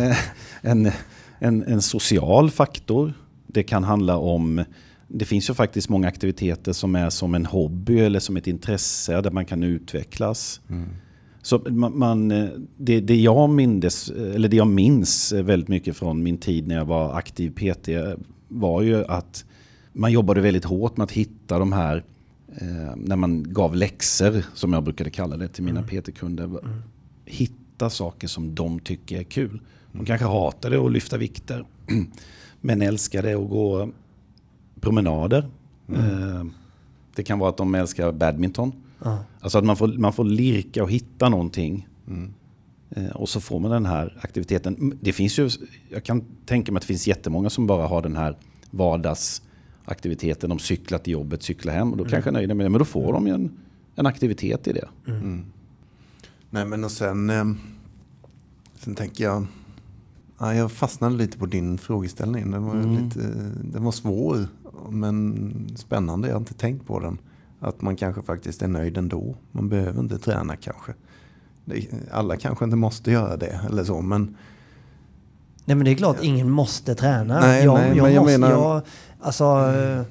en, 0.62 0.91
en, 1.39 1.63
en 1.63 1.82
social 1.82 2.51
faktor. 2.51 3.13
Det 3.47 3.63
kan 3.63 3.84
handla 3.84 4.17
om, 4.17 4.63
det 5.08 5.25
finns 5.25 5.49
ju 5.49 5.53
faktiskt 5.53 5.89
många 5.89 6.08
aktiviteter 6.08 6.73
som 6.73 6.95
är 6.95 7.10
som 7.10 7.36
en 7.36 7.45
hobby 7.45 7.99
eller 7.99 8.19
som 8.19 8.38
ett 8.38 8.47
intresse 8.47 9.21
där 9.21 9.32
man 9.32 9.45
kan 9.45 9.63
utvecklas. 9.63 10.62
Så 11.41 11.62
man, 11.69 11.97
man, 11.97 12.27
det, 12.77 12.99
det, 12.99 13.15
jag 13.15 13.49
mindes, 13.49 14.10
eller 14.10 14.49
det 14.49 14.58
jag 14.58 14.67
minns 14.67 15.34
väldigt 15.34 15.69
mycket 15.69 15.97
från 15.97 16.23
min 16.23 16.38
tid 16.38 16.67
när 16.67 16.75
jag 16.75 16.86
var 16.86 17.17
aktiv 17.17 17.49
PT 17.49 17.89
var 18.59 18.81
ju 18.81 19.05
att 19.05 19.45
man 19.93 20.11
jobbade 20.11 20.41
väldigt 20.41 20.65
hårt 20.65 20.97
med 20.97 21.03
att 21.03 21.11
hitta 21.11 21.59
de 21.59 21.73
här, 21.73 22.03
eh, 22.55 22.95
när 22.95 23.15
man 23.15 23.53
gav 23.53 23.75
läxor 23.75 24.45
som 24.53 24.73
jag 24.73 24.83
brukade 24.83 25.09
kalla 25.09 25.37
det 25.37 25.47
till 25.47 25.63
mina 25.63 25.79
mm. 25.79 25.89
PT-kunder. 25.89 26.43
Mm. 26.43 26.81
Hitta 27.25 27.89
saker 27.89 28.27
som 28.27 28.55
de 28.55 28.79
tycker 28.79 29.19
är 29.19 29.23
kul. 29.23 29.61
De 29.91 30.05
kanske 30.05 30.27
hatar 30.27 30.69
det 30.69 30.77
att 30.77 30.91
lyfta 30.91 31.17
vikter. 31.17 31.65
Men 32.61 32.81
älskar 32.81 33.23
det 33.23 33.33
att 33.33 33.49
gå 33.49 33.89
promenader. 34.81 35.49
Mm. 35.89 36.01
Eh, 36.01 36.45
det 37.15 37.23
kan 37.23 37.39
vara 37.39 37.49
att 37.49 37.57
de 37.57 37.75
älskar 37.75 38.11
badminton. 38.11 38.71
Alltså 39.39 39.57
att 39.57 39.65
man 39.65 39.77
får, 39.77 39.87
man 39.87 40.13
får 40.13 40.23
lirka 40.23 40.83
och 40.83 40.91
hitta 40.91 41.29
någonting. 41.29 41.87
Mm. 42.07 42.33
Eh, 42.95 43.10
och 43.10 43.29
så 43.29 43.41
får 43.41 43.60
man 43.60 43.71
den 43.71 43.86
här 43.86 44.17
aktiviteten. 44.21 44.97
Det 45.01 45.13
finns 45.13 45.39
ju, 45.39 45.49
jag 45.89 46.03
kan 46.03 46.23
tänka 46.45 46.71
mig 46.71 46.77
att 46.77 46.82
det 46.82 46.88
finns 46.88 47.08
jättemånga 47.08 47.49
som 47.49 47.67
bara 47.67 47.88
har 47.88 48.01
den 48.01 48.15
här 48.15 48.38
vardagsaktiviteten. 48.71 50.49
De 50.49 50.60
cyklar 50.60 50.99
till 50.99 51.13
jobbet, 51.13 51.43
cyklar 51.43 51.73
hem 51.73 51.91
och 51.91 51.97
då 51.97 52.03
mm. 52.03 52.12
kanske 52.12 52.29
är 52.29 52.32
nöjda 52.32 52.53
med 52.53 52.65
det. 52.65 52.69
Men 52.69 52.79
då 52.79 52.86
får 52.86 53.13
de 53.13 53.27
ju 53.27 53.34
en, 53.34 53.51
en 53.95 54.06
aktivitet 54.06 54.67
i 54.67 54.73
det. 54.73 54.89
Mm. 55.08 55.21
mm. 55.21 55.45
Nej 56.49 56.65
men 56.65 56.84
och 56.84 56.91
sen, 56.91 57.29
eh, 57.29 57.45
sen 58.75 58.95
tänker 58.95 59.23
jag, 59.23 59.45
ja, 60.39 60.53
jag 60.56 60.71
fastnade 60.71 61.15
lite 61.15 61.38
på 61.38 61.45
din 61.45 61.77
frågeställning. 61.77 62.51
Den 62.51 62.63
var, 62.63 62.75
mm. 62.75 63.03
lite, 63.03 63.19
den 63.63 63.84
var 63.84 63.91
svår 63.91 64.47
men 64.89 65.67
spännande. 65.75 66.27
Jag 66.27 66.36
har 66.36 66.39
inte 66.39 66.53
tänkt 66.53 66.88
på 66.88 66.99
den. 66.99 67.17
Att 67.60 67.82
man 67.82 67.95
kanske 67.95 68.21
faktiskt 68.21 68.62
är 68.62 68.67
nöjd 68.67 68.97
ändå. 68.97 69.36
Man 69.51 69.69
behöver 69.69 69.99
inte 69.99 70.17
träna 70.17 70.56
kanske. 70.56 70.93
Alla 72.12 72.38
kanske 72.38 72.65
inte 72.65 72.78
måste 72.78 73.12
göra 73.12 73.38
det 73.38 73.60
eller 73.69 73.84
så 73.84 74.02
men 74.02 74.38
Nej 75.65 75.76
men 75.76 75.86
det 75.86 75.91
är 75.91 75.95
klart, 75.95 76.17
ingen 76.21 76.49
måste 76.49 76.95
träna. 76.95 77.39
Nej, 77.39 77.63
jag, 77.63 77.73
nej, 77.73 77.97
jag 77.97 78.04
men 78.04 78.13
jag 78.13 78.21
måste, 78.21 78.38
menar... 78.38 78.52
Jag, 78.52 78.82
alltså, 79.21 79.45
mm. 79.45 80.06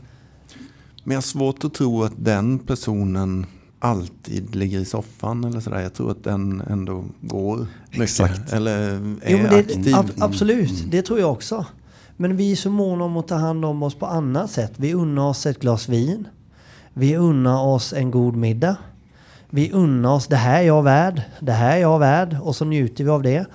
Men 1.05 1.13
jag 1.13 1.17
har 1.17 1.23
svårt 1.23 1.65
att 1.65 1.75
tro 1.75 2.03
att 2.03 2.13
den 2.17 2.59
personen 2.59 3.47
alltid 3.79 4.55
ligger 4.55 4.79
i 4.79 4.85
soffan 4.85 5.45
eller 5.45 5.61
sådär. 5.61 5.81
Jag 5.81 5.95
tror 5.95 6.11
att 6.11 6.25
den 6.25 6.63
ändå 6.71 7.05
går 7.21 7.67
Exakt. 7.91 8.39
mycket. 8.39 8.53
Eller 8.53 8.79
är 9.23 9.31
jo, 9.31 9.39
det, 9.39 9.59
aktiv. 9.59 9.95
Ab 9.95 10.11
absolut, 10.19 10.79
mm. 10.79 10.91
det 10.91 11.03
tror 11.03 11.21
jag 11.21 11.33
också. 11.33 11.67
Men 12.17 12.37
vi 12.37 12.53
är 12.53 12.57
så 12.57 12.71
måna 12.71 13.05
om 13.05 13.17
att 13.17 13.29
ta 13.29 13.35
hand 13.35 13.65
om 13.65 13.83
oss 13.83 13.95
på 13.95 14.07
annat 14.07 14.51
sätt. 14.51 14.73
Vi 14.77 14.95
unnar 14.95 15.29
oss 15.29 15.47
ett 15.47 15.61
glas 15.61 15.89
vin. 15.89 16.29
Vi 16.95 17.17
unnar 17.17 17.63
oss 17.63 17.93
en 17.93 18.11
god 18.11 18.37
middag. 18.37 18.77
Vi 19.55 19.73
unnar 19.73 20.15
oss 20.15 20.27
det 20.27 20.37
här 20.37 20.61
är 20.61 20.67
jag 20.67 20.83
värd, 20.83 21.23
det 21.41 21.53
här 21.53 21.77
är 21.77 21.81
jag 21.81 21.99
värd 21.99 22.37
och 22.43 22.57
så 22.57 22.65
njuter 22.65 23.05
vi 23.05 23.11
av 23.11 23.23
det. 23.23 23.47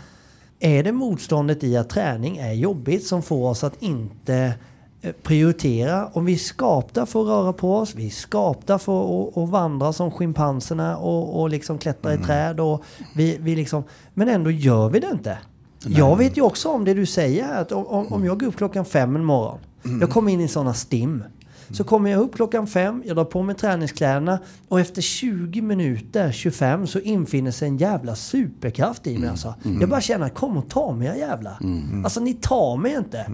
Är 0.60 0.84
det 0.84 0.92
motståndet 0.92 1.64
i 1.64 1.78
att 1.78 1.90
träning 1.90 2.38
är 2.38 2.54
jobbigt 2.54 3.06
som 3.06 3.22
får 3.22 3.50
oss 3.50 3.64
att 3.64 3.82
inte 3.82 4.54
eh, 5.02 5.12
prioritera. 5.24 6.08
Om 6.14 6.26
vi 6.26 6.34
är 6.34 6.38
skapta 6.38 7.06
för 7.06 7.22
att 7.22 7.28
röra 7.28 7.54
på 7.54 7.78
oss, 7.78 7.96
vi 7.96 8.06
är 8.06 8.10
skapta 8.10 8.80
för 8.80 9.28
att, 9.30 9.38
att 9.38 9.50
vandra 9.50 9.94
som 9.94 10.12
schimpanserna 10.12 10.98
och, 10.98 11.42
och 11.42 11.50
liksom 11.50 11.78
klättra 11.78 12.12
mm. 12.12 12.24
i 12.24 12.26
träd. 12.26 12.60
Och 12.60 12.84
vi, 13.16 13.38
vi 13.42 13.56
liksom, 13.56 13.84
men 14.14 14.30
ändå 14.30 14.52
gör 14.52 14.90
vi 14.90 15.00
det 15.00 15.10
inte. 15.12 15.38
Nej. 15.86 16.00
Jag 16.00 16.18
vet 16.18 16.38
ju 16.38 16.42
också 16.42 16.70
om 16.70 16.86
det 16.86 16.94
du 16.94 17.06
säger 17.06 17.46
här, 17.46 17.62
att 17.62 17.72
om, 17.72 18.14
om 18.14 18.26
jag 18.26 18.40
går 18.40 18.48
upp 18.48 18.58
klockan 18.58 18.86
fem 18.86 19.16
en 19.16 19.26
morgon, 19.26 19.60
mm. 19.86 20.02
jag 20.02 20.10
kommer 20.10 20.32
in 20.32 20.42
i 20.42 20.48
sådana 20.48 20.74
stim. 20.74 21.24
Så 21.72 21.84
kommer 21.84 22.10
jag 22.10 22.22
upp 22.22 22.36
klockan 22.36 22.68
fem, 22.68 23.04
jag 23.06 23.16
drar 23.16 23.26
på 23.26 23.44
mig 23.44 23.56
träningskläderna 23.56 24.40
och 24.68 24.80
efter 24.80 25.02
20 25.02 25.62
minuter, 25.62 26.32
25, 26.32 26.88
så 26.88 27.00
infinner 27.00 27.52
sig 27.52 27.68
en 27.68 27.78
jävla 27.78 28.16
superkraft 28.16 29.08
i 29.08 29.10
mig. 29.10 29.18
Mm. 29.18 29.30
Alltså. 29.30 29.56
Mm. 29.66 29.82
Jag 29.82 29.90
bara 29.90 30.02
känner, 30.02 30.30
kom 30.30 30.58
och 30.58 30.70
ta 30.70 30.92
mig 30.92 31.20
jävla. 31.20 31.58
Mm. 31.62 32.04
Alltså 32.06 32.20
ni 32.20 32.34
tar 32.34 32.78
mig 32.78 32.96
inte. 32.96 33.26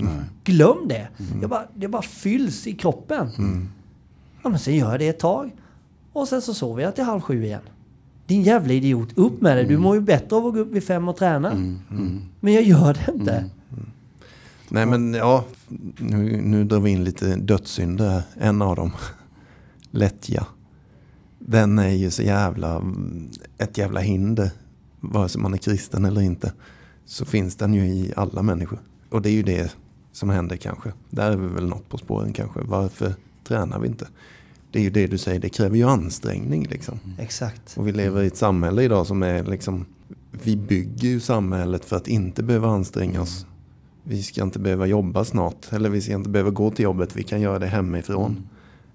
Glöm 0.43 0.87
det. 0.87 1.07
Jag 1.41 1.49
bara, 1.49 1.65
det 1.75 1.87
bara 1.87 2.01
fylls 2.01 2.67
i 2.67 2.73
kroppen. 2.73 3.29
Ja, 4.43 4.49
men 4.49 4.59
sen 4.59 4.75
gör 4.75 4.91
jag 4.91 4.99
det 4.99 5.07
ett 5.07 5.19
tag. 5.19 5.51
Och 6.13 6.27
sen 6.27 6.41
så 6.41 6.53
sover 6.53 6.83
jag 6.83 6.95
till 6.95 7.03
halv 7.03 7.21
sju 7.21 7.45
igen. 7.45 7.61
Din 8.25 8.41
jävla 8.41 8.73
idiot, 8.73 9.09
upp 9.15 9.41
med 9.41 9.57
det. 9.57 9.63
Du 9.63 9.77
mår 9.77 9.95
ju 9.95 10.01
bättre 10.01 10.35
av 10.35 10.45
att 10.45 10.53
gå 10.53 10.59
upp 10.59 10.71
vid 10.71 10.83
fem 10.83 11.07
och 11.07 11.17
träna. 11.17 11.53
Men 12.39 12.53
jag 12.53 12.63
gör 12.63 12.93
det 12.93 13.11
inte. 13.19 13.49
Nej 14.73 14.86
men 14.86 15.13
ja, 15.13 15.45
nu, 15.97 16.41
nu 16.41 16.63
drar 16.63 16.79
vi 16.79 16.91
in 16.91 17.03
lite 17.03 17.36
dödssynder. 17.36 18.23
En 18.38 18.62
av 18.62 18.75
dem, 18.75 18.91
lättja. 19.91 20.47
Den 21.39 21.79
är 21.79 21.89
ju 21.89 22.12
så 22.12 22.23
jävla, 22.23 22.81
ett 23.57 23.77
jävla 23.77 23.99
hinder. 23.99 24.51
Vare 24.99 25.29
sig 25.29 25.41
man 25.41 25.53
är 25.53 25.57
kristen 25.57 26.05
eller 26.05 26.21
inte. 26.21 26.53
Så 27.05 27.25
finns 27.25 27.55
den 27.55 27.73
ju 27.73 27.86
i 27.86 28.13
alla 28.15 28.41
människor. 28.41 28.79
Och 29.09 29.21
det 29.21 29.29
är 29.29 29.33
ju 29.33 29.43
det 29.43 29.75
som 30.12 30.29
händer 30.29 30.55
kanske. 30.55 30.93
Där 31.09 31.31
är 31.31 31.38
vi 31.38 31.47
väl 31.47 31.67
något 31.67 31.89
på 31.89 31.97
spåren 31.97 32.33
kanske. 32.33 32.59
Varför 32.62 33.13
tränar 33.43 33.79
vi 33.79 33.88
inte? 33.88 34.07
Det 34.71 34.79
är 34.79 34.83
ju 34.83 34.89
det 34.89 35.07
du 35.07 35.17
säger, 35.17 35.39
det 35.39 35.49
kräver 35.49 35.77
ju 35.77 35.83
ansträngning 35.83 36.63
liksom. 36.63 36.99
Exakt. 37.19 37.77
Och 37.77 37.88
vi 37.88 37.91
lever 37.91 38.23
i 38.23 38.27
ett 38.27 38.38
samhälle 38.38 38.83
idag 38.83 39.07
som 39.07 39.23
är 39.23 39.43
liksom, 39.43 39.86
vi 40.31 40.57
bygger 40.57 41.07
ju 41.07 41.19
samhället 41.19 41.86
för 41.86 41.95
att 41.95 42.07
inte 42.07 42.43
behöva 42.43 42.69
anstränga 42.69 43.21
oss 43.21 43.45
vi 44.03 44.23
ska 44.23 44.43
inte 44.43 44.59
behöva 44.59 44.85
jobba 44.85 45.25
snart. 45.25 45.73
Eller 45.73 45.89
vi 45.89 46.01
ska 46.01 46.13
inte 46.13 46.29
behöva 46.29 46.49
gå 46.49 46.71
till 46.71 46.83
jobbet. 46.83 47.15
Vi 47.15 47.23
kan 47.23 47.41
göra 47.41 47.59
det 47.59 47.67
hemifrån. 47.67 48.31
Mm. 48.31 48.43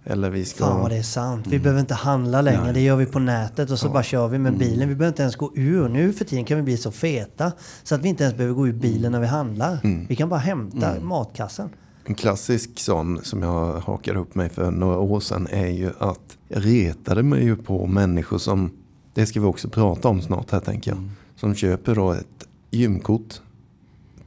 Eller 0.04 0.30
vi 0.30 0.44
ska... 0.44 0.64
Fan 0.64 0.80
vad 0.80 0.90
det 0.90 0.96
är 0.96 1.02
sant. 1.02 1.46
Vi 1.46 1.50
mm. 1.50 1.62
behöver 1.62 1.80
inte 1.80 1.94
handla 1.94 2.42
längre. 2.42 2.64
Nej. 2.64 2.72
Det 2.72 2.80
gör 2.80 2.96
vi 2.96 3.06
på 3.06 3.18
nätet 3.18 3.70
och 3.70 3.78
så 3.78 3.86
ja. 3.86 3.92
bara 3.92 4.02
kör 4.02 4.28
vi 4.28 4.38
med 4.38 4.54
mm. 4.54 4.58
bilen. 4.58 4.88
Vi 4.88 4.94
behöver 4.94 5.12
inte 5.12 5.22
ens 5.22 5.36
gå 5.36 5.52
ur. 5.54 5.88
Nu 5.88 6.12
för 6.12 6.24
tiden 6.24 6.44
kan 6.44 6.56
vi 6.56 6.62
bli 6.62 6.76
så 6.76 6.90
feta 6.90 7.52
så 7.82 7.94
att 7.94 8.00
vi 8.00 8.08
inte 8.08 8.24
ens 8.24 8.36
behöver 8.36 8.54
gå 8.54 8.68
ur 8.68 8.72
bilen 8.72 9.12
när 9.12 9.20
vi 9.20 9.26
handlar. 9.26 9.78
Mm. 9.84 10.06
Vi 10.08 10.16
kan 10.16 10.28
bara 10.28 10.40
hämta 10.40 10.90
mm. 10.90 11.08
matkassen. 11.08 11.68
En 12.04 12.14
klassisk 12.14 12.78
sån 12.78 13.20
som 13.22 13.42
jag 13.42 13.80
hakade 13.80 14.18
upp 14.18 14.34
mig 14.34 14.48
för 14.48 14.70
några 14.70 14.98
år 14.98 15.20
sedan 15.20 15.48
är 15.50 15.68
ju 15.68 15.90
att 15.98 16.36
jag 16.48 16.66
retade 16.66 17.22
mig 17.22 17.44
ju 17.44 17.56
på 17.56 17.86
människor 17.86 18.38
som, 18.38 18.70
det 19.14 19.26
ska 19.26 19.40
vi 19.40 19.46
också 19.46 19.68
prata 19.68 20.08
om 20.08 20.22
snart 20.22 20.50
här 20.50 20.60
tänker 20.60 20.90
jag, 20.90 20.98
mm. 20.98 21.10
som 21.36 21.54
köper 21.54 21.94
då 21.94 22.12
ett 22.12 22.48
gymkort 22.70 23.40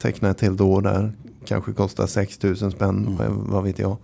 teckna 0.02 0.30
ett 0.30 0.40
helt 0.40 0.60
år 0.60 0.82
där. 0.82 1.12
Kanske 1.44 1.72
kostar 1.72 2.06
6 2.06 2.42
000 2.42 2.56
spänn, 2.56 3.18
mm. 3.20 3.50
vad 3.50 3.64
vet 3.64 3.78
jag. 3.78 3.96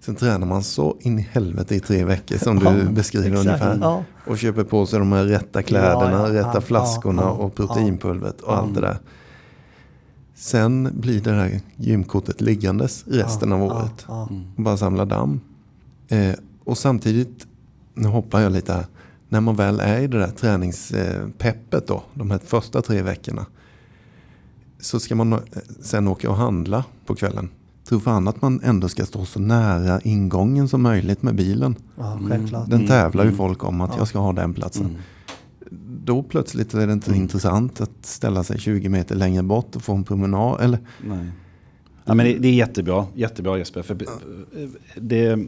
Sen 0.00 0.14
tränar 0.14 0.46
man 0.46 0.62
så 0.62 0.96
in 1.00 1.18
i 1.18 1.28
helvete 1.32 1.74
i 1.74 1.80
tre 1.80 2.04
veckor 2.04 2.36
som 2.36 2.58
du 2.58 2.88
beskriver 2.88 3.30
exakt, 3.30 3.46
ungefär. 3.46 3.78
Ja. 3.80 4.04
Och 4.26 4.38
köper 4.38 4.64
på 4.64 4.86
sig 4.86 4.98
de 4.98 5.12
här 5.12 5.24
rätta 5.24 5.62
kläderna, 5.62 6.10
ja, 6.10 6.28
ja, 6.28 6.34
rätta 6.34 6.60
flaskorna 6.60 7.30
och 7.30 7.54
proteinpulvret 7.54 8.40
och 8.40 8.56
allt 8.56 8.74
det 8.74 8.80
där. 8.80 8.98
Sen 10.34 10.90
blir 10.92 11.20
det 11.20 11.32
här 11.32 11.60
gymkortet 11.76 12.40
liggandes 12.40 13.04
resten 13.06 13.52
av 13.52 13.62
året. 13.62 14.06
Och 14.06 14.62
bara 14.62 14.76
samlar 14.76 15.06
damm. 15.06 15.40
Eh, 16.08 16.34
och 16.64 16.78
samtidigt, 16.78 17.46
nu 17.94 18.08
hoppar 18.08 18.40
jag 18.40 18.52
lite 18.52 18.72
här. 18.72 18.86
När 19.28 19.40
man 19.40 19.56
väl 19.56 19.80
är 19.80 20.00
i 20.00 20.06
det 20.06 20.18
där 20.18 20.30
träningspeppet 20.30 21.86
då, 21.86 22.02
de 22.14 22.30
här 22.30 22.38
första 22.38 22.82
tre 22.82 23.02
veckorna 23.02 23.46
så 24.80 25.00
ska 25.00 25.14
man 25.14 25.40
sen 25.80 26.08
åka 26.08 26.30
och 26.30 26.36
handla 26.36 26.84
på 27.06 27.14
kvällen. 27.14 27.48
Tror 27.84 28.00
fan 28.00 28.28
att 28.28 28.42
man 28.42 28.60
ändå 28.64 28.88
ska 28.88 29.06
stå 29.06 29.24
så 29.24 29.40
nära 29.40 30.00
ingången 30.00 30.68
som 30.68 30.82
möjligt 30.82 31.22
med 31.22 31.34
bilen. 31.34 31.76
Ja, 31.96 32.20
självklart. 32.28 32.70
Den 32.70 32.86
tävlar 32.86 33.24
ju 33.24 33.28
mm. 33.28 33.38
folk 33.38 33.64
om 33.64 33.80
att 33.80 33.90
ja. 33.90 33.98
jag 33.98 34.08
ska 34.08 34.18
ha 34.18 34.32
den 34.32 34.54
platsen. 34.54 34.86
Mm. 34.86 35.00
Då 36.04 36.22
plötsligt 36.22 36.74
är 36.74 36.86
det 36.86 36.92
inte 36.92 37.10
mm. 37.10 37.22
intressant 37.22 37.80
att 37.80 37.90
ställa 38.06 38.44
sig 38.44 38.58
20 38.58 38.88
meter 38.88 39.14
längre 39.14 39.42
bort 39.42 39.76
och 39.76 39.82
få 39.82 39.94
en 39.94 40.04
promenad. 40.04 40.60
Eller? 40.60 40.78
Nej. 41.06 41.26
Ja, 42.04 42.14
men 42.14 42.26
det, 42.26 42.38
det, 42.38 42.48
är 42.48 42.52
jättebra, 42.52 43.06
jättebra 43.14 43.58
Jesper. 43.58 43.82
För 43.82 43.98
det, 44.96 45.38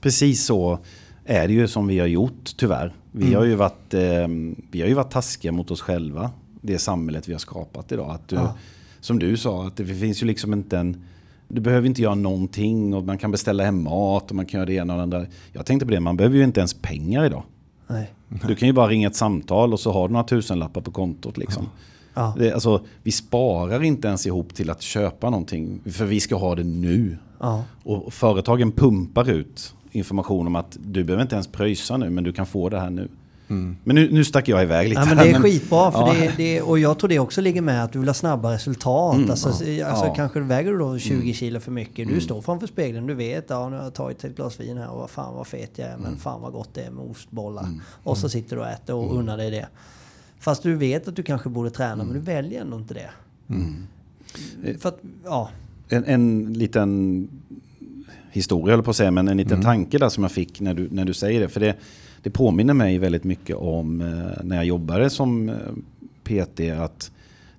precis 0.00 0.44
så 0.44 0.78
är 1.24 1.48
det 1.48 1.54
ju 1.54 1.68
som 1.68 1.86
vi 1.86 1.98
har 1.98 2.06
gjort 2.06 2.56
tyvärr. 2.56 2.94
Vi, 3.12 3.26
mm. 3.26 3.36
har 3.36 3.44
ju 3.44 3.54
varit, 3.54 3.94
eh, 3.94 4.28
vi 4.70 4.80
har 4.80 4.88
ju 4.88 4.94
varit 4.94 5.10
taskiga 5.10 5.52
mot 5.52 5.70
oss 5.70 5.80
själva. 5.80 6.30
Det 6.66 6.78
samhället 6.78 7.28
vi 7.28 7.32
har 7.32 7.40
skapat 7.40 7.92
idag. 7.92 8.10
Att 8.10 8.28
du, 8.28 8.36
ja 8.36 8.54
som 9.04 9.18
du 9.18 9.36
sa, 9.36 9.66
att 9.66 9.76
det 9.76 9.84
finns 9.84 10.22
ju 10.22 10.26
liksom 10.26 10.52
inte 10.52 10.78
en... 10.78 11.04
Du 11.48 11.60
behöver 11.60 11.86
inte 11.86 12.02
göra 12.02 12.14
någonting 12.14 12.94
och 12.94 13.04
man 13.04 13.18
kan 13.18 13.30
beställa 13.30 13.64
hem 13.64 13.82
mat 13.82 14.30
och 14.30 14.36
man 14.36 14.46
kan 14.46 14.58
göra 14.58 14.66
det 14.66 14.74
ena 14.74 14.92
och 14.92 14.96
det 14.96 15.02
andra. 15.02 15.26
Jag 15.52 15.66
tänkte 15.66 15.86
på 15.86 15.92
det, 15.92 16.00
man 16.00 16.16
behöver 16.16 16.36
ju 16.36 16.44
inte 16.44 16.60
ens 16.60 16.74
pengar 16.74 17.24
idag. 17.24 17.42
Nej. 17.86 18.14
Du 18.46 18.54
kan 18.54 18.68
ju 18.68 18.72
bara 18.72 18.88
ringa 18.88 19.08
ett 19.08 19.16
samtal 19.16 19.72
och 19.72 19.80
så 19.80 19.92
har 19.92 20.08
du 20.08 20.12
några 20.12 20.24
tusenlappar 20.24 20.80
på 20.80 20.90
kontot. 20.90 21.36
Liksom. 21.36 21.66
Ja. 22.14 22.34
Det, 22.38 22.52
alltså, 22.52 22.84
vi 23.02 23.12
sparar 23.12 23.82
inte 23.82 24.08
ens 24.08 24.26
ihop 24.26 24.54
till 24.54 24.70
att 24.70 24.82
köpa 24.82 25.30
någonting, 25.30 25.80
för 25.84 26.04
vi 26.04 26.20
ska 26.20 26.36
ha 26.36 26.54
det 26.54 26.64
nu. 26.64 27.18
Ja. 27.40 27.64
Och 27.82 28.12
företagen 28.12 28.72
pumpar 28.72 29.30
ut 29.30 29.74
information 29.90 30.46
om 30.46 30.56
att 30.56 30.78
du 30.84 31.04
behöver 31.04 31.22
inte 31.22 31.34
ens 31.34 31.48
pröjsa 31.48 31.96
nu, 31.96 32.10
men 32.10 32.24
du 32.24 32.32
kan 32.32 32.46
få 32.46 32.68
det 32.68 32.80
här 32.80 32.90
nu. 32.90 33.08
Mm. 33.48 33.76
Men 33.84 33.96
nu, 33.96 34.10
nu 34.12 34.24
stack 34.24 34.48
jag 34.48 34.62
iväg 34.62 34.88
lite. 34.88 35.00
Ja, 35.00 35.06
men 35.06 35.16
det 35.16 35.30
är 35.30 35.40
skitbra. 35.40 35.92
För 35.92 35.98
ja. 35.98 36.14
det, 36.14 36.32
det, 36.36 36.62
och 36.62 36.78
jag 36.78 36.98
tror 36.98 37.08
det 37.08 37.18
också 37.18 37.40
ligger 37.40 37.62
med 37.62 37.84
att 37.84 37.92
du 37.92 37.98
vill 37.98 38.08
ha 38.08 38.14
snabba 38.14 38.52
resultat. 38.52 39.16
Mm, 39.16 39.30
alltså, 39.30 39.64
ja. 39.64 39.86
alltså 39.86 40.06
ja. 40.06 40.14
kanske 40.14 40.40
väger 40.40 40.72
du 40.72 40.78
då 40.78 40.98
20 40.98 41.14
mm. 41.14 41.34
kilo 41.34 41.60
för 41.60 41.70
mycket. 41.70 41.96
Du 41.96 42.02
mm. 42.02 42.20
står 42.20 42.42
framför 42.42 42.66
spegeln. 42.66 43.06
Du 43.06 43.14
vet, 43.14 43.44
ja 43.48 43.68
nu 43.68 43.76
har 43.76 43.84
jag 43.84 43.94
tagit 43.94 44.24
ett 44.24 44.36
glas 44.36 44.60
vin 44.60 44.78
här 44.78 44.90
och 44.90 44.98
vad 44.98 45.10
fan 45.10 45.34
vad 45.34 45.46
fet 45.46 45.70
jag 45.74 45.88
är. 45.88 45.96
Men 45.96 46.06
mm. 46.06 46.18
fan 46.18 46.42
vad 46.42 46.52
gott 46.52 46.70
det 46.74 46.82
är 46.82 46.90
med 46.90 47.04
ostbollar. 47.04 47.68
Och 48.02 48.18
så 48.18 48.28
sitter 48.28 48.56
du 48.56 48.62
och 48.62 48.68
äter 48.68 48.96
och 48.96 49.16
unnar 49.16 49.36
dig 49.36 49.50
det. 49.50 49.66
Fast 50.38 50.62
du 50.62 50.74
vet 50.74 51.08
att 51.08 51.16
du 51.16 51.22
kanske 51.22 51.48
borde 51.48 51.70
träna, 51.70 52.04
men 52.04 52.14
du 52.14 52.20
väljer 52.20 52.60
ändå 52.60 52.76
inte 52.76 52.94
det. 52.94 53.10
För 54.78 54.88
att, 54.88 54.98
ja. 55.24 55.50
En, 55.88 56.04
en 56.04 56.52
liten 56.52 57.28
historia, 58.30 58.74
eller 58.74 58.82
på 58.82 58.90
att 58.90 58.96
säga, 58.96 59.10
men 59.10 59.28
en 59.28 59.36
liten 59.36 59.62
tanke 59.62 59.98
där 59.98 60.08
som 60.08 60.24
jag 60.24 60.32
fick 60.32 60.60
när 60.60 60.74
du, 60.74 60.88
när 60.90 61.04
du 61.04 61.14
säger 61.14 61.40
det. 61.40 61.48
För 61.48 61.60
det, 61.60 61.76
det 62.24 62.30
påminner 62.30 62.74
mig 62.74 62.98
väldigt 62.98 63.24
mycket 63.24 63.56
om 63.56 64.00
eh, 64.00 64.44
när 64.44 64.56
jag 64.56 64.64
jobbade 64.64 65.10
som 65.10 65.48
eh, 65.48 65.56
PT, 66.22 66.60
att 66.60 67.10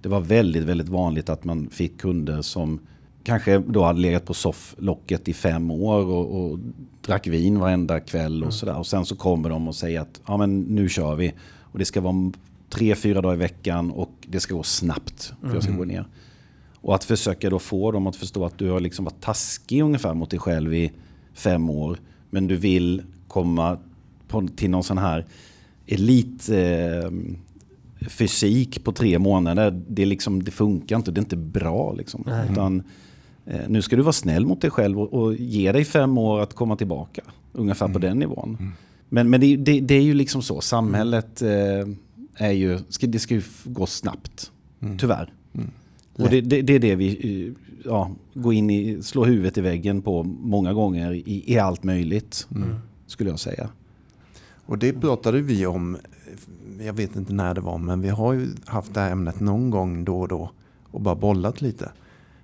det 0.02 0.10
var 0.10 0.20
väldigt, 0.20 0.64
väldigt 0.64 0.90
vanligt 0.90 1.30
att 1.30 1.44
man 1.44 1.70
fick 1.70 1.98
kunder 2.02 2.42
som 2.42 2.80
kanske 3.24 3.58
då 3.58 3.84
hade 3.84 4.00
legat 4.00 4.26
på 4.26 4.34
sofflocket 4.34 5.28
i 5.28 5.34
fem 5.34 5.72
år 5.72 6.06
och, 6.06 6.52
och 6.52 6.60
drack 7.02 7.28
vin 7.28 7.60
varenda 7.60 8.00
kväll 8.00 8.44
och 8.44 8.54
sådär. 8.54 8.78
Och 8.78 8.88
sen 8.88 9.06
så 9.06 9.16
kommer 9.16 9.50
de 9.50 9.68
och 9.68 9.76
säger 9.76 10.00
att 10.00 10.22
ja, 10.28 10.38
men 10.38 10.62
nu 10.62 10.90
kör 10.90 11.16
vi. 11.16 11.34
Och 11.60 11.80
det 11.80 11.86
ska 11.86 12.02
vara 12.02 12.32
tre, 12.70 12.96
fyra 12.96 13.22
dagar 13.22 13.36
i 13.36 13.40
veckan 13.40 13.92
och 13.92 14.12
det 14.28 14.40
ska 14.40 14.56
gå 14.56 14.64
snabbt 14.64 15.34
för 15.42 15.54
jag 15.54 15.64
ska 15.64 15.72
gå 15.72 15.86
ner. 15.86 16.06
Och 16.76 16.96
att 16.96 17.04
försöka 17.04 17.50
då 17.50 17.60
få 17.60 17.92
dem 17.92 18.08
att 18.08 18.16
förstå 18.16 18.46
att 18.46 18.58
du 18.58 18.70
har 18.70 18.80
liksom 18.80 19.06
varit 19.06 19.22
taskig 19.22 19.82
ungefär 19.82 20.14
mot 20.14 20.30
dig 20.30 20.40
själv 20.40 20.74
i 20.74 20.92
fem 21.34 21.70
år. 21.70 21.98
Men 22.30 22.48
du 22.48 22.56
vill 22.56 23.04
komma 23.28 23.78
på, 24.42 24.48
till 24.56 24.70
någon 24.70 24.84
sån 24.84 24.98
här 24.98 25.26
elit 25.88 26.50
eh, 26.50 27.12
fysik 28.10 28.84
på 28.84 28.92
tre 28.92 29.20
månader. 29.20 29.82
Det, 29.88 30.06
liksom, 30.06 30.44
det 30.44 30.52
funkar 30.52 30.96
inte, 30.96 31.12
det 31.12 31.20
är 31.20 31.24
inte 31.24 31.36
bra. 31.36 31.94
Liksom. 31.94 32.28
Utan, 32.52 32.84
eh, 33.46 33.62
nu 33.68 33.82
ska 33.82 33.96
du 33.96 34.02
vara 34.02 34.14
snäll 34.14 34.46
mot 34.46 34.62
dig 34.62 34.72
själv 34.72 35.00
och, 35.00 35.14
och 35.14 35.36
ge 35.36 35.72
dig 35.72 35.86
fem 35.86 36.18
år 36.18 36.42
att 36.42 36.54
komma 36.54 36.76
tillbaka. 36.76 37.22
Ungefär 37.54 37.88
på 37.88 38.00
den 38.00 38.20
nivån. 38.20 38.74
Men, 39.10 39.30
men 39.30 39.42
det, 39.42 39.56
det, 39.56 39.80
det 39.80 39.96
är 39.96 40.02
ju 40.02 40.14
liksom 40.14 40.42
så, 40.42 40.62
samhället 40.62 41.42
eh, 41.42 41.88
är 42.36 42.52
ju, 42.52 42.80
ska, 42.90 43.08
det 43.08 43.20
ska 43.20 43.34
ju 43.34 43.42
gå 43.64 43.86
snabbt. 43.86 44.52
Tyvärr. 45.00 45.34
Och 46.14 46.30
det, 46.30 46.42
det, 46.42 46.76
är 46.76 46.80
det 46.80 46.96
vi 46.96 47.08
eh, 47.46 47.54
ja, 47.86 48.12
går 48.34 48.54
in 48.54 48.70
i, 48.70 49.02
slår 49.02 49.26
huvudet 49.26 49.58
i 49.58 49.62
väggen 49.62 50.02
på 50.02 50.24
många 50.24 50.74
gånger 50.74 51.14
i, 51.14 51.44
i 51.54 51.60
allt 51.60 51.84
möjligt. 51.84 52.48
Skulle 53.08 53.30
jag 53.30 53.40
säga. 53.40 53.70
Och 54.66 54.78
det 54.78 54.94
pratade 54.94 55.42
vi 55.42 55.66
om, 55.66 55.98
jag 56.80 56.94
vet 56.94 57.16
inte 57.16 57.34
när 57.34 57.54
det 57.54 57.62
var, 57.62 57.78
men 57.78 58.02
vi 58.02 58.10
har 58.10 58.34
ju 58.34 58.48
haft 58.66 58.94
det 58.94 59.00
här 59.00 59.12
ämnet 59.12 59.40
någon 59.40 59.70
gång 59.70 60.06
då 60.06 60.22
och 60.22 60.28
då 60.28 60.52
och 60.92 61.02
bara 61.02 61.16
bollat 61.16 61.62
lite. 61.62 61.92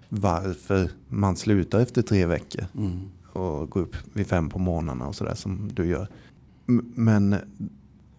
Varför 0.10 0.90
man 1.08 1.36
slutar 1.36 1.80
efter 1.80 2.02
tre 2.02 2.26
veckor 2.26 2.66
och 3.34 3.70
går 3.70 3.82
upp 3.82 3.96
vid 4.14 4.28
fem 4.28 4.50
på 4.50 4.60
morgnarna 4.60 5.08
och 5.08 5.16
sådär 5.16 5.36
som 5.36 5.70
du 5.74 5.86
gör. 5.86 6.08
Men 6.96 7.36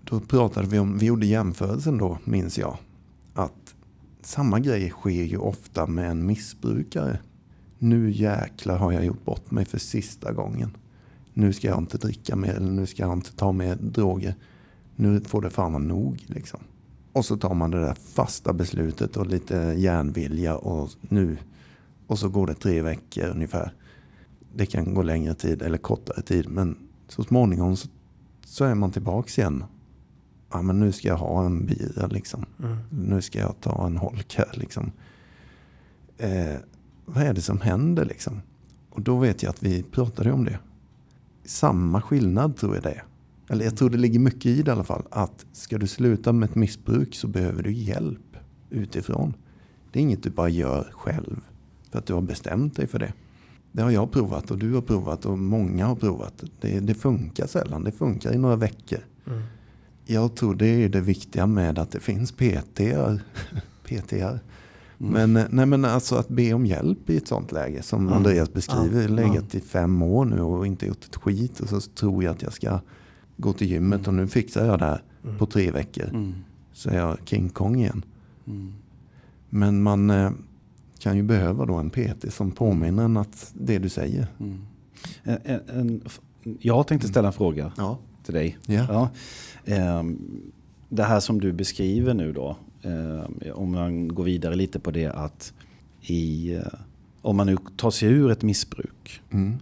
då 0.05 0.21
pratade 0.21 0.69
vi 0.69 0.79
om, 0.79 0.99
vi 0.99 1.07
gjorde 1.07 1.27
jämförelsen 1.27 1.99
då, 1.99 2.19
minns 2.25 2.59
jag, 2.59 2.77
att 3.35 3.75
samma 4.23 4.61
grej 4.61 4.91
sker 4.91 5.25
ju 5.25 5.37
ofta 5.37 5.87
med 5.87 6.11
en 6.11 6.27
missbrukare. 6.27 7.19
Nu 7.79 8.11
jäklar 8.11 8.77
har 8.77 8.93
jag 8.93 9.05
gjort 9.05 9.25
bort 9.25 9.51
mig 9.51 9.65
för 9.65 9.79
sista 9.79 10.33
gången. 10.33 10.77
Nu 11.35 11.53
ska 11.53 11.69
jag 11.69 11.79
inte 11.79 11.99
dricka 11.99 12.37
mer 12.37 12.55
eller 12.55 12.71
nu 12.73 12.87
ska 12.87 13.03
jag 13.03 13.13
inte 13.13 13.37
ta 13.37 13.53
mer 13.53 13.77
droger. 13.77 14.35
Nu 14.97 15.21
får 15.21 15.43
det 15.43 15.51
fan 15.51 15.73
vara 15.73 15.83
nog 15.83 16.25
liksom. 16.27 16.61
Och 17.13 17.25
så 17.25 17.37
tar 17.37 17.55
man 17.55 17.71
det 17.71 17.81
där 17.81 17.95
fasta 17.95 18.53
beslutet 18.53 19.17
och 19.17 19.27
lite 19.27 19.55
järnvilja 19.79 20.57
och 20.57 20.91
nu. 21.01 21.37
Och 22.07 22.19
så 22.19 22.29
går 22.29 22.47
det 22.47 22.55
tre 22.55 22.83
veckor 22.83 23.29
ungefär. 23.29 23.75
Det 24.55 24.67
kan 24.67 24.95
gå 24.95 25.03
längre 25.03 25.35
tid 25.35 25.63
eller 25.63 25.79
kortare 25.79 26.23
tid 26.23 26.49
men 26.49 26.77
så 27.09 27.25
småningom 27.25 27.77
så, 27.77 27.89
så 28.45 28.65
är 28.65 28.75
man 28.75 28.91
tillbaks 28.91 29.39
igen. 29.39 29.65
Ja 30.51 30.63
men 30.63 30.81
nu 30.81 30.93
ska 30.93 31.09
jag 31.09 31.17
ha 31.17 31.47
en 31.47 31.67
bira 31.67 32.07
liksom. 32.07 32.47
Nu 32.91 33.23
ska 33.23 33.39
jag 33.39 33.61
ta 33.61 33.87
en 33.87 33.97
holk 33.97 34.35
här 34.35 34.51
liksom. 34.53 34.93
Eh, 36.19 36.57
vad 37.05 37.25
är 37.25 37.35
det 37.35 37.43
som 37.43 37.61
händer 37.61 38.05
liksom? 38.05 38.43
Och 38.91 39.03
då 39.03 39.19
vet 39.19 39.43
jag 39.43 39.51
att 39.51 39.63
vi 39.63 39.83
pratade 39.83 40.33
om 40.33 40.45
det. 40.45 40.59
Samma 41.45 42.01
skillnad 42.03 42.57
tror 42.57 42.75
jag 42.75 42.83
det 42.83 42.91
är. 42.91 43.05
Eller 43.49 43.65
jag 43.65 43.77
tror 43.77 43.91
det 43.91 43.99
ligger 43.99 44.19
mycket 44.19 44.47
i 44.47 44.63
det 44.63 44.69
i 44.69 44.73
alla 44.73 44.85
fall. 44.85 45.03
Att 45.11 45.47
ska 45.53 45.79
du 45.79 45.87
sluta 45.87 46.33
med 46.33 46.49
ett 46.49 46.55
missbruk 46.55 47.15
så 47.15 47.29
behöver 47.29 47.63
du 47.63 47.73
hjälp 47.73 48.37
utifrån. 48.71 49.35
Det 49.93 49.99
är 49.99 50.03
inget 50.03 50.23
du 50.23 50.31
bara 50.31 50.49
gör 50.49 50.93
själv. 50.93 51.41
För 51.91 51.99
att 51.99 52.07
du 52.07 52.15
har 52.15 52.21
bestämt 52.21 52.77
dig 52.77 52.87
för 52.87 52.99
det. 52.99 53.13
Det 53.73 53.83
har 53.83 53.91
jag 53.91 54.13
provat 54.13 54.51
och 54.51 54.59
du 54.59 54.75
har 54.75 54.81
provat 54.81 55.27
och 55.27 55.39
många 55.39 55.87
har 55.87 55.97
provat. 55.97 56.45
Det, 56.61 56.81
det 56.81 56.95
funkar 56.95 57.47
sällan. 57.47 57.85
Det 57.85 57.93
funkar 57.93 58.33
i 58.33 58.39
några 58.39 58.57
veckor. 58.57 58.99
Jag 60.05 60.35
tror 60.35 60.55
det 60.55 60.67
är 60.67 60.89
det 60.89 61.01
viktiga 61.01 61.47
med 61.47 61.79
att 61.79 61.91
det 61.91 62.01
finns 62.01 62.33
PTR. 62.33 63.23
PTR. 63.85 64.39
Men, 65.11 65.37
eh, 65.37 65.45
nej 65.51 65.67
men 65.67 65.85
alltså 65.85 66.17
att 66.17 66.29
be 66.29 66.53
om 66.55 66.67
hjälp 66.67 67.11
i 67.11 67.17
ett 67.17 67.29
sånt 67.29 67.53
läge 67.53 67.83
som 67.83 68.09
Andreas 68.13 68.53
beskriver. 68.53 69.03
Ja. 69.03 69.09
Legat 69.09 69.55
i 69.55 69.61
fem 69.61 70.03
år 70.03 70.25
nu 70.25 70.41
och 70.41 70.67
inte 70.67 70.87
gjort 70.87 71.05
ett 71.05 71.17
skit. 71.17 71.61
Och 71.61 71.69
så 71.69 71.81
tror 71.81 72.25
jag 72.25 72.31
att 72.35 72.43
jag 72.43 72.53
ska 72.53 72.81
gå 73.37 73.53
till 73.53 73.71
gymmet 73.71 74.09
och 74.09 74.15
nu 74.15 74.27
fixar 74.29 74.67
jag 74.67 74.79
det 74.79 74.85
här 74.85 75.03
på 75.39 75.47
tre 75.47 75.71
veckor. 75.71 76.33
Så 76.73 76.91
är 76.91 76.97
jag 76.97 77.19
King 77.25 77.49
Kong 77.49 77.81
igen. 77.81 78.05
Men 79.51 79.83
man 79.83 80.11
eh, 80.11 80.31
kan 80.99 81.17
ju 81.17 81.23
behöva 81.23 81.67
då 81.67 81.75
en 81.75 81.91
PT 81.91 82.33
som 82.33 82.51
påminner 82.51 83.05
en 83.05 83.17
att 83.17 83.53
det 83.55 83.79
du 83.79 83.89
säger. 83.89 84.27
En, 85.23 85.61
en, 85.69 86.01
jag 86.61 86.87
tänkte 86.87 87.09
ställa 87.09 87.29
en 87.29 87.33
fråga 87.35 87.73
Ja. 87.77 87.99
till 88.25 88.35
dig. 88.35 88.59
Ja. 88.67 88.87
Ja. 88.89 89.11
Ehm, 89.75 90.19
det 90.89 91.03
här 91.03 91.21
som 91.21 91.41
du 91.41 91.53
beskriver 91.53 92.15
nu 92.15 92.33
då, 92.33 92.57
om 93.55 93.73
man 93.73 94.09
går 94.09 94.25
vidare 94.25 94.55
lite 94.55 94.79
på 94.81 94.91
det 94.91 95.07
att 95.07 95.53
i, 96.03 96.55
eh, 96.55 96.63
om 97.23 97.37
man 97.37 97.47
nu 97.47 97.57
tar 97.77 97.91
sig 97.91 98.09
ur 98.09 98.31
ett 98.31 98.43
missbruk 98.43 99.21
Mm. 99.31 99.53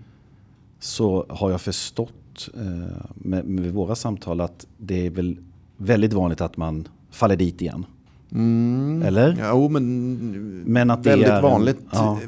så 0.79 1.27
har 1.29 1.51
jag 1.51 1.61
förstått 1.61 2.49
eh, 2.55 2.97
med, 3.15 3.45
med 3.45 3.73
våra 3.73 3.95
samtal 3.95 4.41
att 4.41 4.67
det 4.79 5.07
är 5.07 5.11
väl 5.11 5.37
väldigt 5.77 6.13
vanligt 6.13 6.41
att 6.41 6.57
man 6.57 6.89
faller 7.11 7.37
dit 7.37 7.63
igen. 7.63 7.87
Mm. 8.33 9.03
Eller? 9.03 9.47
Jo, 9.51 9.69
men, 9.69 10.63
Men 10.67 10.91
att 10.91 11.03
det 11.05 11.11
väldigt 11.11 11.29
är 11.29 11.37
en- 11.37 11.43
vanligt 11.43 11.79
ja. 11.93 12.19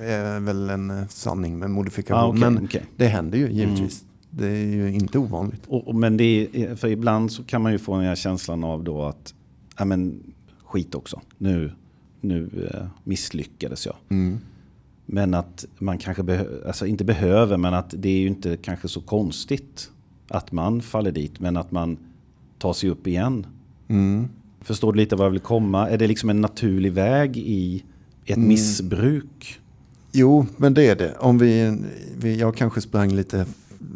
är 0.00 0.40
väl 0.40 0.70
en 0.70 0.90
eh, 0.90 1.06
sanning 1.08 1.58
med 1.58 1.70
modifikation. 1.70 2.20
Ja, 2.20 2.28
okej, 2.28 2.50
men 2.50 2.64
okej. 2.64 2.84
det 2.96 3.06
händer 3.06 3.38
ju 3.38 3.50
givetvis. 3.52 4.04
Det 4.30 4.46
är 4.46 4.66
ju 4.66 4.92
inte 4.92 5.18
ovanligt. 5.18 5.62
Och, 5.66 5.88
och, 5.88 5.94
men 5.94 6.16
det 6.16 6.48
är, 6.52 6.74
för 6.76 6.88
ibland 6.88 7.32
så 7.32 7.44
kan 7.44 7.62
man 7.62 7.72
ju 7.72 7.78
få 7.78 7.96
den 7.96 8.04
här 8.06 8.14
känslan 8.14 8.64
av 8.64 8.84
då 8.84 9.02
att, 9.02 9.34
ja 9.78 9.84
men 9.84 10.22
skit 10.72 10.94
också, 10.94 11.20
nu, 11.38 11.72
nu 12.20 12.68
eh, 12.74 12.86
misslyckades 13.04 13.86
jag. 13.86 13.96
Mm. 14.08 14.38
Men 15.06 15.34
att 15.34 15.64
man 15.78 15.98
kanske 15.98 16.22
behö- 16.22 16.66
alltså 16.66 16.86
inte 16.86 17.04
behöver, 17.04 17.56
men 17.56 17.74
att 17.74 17.94
det 17.98 18.08
är 18.08 18.18
ju 18.18 18.26
inte 18.26 18.56
kanske 18.56 18.88
så 18.88 19.00
konstigt 19.00 19.90
att 20.28 20.52
man 20.52 20.82
faller 20.82 21.12
dit, 21.12 21.40
men 21.40 21.56
att 21.56 21.70
man 21.72 21.96
tar 22.58 22.72
sig 22.72 22.90
upp 22.90 23.06
igen. 23.06 23.46
Mm. 23.88 24.28
Förstår 24.60 24.92
du 24.92 24.96
lite 24.98 25.16
vad 25.16 25.26
jag 25.26 25.30
vill 25.30 25.40
komma? 25.40 25.88
Är 25.90 25.98
det 25.98 26.06
liksom 26.06 26.30
en 26.30 26.40
naturlig 26.40 26.92
väg 26.92 27.36
i 27.36 27.82
ett 28.24 28.36
Mm. 28.36 28.48
missbruk? 28.48 29.60
Jo, 30.12 30.46
men 30.56 30.74
det 30.74 30.86
är 30.88 30.96
det. 30.96 31.16
Om 31.20 31.38
vi, 31.38 31.78
vi, 32.18 32.38
jag 32.38 32.56
kanske 32.56 32.80
sprang 32.80 33.12
lite 33.12 33.46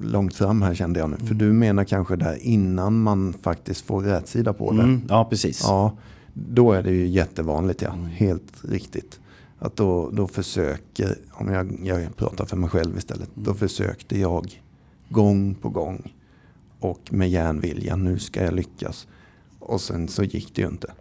långt 0.03 0.35
fram 0.35 0.63
här 0.63 0.75
kände 0.75 1.01
jag 1.01 1.11
nu. 1.11 1.17
För 1.17 1.35
du 1.35 1.53
menar 1.53 1.85
kanske 1.85 2.17
där 2.17 2.39
innan 2.43 3.03
man 3.03 3.33
faktiskt 3.43 3.87
får 3.87 4.03
rätsida 4.03 4.53
på 4.53 4.73
det. 4.73 4.83
Mm, 4.83 5.03
ja, 5.09 5.25
precis. 5.31 5.61
Ja, 5.63 5.97
då 6.39 6.73
är 6.73 6.83
det 6.83 6.93
ju 6.93 7.07
jättevanligt 7.07 7.83
ja. 7.83 7.93
Helt 7.93 8.65
riktigt. 8.65 9.21
Att 9.59 9.77
då, 9.77 10.11
då 10.11 10.27
försöker, 10.27 11.19
om 11.31 11.49
jag, 11.49 11.79
jag 11.83 12.17
pratar 12.17 12.45
för 12.45 12.57
mig 12.57 12.71
själv 12.71 12.99
istället. 12.99 13.31
Då 13.35 13.55
försökte 13.55 14.19
jag 14.19 14.63
gång 15.09 15.55
på 15.55 15.69
gång. 15.69 16.15
Och 16.81 17.13
med 17.13 17.31
järnvilja, 17.31 17.97
nu 17.97 18.19
ska 18.19 18.45
jag 18.45 18.55
lyckas. 18.55 19.07
Och 19.59 19.81
sen 19.81 20.09
så 20.09 20.25
gick 20.25 20.55
det 20.55 20.63
ju 20.63 20.69
inte. 20.69 20.93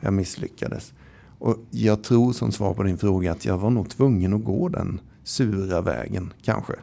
Jag 0.00 0.12
misslyckades. 0.12 0.92
Och 1.38 1.56
jag 1.70 2.02
tror 2.02 2.32
som 2.32 2.52
svar 2.52 2.74
på 2.74 2.82
din 2.82 2.98
fråga 2.98 3.32
att 3.32 3.44
jag 3.44 3.58
var 3.58 3.70
nog 3.70 3.90
tvungen 3.90 4.34
att 4.34 4.44
gå 4.44 4.68
den 4.68 5.00
sura 5.24 5.80
vägen 5.80 6.32
kanske. 6.42 6.74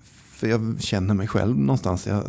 För 0.00 0.46
jag 0.46 0.76
känner 0.80 1.14
mig 1.14 1.26
själv 1.28 1.58
någonstans. 1.58 2.06
Jag, 2.06 2.24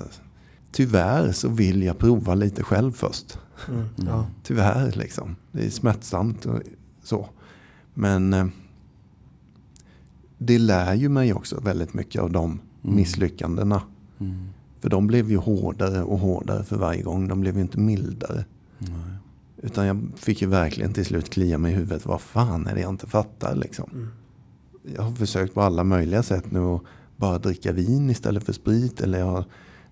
tyvärr 0.71 1.31
så 1.31 1.49
vill 1.49 1.83
jag 1.83 1.97
prova 1.97 2.35
lite 2.35 2.63
själv 2.63 2.91
först. 2.91 3.37
Mm. 3.67 3.85
Ja. 3.95 4.25
Tyvärr 4.43 4.91
liksom. 4.91 5.35
Det 5.51 5.65
är 5.65 5.69
smärtsamt 5.69 6.45
och 6.45 6.61
så. 7.03 7.29
Men 7.93 8.33
eh, 8.33 8.45
det 10.37 10.59
lär 10.59 10.93
ju 10.93 11.09
mig 11.09 11.33
också 11.33 11.59
väldigt 11.59 11.93
mycket 11.93 12.21
av 12.21 12.31
de 12.31 12.59
misslyckandena. 12.81 13.81
För 14.79 14.89
de 14.89 15.07
blev 15.07 15.31
ju 15.31 15.37
hårdare 15.37 16.03
och 16.03 16.19
hårdare 16.19 16.63
för 16.63 16.77
varje 16.77 17.01
gång. 17.01 17.27
De 17.27 17.41
blev 17.41 17.55
ju 17.55 17.61
inte 17.61 17.79
mildare. 17.79 18.45
Utan 19.57 19.85
jag 19.85 20.11
fick 20.15 20.41
ju 20.41 20.47
verkligen 20.47 20.93
till 20.93 21.05
slut 21.05 21.29
klia 21.29 21.57
mig 21.57 21.71
i 21.71 21.75
huvudet. 21.75 22.05
Vad 22.05 22.21
fan 22.21 22.67
är 22.67 22.75
det 22.75 22.81
jag 22.81 22.89
inte 22.89 23.07
fattar 23.07 23.55
liksom. 23.55 24.11
Jag 24.95 25.01
har 25.01 25.11
försökt 25.11 25.53
på 25.53 25.61
alla 25.61 25.83
möjliga 25.83 26.23
sätt 26.23 26.51
nu 26.51 26.59
att 26.59 26.81
bara 27.17 27.37
dricka 27.37 27.71
vin 27.71 28.09
istället 28.09 28.43
för 28.43 28.53
sprit. 28.53 29.01
Eller 29.01 29.19
jag 29.19 29.43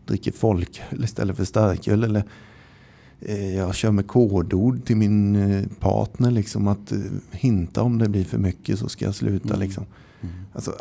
dricker 0.06 0.32
folköl 0.32 1.04
istället 1.04 1.38
för 1.38 1.46
starköl. 1.46 2.04
Eller 2.04 2.24
jag 3.56 3.76
kör 3.76 3.92
med 3.92 4.08
kodord 4.08 4.86
till 4.86 4.98
min 4.98 5.36
eh, 5.36 5.66
partner. 5.80 6.32
Liksom, 6.32 6.68
att 6.68 6.92
eh, 6.92 7.00
hinta 7.32 7.84
om 7.84 7.98
det 7.98 8.10
blir 8.10 8.24
för 8.24 8.38
mycket 8.38 8.80
så 8.80 8.90
ska 8.90 9.06
jag 9.06 9.16
sluta. 9.16 9.48
Mm. 9.48 9.60
Liksom. 9.60 9.86
Alltså, 10.54 10.76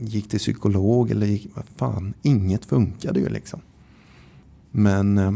gick 0.00 0.28
till 0.28 0.38
psykolog 0.38 1.10
eller 1.10 1.26
gick, 1.26 1.48
vad 1.54 1.64
fan, 1.76 2.14
inget 2.22 2.64
funkade 2.64 3.20
ju 3.20 3.28
liksom. 3.28 3.60
Men 4.70 5.18
eh, 5.18 5.32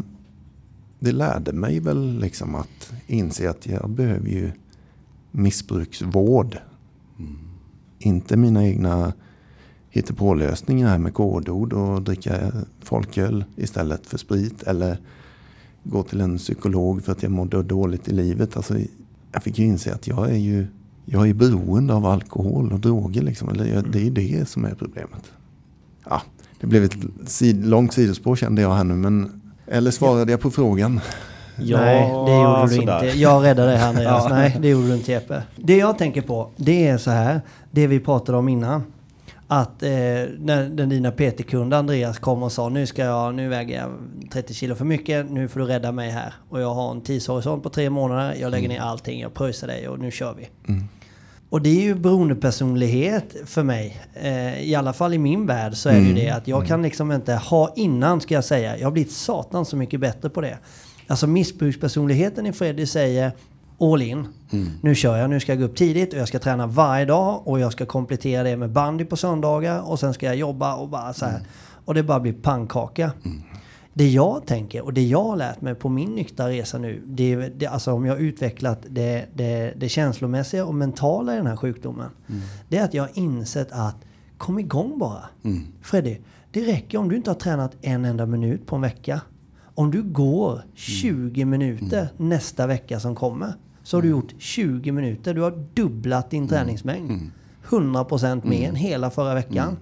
det 0.99 1.13
lärde 1.13 1.53
mig 1.53 1.81
väl 1.81 2.19
liksom 2.19 2.55
att 2.55 2.93
inse 3.07 3.51
att 3.51 3.67
jag 3.67 3.91
behöver 3.91 4.29
ju 4.29 4.51
missbruksvård. 5.31 6.59
Inte 7.99 8.37
mina 8.37 8.67
egna 8.67 9.13
hittepålösningar 9.91 10.89
här 10.89 10.99
med 10.99 11.15
kodord 11.15 11.73
och 11.73 12.03
dricka 12.03 12.53
folköl 12.81 13.45
istället 13.57 14.07
för 14.07 14.19
sprit. 14.19 14.63
Eller 14.63 14.99
gå 15.91 16.03
till 16.03 16.21
en 16.21 16.39
psykolog 16.39 17.05
för 17.05 17.13
att 17.13 17.23
jag 17.23 17.33
mådde 17.33 17.63
dåligt 17.63 18.09
i 18.09 18.13
livet. 18.13 18.57
Alltså, 18.57 18.75
jag 19.33 19.43
fick 19.43 19.59
ju 19.59 19.65
inse 19.65 19.95
att 19.95 20.07
jag 20.07 20.31
är 20.31 20.37
ju 20.37 20.67
jag 21.05 21.29
är 21.29 21.35
beroende 21.35 21.95
av 21.95 22.07
alkohol 22.07 22.73
och 22.73 22.81
droger. 22.81 23.23
Liksom. 23.23 23.49
Det 23.93 24.07
är 24.07 24.11
det 24.11 24.49
som 24.49 24.65
är 24.65 24.75
problemet. 24.75 25.33
Ja, 26.09 26.23
det 26.61 26.67
blev 26.67 26.85
ett 26.85 26.97
sid, 27.27 27.67
långt 27.67 27.93
sidospår 27.93 28.37
kände 28.37 28.63
jag 28.63 28.75
här 28.75 28.85
nu. 28.85 28.95
Men, 28.95 29.43
eller 29.67 29.91
svarade 29.91 30.31
jag 30.31 30.41
på 30.41 30.51
frågan? 30.51 31.01
Nej, 31.57 32.11
det 32.27 32.43
gjorde 32.43 32.63
du 32.63 32.75
sådär. 32.75 33.05
inte. 33.05 33.19
Jag 33.19 33.45
räddade 33.45 33.69
dig 33.69 33.79
här 33.79 33.89
Andreas. 33.89 34.25
Ja. 34.25 34.29
Nej, 34.29 34.57
det 34.61 34.69
gjorde 34.69 34.89
du 34.89 34.95
inte 34.95 35.13
Jeppe. 35.13 35.43
Det 35.57 35.77
jag 35.77 35.99
tänker 35.99 36.23
på, 36.23 36.51
det 36.57 36.87
är 36.87 36.99
så 36.99 37.11
här. 37.11 37.41
Det 37.71 37.87
vi 37.87 38.01
pratade 38.01 38.39
om 38.39 38.49
innan. 38.49 38.83
Att 39.49 39.83
eh, 39.83 39.91
när 40.39 40.69
den 40.69 40.89
dina 40.89 41.11
PT-kund 41.11 41.75
Andreas 41.75 42.19
kom 42.19 42.43
och 42.43 42.53
sa 42.53 42.69
nu 42.69 42.87
ska 42.87 43.05
jag, 43.05 43.35
nu 43.35 43.49
väger 43.49 43.81
jag 43.81 43.91
30 44.33 44.55
kilo 44.55 44.75
för 44.75 44.85
mycket, 44.85 45.31
nu 45.31 45.49
får 45.49 45.61
du 45.61 45.67
rädda 45.67 45.93
mig 45.93 46.11
här. 46.11 46.35
Och 46.49 46.61
jag 46.61 46.75
har 46.75 46.91
en 46.91 47.01
tidshorisont 47.01 47.63
på 47.63 47.69
tre 47.69 47.91
månader, 47.91 48.37
jag 48.41 48.51
lägger 48.51 48.69
ner 48.69 48.81
allting, 48.81 49.21
jag 49.21 49.35
pröjsar 49.35 49.67
dig 49.67 49.89
och 49.89 49.99
nu 49.99 50.11
kör 50.11 50.35
vi. 50.35 50.49
Och 51.51 51.63
det 51.63 51.69
är 51.69 51.83
ju 51.83 51.95
beroendepersonlighet 51.95 53.37
för 53.45 53.63
mig. 53.63 54.01
Eh, 54.15 54.61
I 54.63 54.75
alla 54.75 54.93
fall 54.93 55.15
i 55.15 55.19
min 55.19 55.47
värld 55.47 55.75
så 55.75 55.89
är 55.89 55.93
det 55.95 56.07
ju 56.07 56.15
det 56.15 56.31
att 56.31 56.49
jag 56.49 56.67
kan 56.67 56.83
liksom 56.83 57.13
inte 57.13 57.35
ha 57.35 57.73
innan 57.77 58.21
ska 58.21 58.35
jag 58.35 58.45
säga. 58.45 58.79
Jag 58.79 58.87
har 58.87 58.93
blivit 58.93 59.13
satan 59.13 59.65
så 59.65 59.77
mycket 59.77 60.01
bättre 60.01 60.31
på 60.31 60.41
det. 60.41 60.59
Alltså 61.07 61.27
missbrukspersonligheten 61.27 62.47
i 62.47 62.53
Freddy 62.53 62.87
säger 62.87 63.33
all 63.81 64.03
in. 64.03 64.27
Nu 64.81 64.95
kör 64.95 65.17
jag, 65.17 65.31
nu 65.31 65.41
ska 65.41 65.53
jag 65.53 65.59
gå 65.59 65.65
upp 65.65 65.77
tidigt 65.77 66.13
och 66.13 66.19
jag 66.19 66.29
ska 66.29 66.39
träna 66.39 66.67
varje 66.67 67.05
dag 67.05 67.43
och 67.45 67.61
jag 67.61 67.73
ska 67.73 67.87
komplettera 67.87 68.43
det 68.43 68.57
med 68.57 68.71
bandy 68.71 69.05
på 69.05 69.17
söndagar 69.17 69.91
och 69.91 70.01
sen 70.01 70.15
ska 70.15 70.27
jag 70.27 70.37
jobba 70.37 70.75
och 70.77 70.89
bara 70.89 71.13
så 71.13 71.27
här. 71.27 71.41
Och 71.85 71.95
det 71.95 72.03
bara 72.03 72.21
blir 72.21 72.33
pannkaka. 72.33 73.13
Det 73.93 74.09
jag 74.09 74.47
tänker 74.47 74.85
och 74.85 74.93
det 74.93 75.03
jag 75.03 75.25
har 75.25 75.37
lärt 75.37 75.61
mig 75.61 75.75
på 75.75 75.89
min 75.89 76.15
nyktra 76.15 76.49
resa 76.49 76.79
nu, 76.79 77.03
det 77.07 77.33
är 77.33 77.53
det, 77.57 77.67
alltså 77.67 77.93
om 77.93 78.07
jag 78.07 78.15
har 78.15 78.21
utvecklat 78.21 78.79
det, 78.89 79.27
det, 79.35 79.73
det 79.77 79.89
känslomässiga 79.89 80.65
och 80.65 80.75
mentala 80.75 81.35
i 81.35 81.37
den 81.37 81.47
här 81.47 81.57
sjukdomen. 81.57 82.11
Det 82.69 82.79
är 82.79 82.85
att 82.85 82.95
jag 82.95 83.03
har 83.03 83.11
insett 83.15 83.69
att 83.73 83.97
kom 84.39 84.59
igång 84.59 84.99
bara. 84.99 85.25
Freddy, 85.83 86.17
det 86.51 86.65
räcker 86.65 86.99
om 86.99 87.09
du 87.09 87.17
inte 87.17 87.31
har 87.31 87.35
tränat 87.35 87.77
en 87.83 88.05
enda 88.05 88.27
minut 88.27 88.67
på 88.67 88.77
en 88.77 88.83
vecka. 88.83 89.21
Om 89.77 89.91
du 89.91 90.03
går 90.03 90.63
20 90.75 91.45
minuter 91.45 92.09
nästa 92.17 92.67
vecka 92.67 93.01
som 93.01 93.15
kommer 93.15 93.53
så 93.83 93.97
har 93.97 94.03
du 94.03 94.09
gjort 94.09 94.35
20 94.39 94.93
minuter. 94.93 95.35
Du 95.35 95.41
har 95.41 95.65
dubblat 95.75 96.31
din 96.31 96.49
träningsmängd. 96.49 97.31
100% 97.69 98.47
mer 98.49 98.69
än 98.69 98.75
hela 98.75 99.11
förra 99.11 99.35
veckan. 99.35 99.77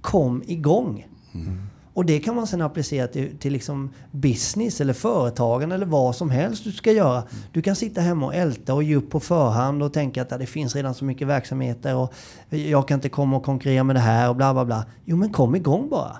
Kom 0.00 0.42
igång. 0.46 1.06
Och 1.94 2.04
det 2.04 2.18
kan 2.18 2.36
man 2.36 2.46
sen 2.46 2.62
applicera 2.62 3.06
till, 3.06 3.38
till 3.38 3.52
liksom 3.52 3.90
business 4.10 4.80
eller 4.80 4.92
företagen 4.92 5.72
eller 5.72 5.86
vad 5.86 6.16
som 6.16 6.30
helst 6.30 6.64
du 6.64 6.72
ska 6.72 6.92
göra. 6.92 7.22
Du 7.52 7.62
kan 7.62 7.76
sitta 7.76 8.00
hemma 8.00 8.26
och 8.26 8.34
älta 8.34 8.74
och 8.74 8.82
ge 8.82 8.96
upp 8.96 9.10
på 9.10 9.20
förhand 9.20 9.82
och 9.82 9.92
tänka 9.92 10.22
att 10.22 10.30
ja, 10.30 10.38
det 10.38 10.46
finns 10.46 10.76
redan 10.76 10.94
så 10.94 11.04
mycket 11.04 11.28
verksamheter 11.28 11.96
och 11.96 12.14
jag 12.50 12.88
kan 12.88 12.94
inte 12.94 13.08
komma 13.08 13.36
och 13.36 13.44
konkurrera 13.44 13.84
med 13.84 13.96
det 13.96 14.00
här 14.00 14.28
och 14.28 14.36
bla 14.36 14.54
bla 14.54 14.64
bla. 14.64 14.84
Jo 15.04 15.16
men 15.16 15.32
kom 15.32 15.56
igång 15.56 15.88
bara. 15.88 16.16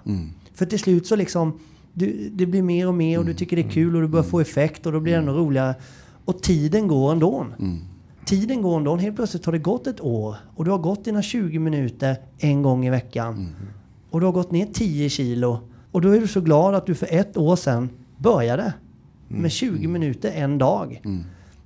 För 0.54 0.66
till 0.66 0.78
slut 0.78 1.06
så 1.06 1.16
liksom, 1.16 1.58
du, 1.98 2.30
det 2.34 2.46
blir 2.46 2.62
mer 2.62 2.88
och 2.88 2.94
mer 2.94 3.18
och 3.18 3.24
du 3.24 3.34
tycker 3.34 3.56
det 3.56 3.62
är 3.62 3.70
kul 3.70 3.96
och 3.96 4.02
du 4.02 4.08
börjar 4.08 4.24
få 4.24 4.40
effekt 4.40 4.86
och 4.86 4.92
då 4.92 5.00
blir 5.00 5.12
det 5.12 5.18
ännu 5.18 5.30
roligare. 5.32 5.74
Och 6.24 6.42
tiden 6.42 6.88
går 6.88 7.12
ändå. 7.12 7.46
Tiden 8.24 8.62
går 8.62 8.76
ändå. 8.76 8.96
Helt 8.96 9.16
plötsligt 9.16 9.44
har 9.44 9.52
det 9.52 9.58
gått 9.58 9.86
ett 9.86 10.00
år 10.00 10.36
och 10.56 10.64
du 10.64 10.70
har 10.70 10.78
gått 10.78 11.04
dina 11.04 11.22
20 11.22 11.58
minuter 11.58 12.16
en 12.38 12.62
gång 12.62 12.86
i 12.86 12.90
veckan. 12.90 13.48
Och 14.10 14.20
du 14.20 14.26
har 14.26 14.32
gått 14.32 14.50
ner 14.50 14.66
10 14.66 15.08
kilo. 15.08 15.58
Och 15.92 16.00
då 16.00 16.08
är 16.10 16.20
du 16.20 16.26
så 16.26 16.40
glad 16.40 16.74
att 16.74 16.86
du 16.86 16.94
för 16.94 17.08
ett 17.10 17.36
år 17.36 17.56
sedan 17.56 17.88
började 18.18 18.72
med 19.28 19.52
20 19.52 19.86
minuter 19.88 20.32
en 20.34 20.58
dag. 20.58 21.00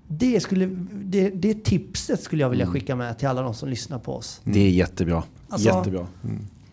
Det, 0.08 0.40
skulle, 0.40 0.66
det, 0.92 1.30
det 1.30 1.64
tipset 1.64 2.20
skulle 2.22 2.42
jag 2.42 2.50
vilja 2.50 2.66
skicka 2.66 2.96
med 2.96 3.18
till 3.18 3.28
alla 3.28 3.42
de 3.42 3.54
som 3.54 3.68
lyssnar 3.68 3.98
på 3.98 4.14
oss. 4.16 4.40
Det 4.44 4.60
är 4.60 4.70
jättebra. 4.70 5.22
Alltså- 5.48 5.68
jättebra. 5.68 6.06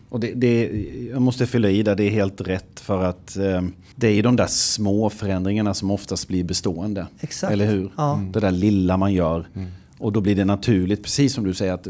Och 0.08 0.20
det, 0.20 0.32
det, 0.34 0.70
jag 1.10 1.22
måste 1.22 1.46
fylla 1.46 1.70
i 1.70 1.82
där, 1.82 1.94
det 1.94 2.04
är 2.04 2.10
helt 2.10 2.40
rätt 2.40 2.80
för 2.80 3.04
att 3.04 3.36
eh, 3.36 3.62
det 3.96 4.06
är 4.06 4.12
ju 4.12 4.22
de 4.22 4.36
där 4.36 4.46
små 4.46 5.10
förändringarna 5.10 5.74
som 5.74 5.90
oftast 5.90 6.28
blir 6.28 6.44
bestående. 6.44 7.06
Exakt. 7.20 7.52
Eller 7.52 7.66
hur? 7.66 7.92
Ja. 7.96 8.20
Det 8.32 8.40
där 8.40 8.50
lilla 8.50 8.96
man 8.96 9.12
gör. 9.12 9.48
Och 9.98 10.12
då 10.12 10.20
blir 10.20 10.36
det 10.36 10.44
naturligt, 10.44 11.02
precis 11.02 11.34
som 11.34 11.44
du 11.44 11.54
säger, 11.54 11.72
att 11.72 11.88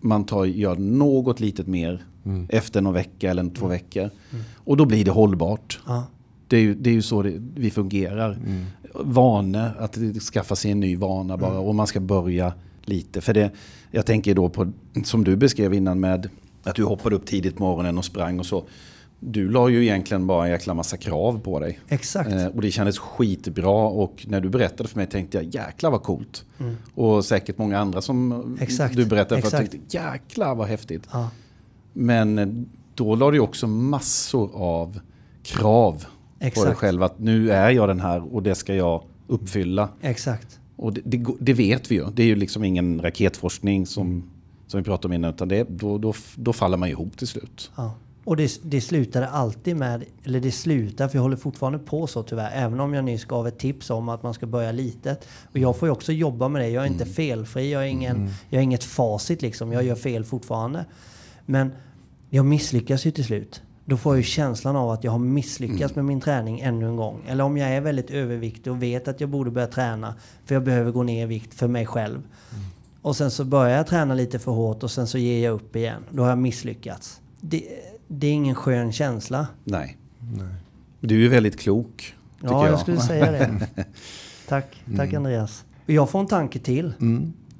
man 0.00 0.24
tar, 0.24 0.44
gör 0.44 0.76
något 0.76 1.40
litet 1.40 1.66
mer 1.66 2.04
efter 2.48 2.80
någon 2.80 2.94
vecka 2.94 3.30
eller 3.30 3.54
två 3.54 3.66
veckor. 3.66 4.10
Och 4.54 4.76
då 4.76 4.84
blir 4.84 5.04
det 5.04 5.10
hållbart. 5.10 5.80
Ja. 5.86 6.06
Det 6.48 6.56
är 6.56 6.60
ju, 6.60 6.74
det 6.74 6.90
är 6.90 6.94
ju 6.94 7.02
så 7.02 7.22
det, 7.22 7.32
vi 7.54 7.70
fungerar. 7.70 8.38
Vane, 8.94 9.70
att 9.78 9.98
skaffa 10.32 10.56
sig 10.56 10.70
en 10.70 10.80
ny 10.80 10.96
vana 10.96 11.36
bara. 11.36 11.58
Och 11.58 11.74
man 11.74 11.86
ska 11.86 12.00
börja 12.00 12.52
lite. 12.84 13.20
För 13.20 13.34
det, 13.34 13.50
jag 13.90 14.06
tänker 14.06 14.34
då 14.34 14.48
på, 14.48 14.72
som 15.04 15.24
du 15.24 15.36
beskrev 15.36 15.74
innan 15.74 16.00
med 16.00 16.28
att 16.66 16.74
du 16.76 16.84
hoppade 16.84 17.16
upp 17.16 17.26
tidigt 17.26 17.56
på 17.56 17.62
morgonen 17.62 17.98
och 17.98 18.04
sprang 18.04 18.38
och 18.38 18.46
så. 18.46 18.64
Du 19.20 19.48
la 19.50 19.68
ju 19.68 19.82
egentligen 19.82 20.26
bara 20.26 20.44
en 20.44 20.50
jäkla 20.50 20.74
massa 20.74 20.96
krav 20.96 21.40
på 21.40 21.60
dig. 21.60 21.80
Exakt. 21.88 22.32
Eh, 22.32 22.46
och 22.46 22.62
det 22.62 22.70
kändes 22.70 22.98
skitbra 22.98 23.70
och 23.88 24.26
när 24.28 24.40
du 24.40 24.48
berättade 24.48 24.88
för 24.88 24.96
mig 24.96 25.06
tänkte 25.06 25.38
jag 25.38 25.44
jäklar 25.44 25.90
vad 25.90 26.02
coolt. 26.02 26.44
Och 26.94 27.24
säkert 27.24 27.58
många 27.58 27.78
andra 27.78 28.02
som 28.02 28.32
Mm. 28.32 28.58
Exakt, 28.60 28.96
du 28.96 29.06
berättade 29.06 29.40
för 29.40 29.48
exakt. 29.48 29.70
tänkte 29.70 29.96
jäklar 29.96 30.54
vad 30.54 30.68
häftigt. 30.68 31.08
Ja. 31.12 31.30
Men 31.92 32.66
då 32.94 33.14
la 33.14 33.30
du 33.30 33.38
också 33.40 33.66
massor 33.66 34.50
av 34.54 35.00
krav 35.42 35.92
på 35.92 35.98
dig 36.38 36.48
Exakt. 36.48 36.78
själv. 36.78 37.02
Att 37.02 37.18
nu 37.18 37.50
är 37.50 37.70
jag 37.70 37.88
den 37.88 38.00
här 38.00 38.34
och 38.34 38.42
det 38.42 38.54
ska 38.54 38.74
jag 38.74 39.02
uppfylla. 39.26 39.88
Exakt. 40.00 40.60
Och 40.76 40.92
det, 40.92 41.00
det, 41.04 41.26
det 41.40 41.52
vet 41.52 41.90
vi 41.90 41.94
ju. 41.94 42.04
Det 42.14 42.22
är 42.22 42.26
ju 42.26 42.36
liksom 42.36 42.64
ingen 42.64 43.02
raketforskning 43.02 43.86
som, 43.86 44.30
som 44.66 44.80
vi 44.80 44.84
pratade 44.84 45.06
om 45.06 45.12
innan. 45.12 45.34
Utan 45.34 45.48
det, 45.48 45.66
då, 45.68 45.98
då, 45.98 46.14
då 46.36 46.52
faller 46.52 46.76
man 46.76 46.88
ihop 46.88 47.18
till 47.18 47.28
slut. 47.28 47.70
Ja. 47.76 47.94
Och 48.26 48.36
det, 48.36 48.60
det 48.62 48.80
slutade 48.80 49.28
alltid 49.28 49.76
med, 49.76 50.04
eller 50.24 50.40
det 50.40 50.52
slutar, 50.52 51.08
för 51.08 51.16
jag 51.16 51.22
håller 51.22 51.36
fortfarande 51.36 51.78
på 51.78 52.06
så 52.06 52.22
tyvärr, 52.22 52.50
även 52.54 52.80
om 52.80 52.94
jag 52.94 53.04
nyss 53.04 53.24
gav 53.24 53.46
ett 53.46 53.58
tips 53.58 53.90
om 53.90 54.08
att 54.08 54.22
man 54.22 54.34
ska 54.34 54.46
börja 54.46 54.72
litet. 54.72 55.28
Och 55.52 55.58
jag 55.58 55.76
får 55.76 55.88
ju 55.88 55.92
också 55.92 56.12
jobba 56.12 56.48
med 56.48 56.62
det, 56.62 56.68
jag 56.68 56.84
är 56.84 56.88
inte 56.88 57.06
felfri, 57.06 57.72
jag 57.72 57.82
är, 57.82 57.86
ingen, 57.86 58.30
jag 58.50 58.58
är 58.58 58.62
inget 58.62 58.84
facit 58.84 59.42
liksom, 59.42 59.72
jag 59.72 59.84
gör 59.84 59.94
fel 59.94 60.24
fortfarande. 60.24 60.84
Men 61.46 61.72
jag 62.30 62.44
misslyckas 62.44 63.06
ju 63.06 63.10
till 63.10 63.24
slut. 63.24 63.62
Då 63.84 63.96
får 63.96 64.14
jag 64.14 64.18
ju 64.18 64.24
känslan 64.24 64.76
av 64.76 64.90
att 64.90 65.04
jag 65.04 65.12
har 65.12 65.18
misslyckats 65.18 65.94
med 65.94 66.04
min 66.04 66.20
träning 66.20 66.60
ännu 66.60 66.86
en 66.86 66.96
gång. 66.96 67.22
Eller 67.28 67.44
om 67.44 67.56
jag 67.56 67.70
är 67.70 67.80
väldigt 67.80 68.10
överviktig 68.10 68.72
och 68.72 68.82
vet 68.82 69.08
att 69.08 69.20
jag 69.20 69.30
borde 69.30 69.50
börja 69.50 69.66
träna 69.66 70.14
för 70.44 70.54
jag 70.54 70.64
behöver 70.64 70.92
gå 70.92 71.02
ner 71.02 71.22
i 71.22 71.26
vikt 71.26 71.54
för 71.54 71.68
mig 71.68 71.86
själv. 71.86 72.22
Och 73.06 73.16
sen 73.16 73.30
så 73.30 73.44
börjar 73.44 73.76
jag 73.76 73.86
träna 73.86 74.14
lite 74.14 74.38
för 74.38 74.52
hårt 74.52 74.82
och 74.82 74.90
sen 74.90 75.06
så 75.06 75.18
ger 75.18 75.44
jag 75.44 75.54
upp 75.54 75.76
igen. 75.76 76.02
Då 76.10 76.22
har 76.22 76.28
jag 76.28 76.38
misslyckats. 76.38 77.20
Det, 77.40 77.64
det 78.08 78.26
är 78.26 78.32
ingen 78.32 78.54
skön 78.54 78.92
känsla. 78.92 79.46
Nej. 79.64 79.96
Du 81.00 81.14
är 81.14 81.18
ju 81.18 81.28
väldigt 81.28 81.60
klok. 81.60 82.14
Ja, 82.40 82.64
jag. 82.64 82.72
jag. 82.72 82.80
skulle 82.80 83.00
säga 83.00 83.30
det. 83.32 83.68
Tack, 84.48 84.82
tack 84.96 85.12
Andreas. 85.12 85.64
Och 85.84 85.90
Jag 85.90 86.10
får 86.10 86.20
en 86.20 86.26
tanke 86.26 86.58
till. 86.58 86.92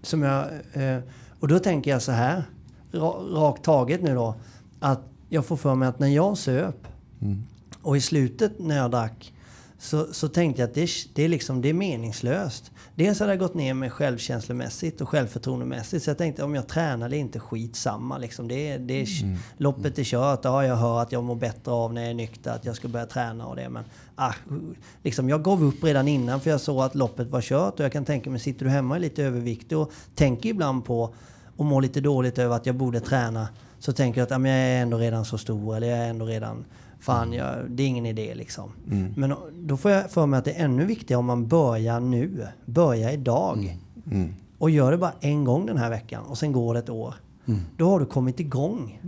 Som 0.03 0.23
jag, 0.23 0.45
eh, 0.73 0.99
och 1.41 1.49
då 1.49 1.59
tänker 1.59 1.91
jag 1.91 2.03
så 2.03 2.12
här, 2.12 2.45
ra- 2.93 3.35
rakt 3.35 3.62
taget 3.64 4.03
nu 4.03 4.14
då. 4.14 4.35
Att 4.81 5.03
jag 5.29 5.47
får 5.47 5.57
för 5.57 5.75
mig 5.75 5.89
att 5.89 5.99
när 5.99 6.09
jag 6.09 6.39
söp 6.39 6.87
och 7.83 7.97
i 7.97 8.01
slutet 8.01 8.59
när 8.59 8.77
jag 8.77 8.91
drack 8.91 9.33
så, 9.79 10.07
så 10.12 10.29
tänkte 10.29 10.62
jag 10.62 10.68
att 10.68 10.74
det, 10.74 10.83
är- 10.83 11.14
det, 11.14 11.22
är 11.24 11.29
liksom, 11.29 11.62
det 11.62 11.68
är 11.68 11.72
meningslöst. 11.74 12.70
Dels 12.95 13.20
hade 13.20 13.33
jag 13.33 13.39
gått 13.39 13.55
ner 13.55 13.74
mig 13.74 13.91
självkänslomässigt 13.91 15.01
och 15.01 15.09
självförtroendemässigt. 15.09 16.05
Så 16.05 16.11
jag 16.11 16.18
tänkte 16.18 16.45
om 16.45 16.55
jag 16.55 16.66
tränar 16.66 17.07
är 17.07 17.14
inte 17.18 17.39
skitsamma. 17.41 18.18
Liksom. 18.18 18.49
Det 18.49 18.79
det 18.79 19.01
är, 19.03 19.07
Loppet 19.57 19.99
är 19.99 20.05
kört. 20.05 20.41
Ja, 20.43 20.64
jag 20.66 20.77
hör 20.77 21.03
att 21.03 21.12
jag 21.12 21.24
mår 21.24 21.35
bättre 21.35 21.72
av 21.72 21.93
när 21.95 22.01
jag 22.03 22.11
är 22.11 22.14
nykter. 22.14 22.51
Att 22.51 22.64
jag 22.64 22.77
ska 22.77 22.89
börja 22.89 23.07
träna 23.07 23.47
och 23.47 23.57
det. 23.57 23.68
Men 23.68 23.85
ah, 24.14 24.33
liksom, 25.03 25.29
jag 25.29 25.43
gav 25.43 25.64
upp 25.64 25.85
redan 25.85 26.09
innan 26.09 26.41
för 26.41 26.51
jag 26.51 26.61
såg 26.61 26.81
att 26.83 26.95
loppet 26.95 27.29
var 27.29 27.41
kört. 27.41 27.74
Och 27.74 27.85
jag 27.85 27.93
kan 27.93 28.05
tänka 28.05 28.31
mig, 28.31 28.41
sitter 28.41 28.64
du 28.64 28.70
hemma 28.70 28.91
och 28.91 28.97
är 28.97 29.01
lite 29.01 29.22
överviktig 29.24 29.79
och 29.79 29.93
tänker 30.14 30.49
ibland 30.49 30.85
på 30.85 31.14
och 31.57 31.64
mår 31.64 31.83
lite 31.83 32.01
dåligt 32.01 32.39
över 32.39 32.57
att 32.57 32.66
jag 32.66 32.74
borde 32.74 33.01
träna. 33.01 33.49
Så 33.79 33.93
tänker 33.93 34.20
jag 34.20 34.24
att 34.24 34.31
ja, 34.31 34.39
men 34.39 34.53
jag 34.53 34.61
är 34.70 34.83
ändå 34.83 34.99
redan 34.99 35.24
så 35.24 35.39
stor 35.39 35.77
eller 35.77 35.87
jag 35.89 35.99
är 35.99 36.09
ändå 36.11 36.24
redan 36.27 36.64
Fan, 37.01 37.32
jag, 37.32 37.70
det 37.70 37.82
är 37.82 37.86
ingen 37.86 38.07
idé 38.07 38.34
liksom. 38.34 38.70
Men 39.16 39.34
då 39.55 39.76
får 39.76 39.90
jag 39.90 40.11
för 40.11 40.26
mig 40.26 40.38
att 40.38 40.44
det 40.44 40.53
är 40.53 40.64
ännu 40.64 40.84
viktigare 40.84 41.18
om 41.18 41.26
man 41.26 41.49
börjar 41.49 42.01
nu. 42.01 42.47
Börja 42.64 43.12
idag. 43.12 43.78
Mm. 44.11 44.34
Och 44.59 44.70
gör 44.70 44.90
det 44.90 44.99
bara 44.99 45.12
en 45.20 45.44
gång 45.44 45.66
den 45.66 45.76
här 45.76 45.90
veckan 45.90 46.24
och 46.24 46.38
sen 46.38 46.53
går 46.53 46.74
det 46.74 46.80
ett 46.80 46.88
år. 46.90 47.14
Då 47.76 47.90
har 47.90 48.01
du 48.01 48.07
kommit 48.07 48.40
igång. 48.40 49.01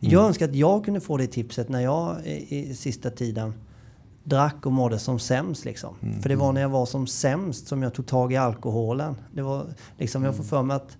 Jag 0.00 0.24
önskar 0.24 0.48
att 0.48 0.54
jag 0.54 0.84
kunde 0.84 1.00
få 1.00 1.16
det 1.16 1.26
tipset 1.26 1.68
när 1.68 1.80
jag 1.80 2.16
i, 2.24 2.70
i 2.70 2.74
sista 2.74 3.10
tiden 3.10 3.54
drack 4.24 4.66
och 4.66 4.72
mådde 4.72 4.98
som 4.98 5.18
sämst. 5.18 5.64
Liksom. 5.64 5.94
För 6.22 6.28
det 6.28 6.36
var 6.36 6.52
när 6.52 6.60
jag 6.60 6.68
var 6.68 6.86
som 6.86 7.06
sämst 7.06 7.68
som 7.68 7.82
jag 7.82 7.94
tog 7.94 8.06
tag 8.06 8.32
i 8.32 8.36
alkoholen. 8.36 9.14
Det 9.32 9.42
var 9.42 9.66
liksom, 9.98 10.24
jag 10.24 10.36
får 10.36 10.44
för 10.44 10.62
mig 10.62 10.76
att 10.76 10.96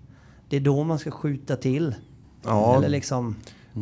det 0.49 0.55
är 0.55 0.61
då 0.61 0.83
man 0.83 0.99
ska 0.99 1.11
skjuta 1.11 1.55
till. 1.55 1.95
Ja, 2.43 2.75
Eller 2.77 2.89
liksom... 2.89 3.35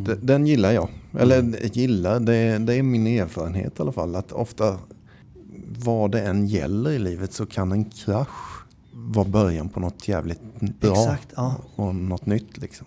D- 0.04 0.14
Den 0.22 0.46
gillar 0.46 0.72
jag. 0.72 0.88
Eller 1.18 1.66
gillar, 1.76 2.20
det, 2.20 2.58
det 2.58 2.74
är 2.74 2.82
min 2.82 3.06
erfarenhet 3.06 3.78
i 3.78 3.82
alla 3.82 3.92
fall. 3.92 4.16
Att 4.16 4.32
ofta 4.32 4.78
vad 5.84 6.10
det 6.12 6.20
än 6.22 6.46
gäller 6.46 6.90
i 6.90 6.98
livet 6.98 7.32
så 7.32 7.46
kan 7.46 7.72
en 7.72 7.84
krasch 7.84 8.64
vara 8.92 9.28
början 9.28 9.68
på 9.68 9.80
något 9.80 10.08
jävligt 10.08 10.40
bra. 10.80 10.90
Exakt, 10.92 11.28
ja. 11.36 11.56
Och 11.76 11.94
något 11.94 12.26
nytt 12.26 12.58
liksom. 12.58 12.86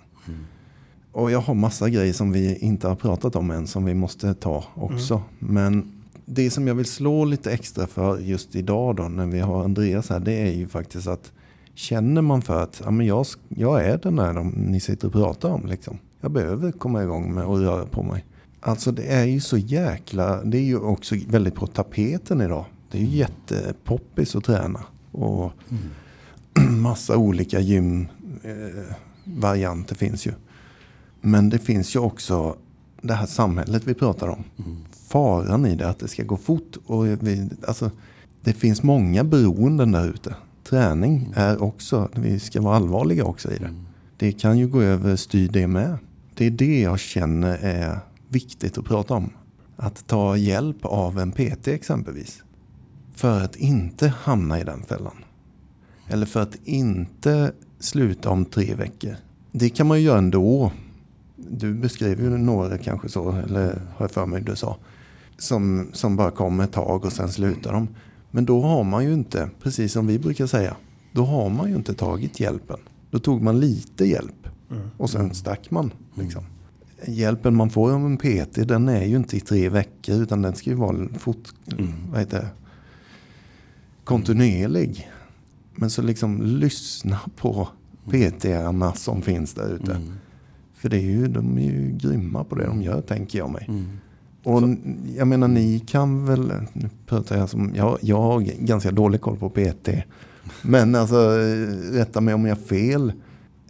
Och 1.12 1.32
jag 1.32 1.40
har 1.40 1.54
massa 1.54 1.90
grejer 1.90 2.14
som 2.14 2.32
vi 2.32 2.56
inte 2.56 2.88
har 2.88 2.96
pratat 2.96 3.36
om 3.36 3.52
än 3.52 3.68
som 3.68 3.86
vi 3.86 3.94
måste 3.94 4.34
ta 4.34 4.64
också. 4.76 5.22
Men 5.40 5.92
det 6.26 6.50
som 6.52 6.68
jag 6.68 6.76
vill 6.76 6.86
slå 6.86 7.26
lite 7.26 7.52
extra 7.52 7.88
för 7.88 8.18
just 8.20 8.56
idag 8.56 8.96
då 8.96 9.04
när 9.04 9.26
vi 9.26 9.40
har 9.40 9.64
Andreas 9.64 10.10
här. 10.10 10.20
Det 10.20 10.34
är 10.34 10.52
ju 10.52 10.68
faktiskt 10.68 11.08
att 11.08 11.32
känner 11.74 12.22
man 12.22 12.42
för 12.42 12.64
att 12.64 12.82
ja, 12.86 12.92
men 12.92 13.06
jag, 13.08 13.26
jag 13.50 13.86
är 13.86 13.98
den 13.98 14.16
där 14.16 14.34
de, 14.34 14.48
ni 14.50 14.80
sitter 14.80 15.08
och 15.08 15.14
pratar 15.14 15.50
om. 15.50 15.66
Liksom. 15.66 15.98
Jag 16.22 16.32
behöver 16.32 16.72
komma 16.72 17.04
igång 17.04 17.34
med 17.34 17.44
att 17.44 17.60
röra 17.60 17.86
på 17.86 18.04
mig. 18.04 18.26
Alltså 18.60 18.92
det 18.92 19.04
är 19.04 19.26
ju 19.26 19.40
så 19.40 19.58
jäkla, 19.58 20.44
det 20.44 20.58
är 20.58 20.64
ju 20.64 20.80
också 20.80 21.16
väldigt 21.28 21.56
på 21.56 21.68
tapeten 21.68 22.42
idag. 22.42 22.66
Det 22.92 22.98
är 22.98 23.02
ju 23.02 23.18
jättepoppis 23.18 24.36
att 24.36 24.44
träna. 24.44 24.80
Och 25.12 25.52
massa 26.70 27.18
olika 27.18 27.60
gymvarianter 27.60 29.96
eh, 29.96 29.98
finns 29.98 30.28
ju. 30.28 30.32
Men 31.22 31.50
det 31.50 31.60
finns 31.60 31.96
ju 31.96 32.00
också 32.00 32.56
det 33.02 33.14
här 33.14 33.26
samhället 33.26 33.84
vi 33.86 33.94
pratar 33.94 34.28
om. 34.28 34.44
Faran 35.08 35.66
i 35.66 35.76
det, 35.76 35.90
att 35.90 36.00
det 36.00 36.08
ska 36.08 36.24
gå 36.24 36.38
fort. 36.38 36.78
Och 36.86 37.08
vi, 37.08 37.50
alltså, 37.68 37.92
det 38.42 38.54
finns 38.54 38.84
många 38.84 39.24
beroenden 39.24 39.92
där 39.92 40.10
ute. 40.10 40.36
Träning 40.64 41.34
är 41.36 41.64
också, 41.64 42.10
vi 42.16 42.40
ska 42.40 42.62
vara 42.62 42.76
allvarliga 42.76 43.24
också 43.24 43.52
i 43.52 43.58
det. 43.58 43.74
Det 44.18 44.32
kan 44.32 44.58
ju 44.58 44.68
gå 44.68 44.82
över 44.82 45.16
styr 45.16 45.48
det 45.48 45.68
med. 45.68 45.98
Det 46.40 46.46
är 46.46 46.52
det 46.52 46.80
jag 46.80 47.00
känner 47.00 47.58
är 47.62 48.00
viktigt 48.30 48.78
att 48.78 48.86
prata 48.86 49.14
om. 49.14 49.30
Att 49.76 50.08
ta 50.08 50.38
hjälp 50.38 50.86
av 50.86 51.20
en 51.20 51.32
PT 51.32 51.68
exempelvis. 51.68 52.44
För 53.16 53.42
att 53.44 53.56
inte 53.56 54.08
hamna 54.08 54.60
i 54.60 54.64
den 54.64 54.84
fällan. 54.84 55.16
Eller 56.08 56.26
för 56.26 56.42
att 56.42 56.56
inte 56.64 57.52
sluta 57.80 58.30
om 58.30 58.46
tre 58.46 58.76
veckor. 58.76 59.16
Det 59.52 59.70
kan 59.70 59.88
man 59.88 60.00
ju 60.00 60.06
göra 60.06 60.18
ändå. 60.18 60.72
Du 61.36 61.74
beskrev 61.74 62.22
ju 62.22 62.30
några 62.30 62.78
kanske 62.78 63.10
så, 63.10 63.32
eller 63.32 63.68
har 63.68 64.04
jag 64.04 64.12
för 64.12 64.26
mig 64.26 64.42
du 64.42 64.56
sa. 64.56 64.78
Som, 65.38 65.88
som 65.94 66.16
bara 66.16 66.32
kommer 66.32 66.64
ett 66.64 66.72
tag 66.72 67.06
och 67.06 67.14
sen 67.14 67.30
slutar 67.30 67.74
de. 67.74 67.88
Men 68.32 68.46
då 68.46 68.62
har 68.62 68.84
man 68.84 69.04
ju 69.06 69.14
inte, 69.14 69.50
precis 69.64 69.94
som 69.94 70.08
vi 70.08 70.20
brukar 70.20 70.48
säga, 70.48 70.76
då 71.12 71.26
har 71.26 71.50
man 71.50 71.70
ju 71.70 71.76
inte 71.76 71.94
tagit 71.94 72.40
hjälpen. 72.40 72.80
Då 73.12 73.20
tog 73.20 73.42
man 73.42 73.60
lite 73.60 74.06
hjälp 74.06 74.39
och 74.98 75.10
sen 75.10 75.34
stack 75.34 75.72
man. 75.72 75.94
Liksom. 76.16 76.44
Hjälpen 77.06 77.56
man 77.56 77.70
får 77.70 77.92
av 77.92 78.06
en 78.06 78.18
PT 78.18 78.68
den 78.68 78.90
är 78.90 79.06
ju 79.06 79.16
inte 79.16 79.38
i 79.38 79.40
tre 79.40 79.70
veckor 79.70 80.16
utan 80.16 80.42
den 80.42 80.56
ska 80.56 80.70
ju 80.70 80.76
vara 80.76 81.08
fort, 81.18 81.50
vad 82.12 82.20
heter 82.20 82.48
kontinuerlig. 84.04 85.10
Men 85.76 85.90
så 85.90 86.02
liksom 86.02 86.42
lyssna 86.42 87.20
på 87.36 87.68
PT-arna 88.10 88.94
som 88.94 89.22
finns 89.22 89.54
där 89.54 89.74
ute. 89.74 90.02
För 90.76 90.90
det 90.90 90.98
är 90.98 91.02
ju, 91.02 91.28
de 91.28 91.58
är 91.58 91.62
ju 91.62 91.98
grymma 91.98 92.44
på 92.44 92.56
det 92.56 92.66
de 92.66 92.82
gör 92.82 93.02
tänker 93.02 93.40
jag 93.40 93.50
mig. 93.50 93.70
Och 94.44 94.62
jag 95.16 95.28
menar 95.28 95.48
ni 95.48 95.80
kan 95.80 96.26
väl, 96.26 96.54
nu 96.74 96.90
pratar 97.06 97.38
jag 97.38 97.50
som, 97.50 97.72
jag, 97.76 97.98
jag 98.02 98.22
har 98.22 98.40
ganska 98.42 98.92
dålig 98.92 99.22
koll 99.22 99.38
på 99.38 99.50
PT. 99.50 99.90
Men 100.62 100.96
alltså 100.96 101.38
rätta 101.92 102.22
mig 102.22 102.34
om 102.34 102.46
jag 102.46 102.56
har 102.56 102.64
fel. 102.64 103.14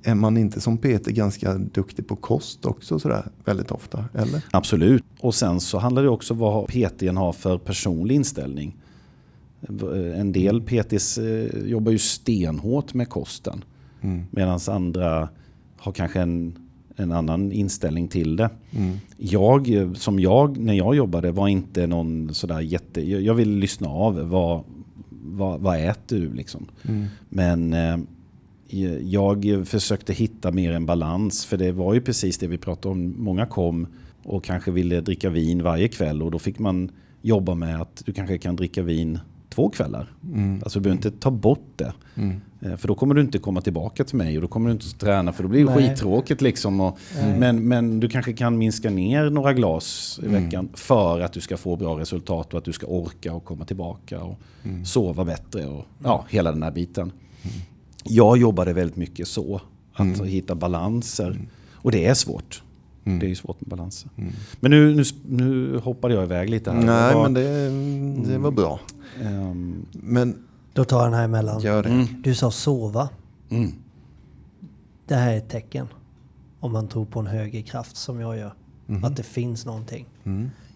Är 0.04 0.16
man 0.16 0.38
inte 0.38 0.62
som 0.62 0.78
PT 0.78 1.06
ganska 1.06 1.54
duktig 1.54 2.08
på 2.08 2.16
kost 2.16 2.66
också 2.66 3.00
sådär 3.00 3.24
väldigt 3.45 3.72
ofta? 3.72 4.06
Eller? 4.14 4.45
Absolut. 4.52 5.04
Och 5.20 5.36
sen 5.36 5.60
så 5.60 5.78
handlar 5.78 6.04
det 6.04 6.10
också 6.10 6.34
om 6.34 6.39
vad 6.39 6.68
PTn 6.68 7.18
har 7.18 7.34
för 7.34 7.58
personlig 7.58 8.16
inställning. 8.16 8.76
En 10.16 10.32
del 10.32 10.62
PTs 10.62 11.18
eh, 11.18 11.64
jobbar 11.66 11.91
ju 11.91 11.97
stenhårt 11.97 12.93
med 12.93 13.10
kosten. 13.10 13.64
Medan 14.32 14.60
andra 14.68 15.30
har 15.78 15.91
kanske 15.91 16.22
en, 16.22 16.54
en 16.95 17.12
annan 17.12 17.52
inställning 17.52 18.08
till 18.08 18.36
det. 18.36 18.50
Jag, 19.18 19.70
eh, 19.74 19.93
som 19.93 20.20
jag, 20.20 20.58
när 20.58 20.74
jag 20.74 20.95
jobbade, 20.95 21.32
var 21.32 21.47
inte 21.47 21.88
någon 21.88 22.34
sådär 22.34 22.60
jätte... 22.60 23.02
Jag 23.02 23.22
jag 23.22 23.34
vill 23.34 23.50
lyssna 23.50 23.89
av. 23.89 24.30
Vad, 24.30 24.64
vad, 25.22 25.60
vad 25.60 25.80
äter 25.80 26.20
du 26.20 26.34
liksom? 26.34 26.66
Men 27.30 27.74
eh, 27.74 27.97
jag 29.03 29.67
försökte 29.67 30.13
hitta 30.13 30.51
mer 30.51 30.72
en 30.72 30.86
balans. 30.86 31.45
För 31.45 31.57
det 31.57 31.72
var 31.72 31.93
ju 31.93 32.01
precis 32.01 32.38
det 32.38 32.47
vi 32.47 32.57
pratade 32.57 32.91
om. 32.91 33.15
Många 33.17 33.45
kom 33.45 33.88
och 34.24 34.43
kanske 34.43 34.72
ville 34.72 35.01
dricka 35.01 35.30
vin 35.30 35.63
varje 35.63 35.88
kväll. 35.88 36.24
Och 36.24 36.32
då 36.32 36.39
fick 36.39 36.59
man 36.59 36.91
jobba 37.22 37.55
med 37.55 37.82
att 37.82 38.01
du 38.05 38.13
kanske 38.13 38.38
kan 38.38 38.55
dricka 38.55 38.82
vin 38.82 39.20
två 39.49 39.70
kvällar. 39.70 40.11
Alltså 40.63 40.80
du 40.80 40.84
behöver 40.84 40.97
inte 40.97 41.11
ta 41.20 41.32
bort 41.32 41.67
det. 41.76 41.93
Eh, 42.61 42.76
För 42.78 42.88
då 42.88 42.95
kommer 42.95 43.15
du 43.15 43.22
inte 43.22 43.39
komma 43.39 43.61
tillbaka 43.61 44.03
till 44.03 44.15
mig 44.17 44.36
och 44.38 44.41
då 44.41 44.47
kommer 44.47 44.70
du 44.70 44.74
inte 44.74 44.97
träna 44.97 45.34
för 45.34 45.43
då 45.43 45.49
blir 45.49 45.65
det 45.65 45.76
Nej. 45.76 45.89
skittråkigt 45.89 46.41
liksom. 46.41 46.82
Och, 46.82 46.99
men, 47.38 47.67
men 47.67 47.99
du 47.99 48.09
kanske 48.09 48.34
kan 48.34 48.57
minska 48.57 48.89
ner 48.89 49.30
några 49.30 49.53
glas 49.53 50.20
i 50.24 50.28
veckan 50.28 50.70
för 50.74 51.20
att 51.20 51.34
du 51.34 51.41
ska 51.41 51.57
få 51.57 51.76
bra 51.76 51.99
resultat 51.99 52.53
och 52.53 52.57
att 52.57 52.65
du 52.65 52.74
ska 52.74 52.88
orka 52.88 53.34
och 53.34 53.45
komma 53.45 53.65
tillbaka 53.65 54.24
och 54.24 54.39
sova 54.86 55.26
bättre 55.26 55.65
och 55.65 55.86
ja, 56.03 56.26
hela 56.30 56.51
den 56.51 56.63
här 56.63 56.72
biten. 56.72 57.11
Jag 58.10 58.38
jobbade 58.38 58.74
väldigt 58.74 58.95
mycket 58.97 59.28
så, 59.28 59.62
att 59.93 60.26
hitta 60.26 60.55
balanser. 60.55 61.39
Och 61.74 61.91
det 61.91 62.05
är 62.05 62.14
svårt. 62.14 62.64
Det 63.03 63.26
är 63.26 63.30
ju 63.30 63.36
svårt 63.36 63.62
med 63.62 63.70
balanser. 63.70 64.10
Men 64.60 64.72
nu, 64.72 64.95
nu, 64.95 65.03
nu 65.28 65.78
hoppade 65.78 66.14
jag 66.14 66.24
iväg 66.24 66.49
lite 66.49 66.72
här. 66.72 66.82
Nej 66.82 67.14
Vad- 67.16 67.24
men 67.32 67.34
det, 67.34 68.32
det 68.32 68.38
var 68.38 68.51
bra. 68.51 68.80
ehm, 69.24 69.86
Men 69.91 70.43
Då 70.74 70.84
tar 70.86 70.97
jag 70.97 71.05
den 71.07 71.14
här 71.14 71.24
emellan. 71.26 71.62
gör 71.62 71.84
det. 71.84 72.07
Du 72.24 72.36
sa 72.36 72.51
sova. 72.51 73.10
mm. 73.49 73.72
Det 75.07 75.16
här 75.16 75.34
är 75.34 75.38
ett 75.38 75.49
tecken. 75.49 75.88
Om 76.60 76.72
man 76.72 76.88
tror 76.88 77.05
på 77.05 77.20
en 77.20 77.28
högre 77.28 77.62
kraft 77.62 77.95
som 77.95 78.20
jag 78.20 78.38
gör. 78.38 78.53
Att 79.03 79.16
det 79.16 79.24
finns 79.24 79.66
någonting. 79.66 80.05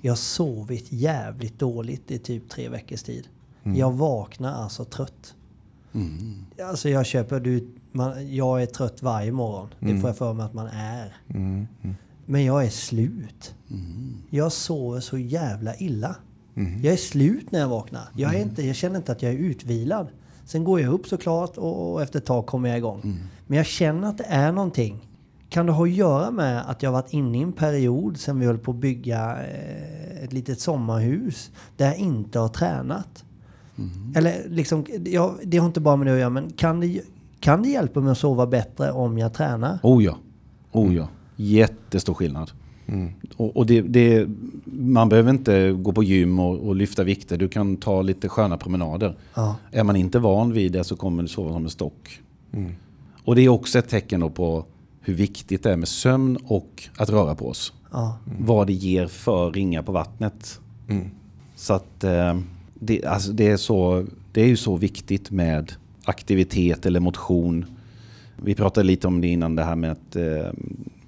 Jag 0.01 0.11
har 0.11 0.15
sovit 0.17 0.86
jävligt 0.91 1.59
dåligt 1.59 2.11
i 2.11 2.17
typ 2.19 2.49
tre 2.49 2.69
veckors 2.69 3.03
tid. 3.03 3.27
Jag 3.63 3.91
vaknar 3.93 4.53
alltså 4.63 4.86
trött. 4.86 5.36
Alltså 6.69 6.89
jag 6.89 7.05
köper, 7.05 7.39
du, 7.39 7.67
man, 7.91 8.35
jag 8.35 8.61
är 8.61 8.65
trött 8.65 9.01
varje 9.01 9.31
morgon. 9.31 9.67
Det 9.79 9.87
får 10.01 10.09
jag 10.09 10.17
för 10.17 10.33
mig 10.33 10.45
att 10.45 10.53
man 10.53 10.67
är. 10.67 11.15
Men 12.25 12.45
jag 12.45 12.65
är 12.65 12.69
slut. 12.69 13.55
Jag 14.29 14.51
sover 14.51 14.99
så 14.99 15.17
jävla 15.17 15.75
illa. 15.75 16.15
Jag 16.83 16.93
är 16.93 16.97
slut 16.97 17.51
när 17.51 17.59
jag 17.59 17.67
vaknar. 17.67 18.01
Jag, 18.15 18.35
är 18.35 18.41
inte, 18.41 18.67
jag 18.67 18.75
känner 18.75 18.97
inte 18.97 19.11
att 19.11 19.21
jag 19.21 19.33
är 19.33 19.37
utvilad. 19.37 20.07
Sen 20.45 20.63
går 20.63 20.81
jag 20.81 20.93
upp 20.93 21.07
såklart 21.07 21.57
och, 21.57 21.93
och 21.93 22.01
efter 22.01 22.19
ett 22.19 22.25
tag 22.25 22.45
kommer 22.45 22.69
jag 22.69 22.77
igång. 22.77 22.99
Men 23.47 23.57
jag 23.57 23.65
känner 23.65 24.07
att 24.09 24.17
det 24.17 24.25
är 24.27 24.51
någonting. 24.51 25.09
Kan 25.49 25.65
det 25.65 25.71
ha 25.71 25.83
att 25.83 25.91
göra 25.91 26.31
med 26.31 26.69
att 26.69 26.83
jag 26.83 26.91
varit 26.91 27.13
inne 27.13 27.37
i 27.37 27.41
en 27.41 27.53
period 27.53 28.17
sen 28.17 28.39
vi 28.39 28.45
höll 28.45 28.57
på 28.57 28.71
att 28.71 28.77
bygga 28.77 29.37
eh, 29.43 30.23
ett 30.23 30.33
litet 30.33 30.59
sommarhus 30.59 31.51
där 31.77 31.85
jag 31.85 31.97
inte 31.97 32.39
har 32.39 32.47
tränat? 32.49 33.22
Eller 34.15 34.49
liksom, 34.49 34.86
ja, 35.05 35.36
det 35.43 35.57
har 35.57 35.67
inte 35.67 35.82
bara 35.82 35.95
med 35.95 36.07
det 36.07 36.13
att 36.13 36.19
göra, 36.19 36.30
men 36.30 36.49
kan 36.49 36.80
det, 36.80 37.01
kan 37.39 37.63
det 37.63 37.69
hjälpa 37.69 37.99
mig 37.99 38.11
att 38.11 38.17
sova 38.17 38.47
bättre 38.47 38.91
om 38.91 39.17
jag 39.17 39.34
tränar? 39.34 39.80
Oh 39.84 40.03
ja. 40.03 40.17
Oh 40.71 40.95
ja. 40.95 41.07
Jättestor 41.36 42.13
skillnad. 42.13 42.51
Och, 43.38 43.57
och 43.57 43.65
det, 43.65 43.82
det, 43.82 44.28
man 44.65 45.09
behöver 45.09 45.30
inte 45.30 45.71
gå 45.71 45.91
på 45.91 46.03
gym 46.03 46.39
och, 46.39 46.59
och 46.59 46.76
lyfta 46.76 47.03
vikter. 47.03 47.38
Du 47.38 47.47
kan 47.47 47.78
ta 47.78 48.01
lite 48.01 48.30
sköna 48.30 48.57
promenader. 48.57 49.17
Ja. 49.34 49.55
Är 49.71 49.84
man 49.84 49.95
inte 49.95 50.19
van 50.19 50.53
vid 50.53 50.71
det 50.71 50.84
så 50.84 50.95
kommer 50.95 51.24
du 51.24 51.30
sova 51.30 51.53
som 51.53 51.63
en 51.63 51.69
stock. 51.69 52.21
Och 53.24 53.36
det 53.36 53.41
är 53.41 53.49
också 53.49 53.80
ett 53.80 53.89
tecken 53.89 54.19
då 54.19 54.30
på 54.30 54.65
hur 55.01 55.13
viktigt 55.13 55.63
det 55.63 55.71
är 55.71 55.78
med 55.78 55.88
sömn 55.88 56.38
och 56.45 56.89
att 56.97 57.09
röra 57.09 57.36
på 57.36 57.49
oss. 57.49 57.74
Ja. 57.91 58.17
Vad 58.39 58.67
det 58.67 58.74
ger 58.74 59.07
för 59.07 59.51
ringar 59.51 59.82
på 59.82 59.91
vattnet. 59.91 60.59
Så 61.55 61.74
att 61.74 62.03
eh, 62.03 62.39
det, 62.86 63.05
alltså 63.05 63.31
det, 63.31 63.47
är 63.47 63.57
så, 63.57 64.05
det 64.31 64.41
är 64.41 64.47
ju 64.47 64.57
så 64.57 64.77
viktigt 64.77 65.31
med 65.31 65.73
aktivitet 66.05 66.86
eller 66.86 66.99
motion. 66.99 67.65
Vi 68.36 68.55
pratade 68.55 68.88
lite 68.88 69.07
om 69.07 69.21
det 69.21 69.27
innan 69.27 69.55
det 69.55 69.63
här 69.63 69.75
med 69.75 69.91
att 69.91 70.15
eh, 70.15 70.51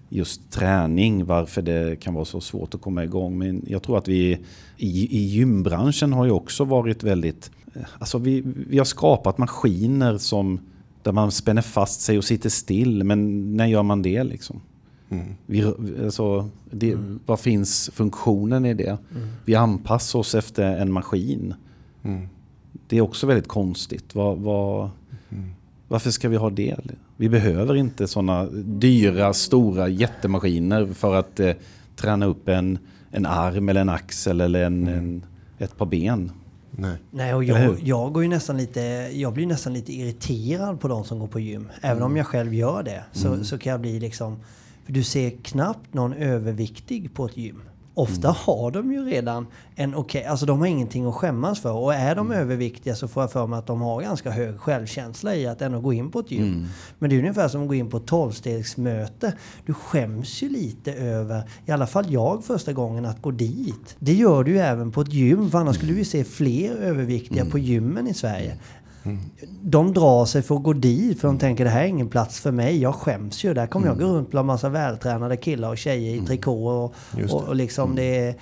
just 0.09 0.51
träning, 0.51 1.26
varför 1.26 1.61
det 1.61 1.99
kan 1.99 2.13
vara 2.13 2.26
så 2.26 2.41
svårt 2.41 2.73
att 2.73 2.82
komma 2.82 3.03
igång. 3.03 3.38
Men 3.38 3.65
jag 3.67 3.84
tror 3.84 3.97
att 3.97 4.07
vi 4.07 4.39
i, 4.78 5.17
i 5.17 5.23
gymbranschen 5.26 6.13
har 6.13 6.26
ju 6.26 6.32
också 6.32 6.63
varit 6.63 7.03
väldigt... 7.03 7.51
Alltså 7.99 8.17
vi, 8.17 8.43
vi 8.69 8.78
har 8.78 8.86
skapat 8.86 9.38
maskiner 9.38 10.17
som 10.17 10.59
där 11.03 11.11
man 11.11 11.32
spänner 11.32 11.61
fast 11.61 12.01
sig 12.01 12.17
och 12.17 12.23
sitter 12.23 12.49
still. 12.49 13.03
Men 13.03 13.51
när 13.57 13.65
gör 13.65 13.84
man 13.84 14.01
det 14.01 14.23
liksom? 14.23 14.61
Mm. 15.09 15.36
Vi, 15.45 15.63
alltså, 16.03 16.49
det, 16.71 16.91
mm. 16.91 17.19
Vad 17.26 17.39
finns 17.39 17.89
funktionen 17.93 18.65
i 18.65 18.73
det? 18.73 18.97
Mm. 19.15 19.28
Vi 19.45 19.55
anpassar 19.55 20.19
oss 20.19 20.36
efter 20.36 20.78
en 20.78 20.91
maskin. 20.91 21.53
Mm. 22.06 22.28
Det 22.88 22.97
är 22.97 23.01
också 23.01 23.28
väldigt 23.28 23.47
konstigt. 23.47 24.16
Vad, 24.16 24.38
vad, 24.38 24.89
mm. 25.32 25.53
varför 25.88 26.12
ska 26.12 26.30
vi 26.30 26.38
ha 26.38 26.49
det? 26.49 26.76
Vi 27.18 27.30
behöver 27.30 27.76
inte 27.76 28.08
sådana 28.08 28.45
dyra, 28.64 29.34
stora 29.34 29.88
jättemaskiner 29.88 30.88
för 30.93 31.16
att 31.16 31.39
eh, 31.39 31.53
träna 31.95 32.26
upp 32.26 32.49
en, 32.49 32.78
en 33.12 33.26
arm 33.26 33.70
eller 33.70 33.82
en 33.82 33.89
axel 33.89 34.41
eller 34.41 34.64
en, 34.64 34.88
mm. 34.88 34.99
en 34.99 35.26
ett 35.58 35.78
par 35.78 35.86
ben. 35.86 36.32
Nej. 36.72 36.97
Nej, 37.12 37.34
och 37.34 37.43
jag, 37.43 37.80
jag, 37.84 38.14
går 38.14 38.24
ju 38.24 38.30
nästan 38.30 38.58
lite, 38.58 38.82
jag 39.14 39.34
blir 39.34 39.47
nästan 39.47 39.74
lite 39.74 39.93
irriterad 39.93 40.80
på 40.80 40.88
de 40.88 41.03
som 41.03 41.20
går 41.20 41.28
på 41.28 41.39
gym. 41.39 41.70
Även 41.82 41.97
mm. 41.97 42.12
om 42.12 42.18
jag 42.18 42.28
själv 42.28 42.53
gör 42.53 42.84
det 42.84 43.03
så, 43.12 43.28
mm. 43.28 43.43
så 43.43 43.58
kan 43.58 43.72
jag 43.72 43.82
bli 43.82 43.99
liksom... 43.99 44.39
För 44.86 44.93
du 44.93 45.03
ser 45.03 45.30
knappt 45.30 45.93
någon 45.93 46.14
överviktig 46.14 47.14
på 47.14 47.26
ett 47.26 47.38
gym. 47.38 47.62
Ofta 47.97 48.27
mm. 48.27 48.35
har 48.39 48.71
de 48.71 48.91
ju 48.91 49.05
redan 49.05 49.47
en 49.75 49.95
okej, 49.95 50.19
okay, 50.19 50.31
alltså 50.31 50.45
de 50.45 50.59
har 50.59 50.67
ingenting 50.67 51.05
att 51.05 51.15
skämmas 51.15 51.61
för. 51.61 51.71
Och 51.71 51.93
är 51.93 52.15
de 52.15 52.31
mm. 52.31 52.39
överviktiga 52.39 52.95
så 52.95 53.07
får 53.07 53.23
jag 53.23 53.31
för 53.31 53.47
mig 53.47 53.59
att 53.59 53.67
de 53.67 53.81
har 53.81 54.01
ganska 54.01 54.31
hög 54.31 54.59
självkänsla 54.59 55.35
i 55.35 55.47
att 55.47 55.61
ändå 55.61 55.79
gå 55.79 55.93
in 55.93 56.11
på 56.11 56.19
ett 56.19 56.31
gym. 56.31 56.43
Mm. 56.43 56.67
Men 56.99 57.09
det 57.09 57.15
är 57.15 57.19
ungefär 57.19 57.47
som 57.47 57.61
att 57.61 57.67
gå 57.67 57.73
in 57.73 57.89
på 57.89 57.97
ett 57.97 58.05
tolvstegsmöte. 58.05 59.33
Du 59.65 59.73
skäms 59.73 60.43
ju 60.43 60.49
lite 60.49 60.93
över, 60.93 61.43
i 61.65 61.71
alla 61.71 61.87
fall 61.87 62.11
jag 62.13 62.43
första 62.45 62.73
gången, 62.73 63.05
att 63.05 63.21
gå 63.21 63.31
dit. 63.31 63.95
Det 63.99 64.13
gör 64.13 64.43
du 64.43 64.51
ju 64.51 64.59
även 64.59 64.91
på 64.91 65.01
ett 65.01 65.13
gym, 65.13 65.51
för 65.51 65.57
annars 65.57 65.75
skulle 65.75 65.93
vi 65.93 66.05
se 66.05 66.23
fler 66.23 66.75
överviktiga 66.75 67.41
mm. 67.41 67.51
på 67.51 67.59
gymmen 67.59 68.07
i 68.07 68.13
Sverige. 68.13 68.57
De 69.62 69.93
drar 69.93 70.26
sig 70.26 70.41
för 70.41 70.56
att 70.56 70.64
gå 70.64 70.74
dit 70.74 71.22
för 71.22 71.28
de 71.28 71.38
tänker 71.38 71.64
det 71.64 71.70
här 71.70 71.84
är 71.84 71.88
ingen 71.88 72.10
plats 72.10 72.39
för 72.39 72.51
mig. 72.51 72.82
Jag 72.82 72.95
skäms 72.95 73.43
ju. 73.43 73.53
Där 73.53 73.68
kommer 73.68 73.88
mm. 73.88 73.99
jag 73.99 74.10
gå 74.10 74.16
runt 74.16 74.32
bland 74.32 74.47
massa 74.47 74.70
vältränade 74.70 75.38
killar 75.38 75.70
och 75.70 75.78
tjejer 75.78 76.10
i 76.12 76.14
mm. 76.14 76.26
trikå 76.26 76.68
och, 76.68 76.95
och, 77.30 77.43
och 77.43 77.56
liksom 77.56 77.84
mm. 77.84 77.95
det 77.95 78.18
är 78.18 78.36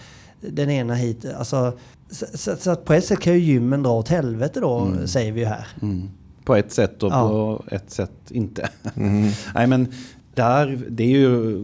den 0.52 0.70
ena 0.70 0.96
hit. 0.96 1.26
Alltså, 1.38 1.78
så, 2.12 2.26
så, 2.34 2.56
så, 2.56 2.72
att 2.72 2.86
på 2.86 2.94
ett 2.94 3.06
sätt 3.06 3.20
kan 3.20 3.34
ju 3.34 3.40
gymmen 3.40 3.84
dra 3.84 3.92
åt 3.92 4.08
helvete 4.08 4.60
då, 4.60 4.80
mm. 4.80 5.08
säger 5.08 5.32
vi 5.32 5.40
ju 5.40 5.46
här. 5.46 5.68
Mm. 5.82 6.10
På 6.44 6.56
ett 6.56 6.72
sätt 6.72 7.04
och 7.04 7.12
ja. 7.12 7.30
på 7.30 7.64
ett 7.76 7.92
sätt 7.92 8.12
inte. 8.30 8.70
Mm. 8.96 9.32
Nej 9.56 9.68
men 9.68 9.88
där, 10.34 10.86
det 10.90 11.04
är 11.04 11.08
ju 11.08 11.58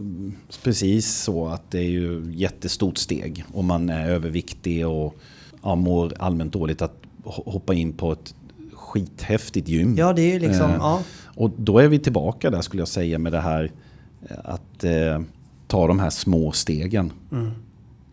precis 0.62 1.14
så 1.16 1.48
att 1.48 1.70
det 1.70 1.78
är 1.78 1.90
ju 1.90 2.32
jättestort 2.34 2.98
steg 2.98 3.44
om 3.52 3.66
man 3.66 3.90
är 3.90 4.10
överviktig 4.10 4.88
och 4.88 5.16
ja, 5.62 5.74
mår 5.74 6.12
allmänt 6.18 6.52
dåligt 6.52 6.82
att 6.82 6.96
hoppa 7.24 7.74
in 7.74 7.92
på 7.92 8.12
ett 8.12 8.34
skithäftigt 8.90 9.68
gym. 9.68 9.96
Ja, 9.96 10.12
det 10.12 10.34
är 10.34 10.40
liksom... 10.40 10.70
Eh, 10.70 10.76
ja. 10.76 11.02
Och 11.24 11.50
då 11.56 11.78
är 11.78 11.88
vi 11.88 11.98
tillbaka 11.98 12.50
där 12.50 12.60
skulle 12.60 12.80
jag 12.80 12.88
säga 12.88 13.18
med 13.18 13.32
det 13.32 13.40
här 13.40 13.72
eh, 14.28 14.36
att 14.44 14.84
eh, 14.84 15.20
ta 15.66 15.86
de 15.86 15.98
här 15.98 16.10
små 16.10 16.52
stegen. 16.52 17.12
Mm. 17.32 17.50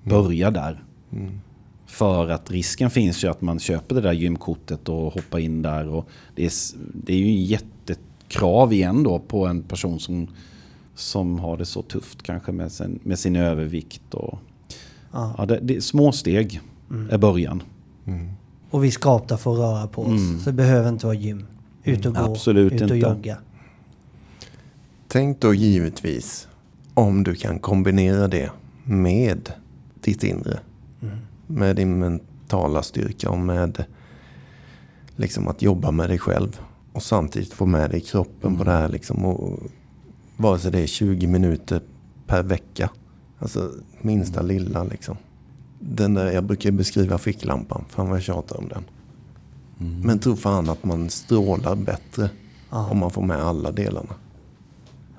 Börja 0.03 0.51
där. 0.51 0.84
Mm. 1.11 1.39
För 1.86 2.30
att 2.30 2.51
risken 2.51 2.89
finns 2.89 3.23
ju 3.23 3.28
att 3.28 3.41
man 3.41 3.59
köper 3.59 3.95
det 3.95 4.01
där 4.01 4.13
gymkortet 4.13 4.89
och 4.89 5.13
hoppar 5.13 5.39
in 5.39 5.61
där. 5.61 5.88
Och 5.88 6.09
det, 6.36 6.45
är, 6.45 6.51
det 6.93 7.13
är 7.13 7.17
ju 7.17 7.25
en 7.25 7.43
jättekrav 7.43 8.73
igen 8.73 9.03
då 9.03 9.19
på 9.19 9.45
en 9.45 9.61
person 9.61 9.99
som, 9.99 10.28
som 10.95 11.39
har 11.39 11.57
det 11.57 11.65
så 11.65 11.82
tufft 11.82 12.23
kanske 12.23 12.51
med 12.51 12.71
sin, 12.71 12.99
med 13.03 13.19
sin 13.19 13.36
övervikt. 13.36 14.13
Och, 14.13 14.39
ja. 15.11 15.36
ja 15.38 15.45
det, 15.45 15.59
det, 15.61 15.82
små 15.82 16.11
steg 16.11 16.61
mm. 16.89 17.09
är 17.09 17.17
början. 17.17 17.63
Mm. 18.05 18.30
Och 18.70 18.84
vi 18.84 18.88
är 18.88 18.91
skapta 18.91 19.38
för 19.38 19.53
att 19.53 19.59
röra 19.59 19.88
på 19.88 20.01
oss. 20.01 20.07
Mm. 20.07 20.39
Så 20.39 20.49
det 20.49 20.55
behöver 20.55 20.89
inte 20.89 21.05
vara 21.05 21.15
gym. 21.15 21.47
Ut 21.84 22.05
och 22.05 22.15
gå, 22.15 22.22
Absolut 22.22 22.74
ut 22.74 22.82
och 22.82 22.88
inte. 22.88 22.95
jogga. 22.95 23.38
Tänk 25.07 25.41
då 25.41 25.53
givetvis 25.53 26.47
om 26.93 27.24
du 27.24 27.36
kan 27.36 27.59
kombinera 27.59 28.28
det 28.28 28.51
med 28.84 29.51
ditt 30.01 30.24
inre. 30.24 30.59
Mm. 31.01 31.18
Med 31.47 31.76
din 31.76 31.99
mentala 31.99 32.84
styrka 32.84 33.30
och 33.30 33.39
med 33.39 33.86
liksom 35.15 35.47
att 35.47 35.61
jobba 35.61 35.91
med 35.91 36.09
dig 36.09 36.20
själv. 36.20 36.59
Och 36.93 37.03
samtidigt 37.03 37.53
få 37.53 37.65
med 37.65 37.89
dig 37.89 38.01
kroppen 38.01 38.47
mm. 38.47 38.57
på 38.57 38.63
det 38.63 38.72
här. 38.72 38.89
Liksom, 38.89 39.26
och, 39.26 39.59
vare 40.38 40.59
sig 40.59 40.72
det 40.72 40.80
är 40.80 40.88
20 40.88 41.28
minuter 41.28 41.82
per 42.28 42.43
vecka. 42.43 42.89
Alltså 43.39 43.72
minsta 44.01 44.39
mm. 44.39 44.47
lilla 44.47 44.84
liksom 44.84 45.18
den 45.80 46.13
där, 46.13 46.32
jag 46.32 46.43
brukar 46.43 46.71
beskriva 46.71 47.17
ficklampan, 47.17 47.86
fan 47.89 48.09
vad 48.09 48.17
jag 48.17 48.23
tjatar 48.23 48.57
om 48.57 48.67
den. 48.67 48.84
Mm. 49.80 50.01
Men 50.01 50.19
tro 50.19 50.36
fan 50.36 50.69
att 50.69 50.84
man 50.84 51.09
strålar 51.09 51.75
bättre 51.75 52.30
Aha. 52.69 52.91
om 52.91 52.97
man 52.97 53.11
får 53.11 53.21
med 53.21 53.38
alla 53.38 53.71
delarna. 53.71 54.15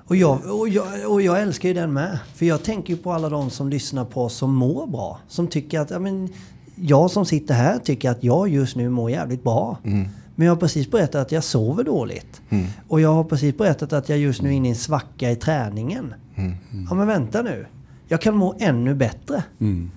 Och 0.05 0.15
jag, 0.15 0.59
och, 0.59 0.69
jag, 0.69 1.11
och 1.11 1.21
jag 1.21 1.41
älskar 1.41 1.69
ju 1.69 1.75
den 1.75 1.93
med. 1.93 2.19
För 2.35 2.45
jag 2.45 2.63
tänker 2.63 2.93
ju 2.93 2.99
på 2.99 3.11
alla 3.11 3.29
de 3.29 3.49
som 3.49 3.69
lyssnar 3.69 4.05
på 4.05 4.23
oss 4.23 4.33
som 4.33 4.55
mår 4.55 4.87
bra. 4.87 5.19
Som 5.27 5.47
tycker 5.47 5.79
att, 5.79 5.89
ja, 5.89 5.99
men, 5.99 6.29
jag 6.75 7.11
som 7.11 7.25
sitter 7.25 7.53
här 7.53 7.79
tycker 7.79 8.09
att 8.09 8.23
jag 8.23 8.49
just 8.49 8.75
nu 8.75 8.89
mår 8.89 9.11
jävligt 9.11 9.43
bra. 9.43 9.77
Mm. 9.83 10.07
Men 10.35 10.45
jag 10.45 10.55
har 10.55 10.59
precis 10.59 10.91
berättat 10.91 11.21
att 11.21 11.31
jag 11.31 11.43
sover 11.43 11.83
dåligt. 11.83 12.41
Mm. 12.49 12.65
Och 12.87 13.01
jag 13.01 13.13
har 13.13 13.23
precis 13.23 13.57
berättat 13.57 13.93
att 13.93 14.09
jag 14.09 14.17
just 14.17 14.41
nu 14.41 14.49
är 14.49 14.53
inne 14.53 14.67
i 14.67 14.71
en 14.71 14.77
svacka 14.77 15.31
i 15.31 15.35
träningen. 15.35 16.13
Mm. 16.35 16.55
Ja 16.89 16.95
men 16.95 17.07
vänta 17.07 17.41
nu. 17.41 17.65
Jag 18.07 18.21
kan 18.21 18.35
må 18.35 18.55
ännu 18.59 18.95
bättre. 18.95 19.43
Mm. 19.59 19.91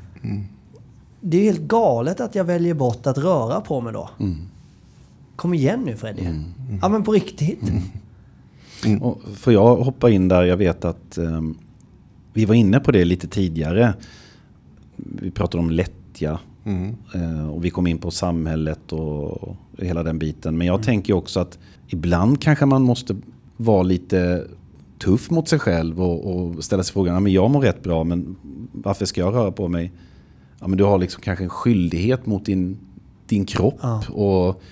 Det 1.25 1.37
är 1.37 1.43
helt 1.43 1.61
galet 1.61 2.21
att 2.21 2.35
jag 2.35 2.45
väljer 2.45 2.75
bort 2.75 3.07
att 3.07 3.19
röra 3.19 3.61
på 3.61 3.81
mig 3.81 3.93
då. 3.93 4.11
Mm. 4.21 4.37
Kom 5.37 5.55
igen 5.55 5.81
nu 5.85 5.97
Freddy. 5.97 6.21
Mm. 6.21 6.35
Mm. 6.35 6.79
Ja 6.83 6.89
men 6.89 7.03
på 7.03 7.13
riktigt. 7.13 7.63
Mm. 7.63 7.83
mm. 8.85 9.03
Och 9.03 9.19
får 9.35 9.53
jag 9.53 9.77
hoppa 9.77 10.11
in 10.11 10.29
där? 10.29 10.43
Jag 10.43 10.57
vet 10.57 10.85
att 10.85 11.19
um, 11.19 11.59
vi 12.33 12.45
var 12.45 12.55
inne 12.55 12.81
på 12.81 12.93
det 12.93 13.05
lite 13.05 13.29
tidigare. 13.29 13.95
Vi 14.97 15.31
pratade 15.31 15.63
om 15.63 15.71
lättja. 15.71 16.39
Uh, 17.15 17.51
och 17.51 17.65
vi 17.65 17.71
kom 17.71 17.87
in 17.87 17.99
på 17.99 18.11
samhället 18.11 18.93
och 18.93 19.57
hela 19.79 20.03
den 20.03 20.19
biten. 20.19 20.59
Men 20.59 20.67
jag 20.67 20.75
mm. 20.75 20.85
tänker 20.85 21.13
också 21.13 21.41
att 21.41 21.59
ibland 21.89 22.41
kanske 22.41 22.67
man 22.67 22.83
måste 22.83 23.17
vara 23.57 23.83
lite 23.83 24.47
tuff 24.99 25.31
mot 25.31 25.49
sig 25.49 25.59
själv 25.59 26.03
och, 26.03 26.37
och 26.37 26.65
ställa 26.65 26.83
sig 26.83 26.93
frågan, 26.93 27.15
ja, 27.15 27.21
men 27.21 27.33
jag 27.33 27.51
mår 27.51 27.61
rätt 27.61 27.83
bra 27.83 28.05
men 28.05 28.37
varför 28.73 29.05
ska 29.07 29.21
jag 29.21 29.35
röra 29.35 29.53
på 29.53 29.69
mig? 29.69 29.93
Ja, 30.63 30.69
men 30.69 30.79
du 30.79 30.85
har 30.85 30.99
liksom 30.99 31.23
kanske 31.23 31.45
en 31.45 31.51
skyldighet 31.51 32.27
mot 32.27 32.45
din, 32.45 32.79
din 33.27 33.45
kropp 33.45 33.79
ja. 33.83 34.03
och, 34.09 34.63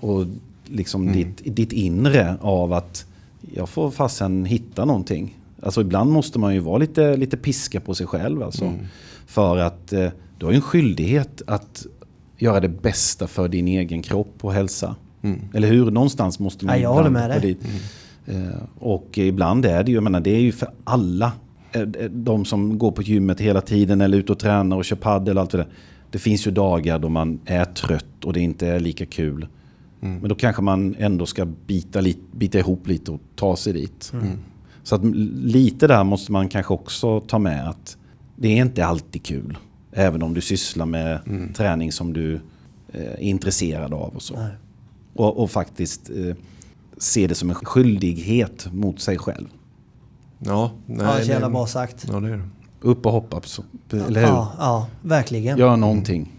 och 0.00 0.26
liksom 0.66 1.02
mm. 1.02 1.14
ditt, 1.14 1.56
ditt 1.56 1.72
inre 1.72 2.36
av 2.40 2.72
att 2.72 3.06
jag 3.54 3.68
får 3.68 3.90
fasen 3.90 4.44
hitta 4.44 4.84
någonting. 4.84 5.38
Alltså 5.62 5.80
ibland 5.80 6.10
måste 6.10 6.38
man 6.38 6.54
ju 6.54 6.60
vara 6.60 6.78
lite, 6.78 7.16
lite 7.16 7.36
piska 7.36 7.80
på 7.80 7.94
sig 7.94 8.06
själv. 8.06 8.42
Alltså, 8.42 8.64
mm. 8.64 8.78
För 9.26 9.56
att 9.56 9.92
eh, 9.92 10.08
du 10.38 10.46
har 10.46 10.52
ju 10.52 10.56
en 10.56 10.62
skyldighet 10.62 11.42
att 11.46 11.86
göra 12.38 12.60
det 12.60 12.68
bästa 12.68 13.26
för 13.26 13.48
din 13.48 13.68
egen 13.68 14.02
kropp 14.02 14.34
och 14.40 14.52
hälsa. 14.52 14.96
Mm. 15.22 15.40
Eller 15.54 15.68
hur? 15.68 15.90
Någonstans 15.90 16.38
måste 16.38 16.66
man 16.66 16.74
ja, 16.74 16.82
jag 16.82 16.94
håller 16.94 17.10
med 17.10 17.30
dig. 17.30 17.40
Dit. 17.40 17.58
Mm. 18.26 18.48
Eh, 18.48 18.58
och 18.78 19.18
ibland 19.18 19.64
är 19.64 19.84
det 19.84 19.90
ju, 19.90 19.94
jag 19.94 20.04
menar, 20.04 20.20
det 20.20 20.30
är 20.30 20.40
ju 20.40 20.52
för 20.52 20.68
alla 20.84 21.32
de 22.10 22.44
som 22.44 22.78
går 22.78 22.92
på 22.92 23.02
gymmet 23.02 23.40
hela 23.40 23.60
tiden 23.60 24.00
eller 24.00 24.18
ute 24.18 24.32
och 24.32 24.38
tränar 24.38 24.76
och 24.76 24.84
kör 24.84 24.96
padel 24.96 25.36
och 25.36 25.40
allt 25.40 25.50
det 25.50 25.58
där. 25.58 25.68
Det 26.10 26.18
finns 26.18 26.46
ju 26.46 26.50
dagar 26.50 26.98
då 26.98 27.08
man 27.08 27.40
är 27.44 27.64
trött 27.64 28.24
och 28.24 28.32
det 28.32 28.40
inte 28.40 28.68
är 28.68 28.80
lika 28.80 29.06
kul. 29.06 29.46
Mm. 30.00 30.18
Men 30.20 30.28
då 30.28 30.34
kanske 30.34 30.62
man 30.62 30.94
ändå 30.98 31.26
ska 31.26 31.44
bita, 31.44 32.02
bita 32.32 32.58
ihop 32.58 32.86
lite 32.86 33.10
och 33.10 33.20
ta 33.34 33.56
sig 33.56 33.72
dit. 33.72 34.10
Mm. 34.12 34.38
Så 34.82 34.94
att 34.94 35.04
lite 35.34 35.86
där 35.86 36.04
måste 36.04 36.32
man 36.32 36.48
kanske 36.48 36.74
också 36.74 37.20
ta 37.20 37.38
med 37.38 37.68
att 37.68 37.96
det 38.36 38.48
är 38.48 38.62
inte 38.62 38.86
alltid 38.86 39.22
kul. 39.22 39.58
Även 39.92 40.22
om 40.22 40.34
du 40.34 40.40
sysslar 40.40 40.86
med 40.86 41.20
mm. 41.26 41.52
träning 41.52 41.92
som 41.92 42.12
du 42.12 42.34
eh, 42.92 43.02
är 43.02 43.20
intresserad 43.20 43.94
av 43.94 44.14
och 44.14 44.22
så. 44.22 44.46
Och, 45.14 45.42
och, 45.42 45.50
faktiskt 45.50 46.10
eh, 46.10 46.36
se 46.96 47.26
det 47.26 47.34
som 47.34 47.50
en 47.50 47.54
skyldighet 47.54 48.68
mot 48.72 49.00
sig 49.00 49.18
själv. 49.18 49.48
Ja, 50.38 50.70
nej, 50.86 51.06
ja, 51.06 51.24
så 51.24 51.30
jävla 51.30 51.50
bra 51.50 51.66
sagt. 51.66 52.06
Ja, 52.12 52.20
det 52.20 52.28
är 52.28 52.36
det. 52.36 52.48
Upp 52.80 53.06
och 53.06 53.12
hoppa, 53.12 53.40
eller 53.90 54.20
hur? 54.20 54.28
Ja, 54.28 54.52
ja, 54.58 54.86
verkligen. 55.02 55.58
Gör 55.58 55.76
någonting. 55.76 56.32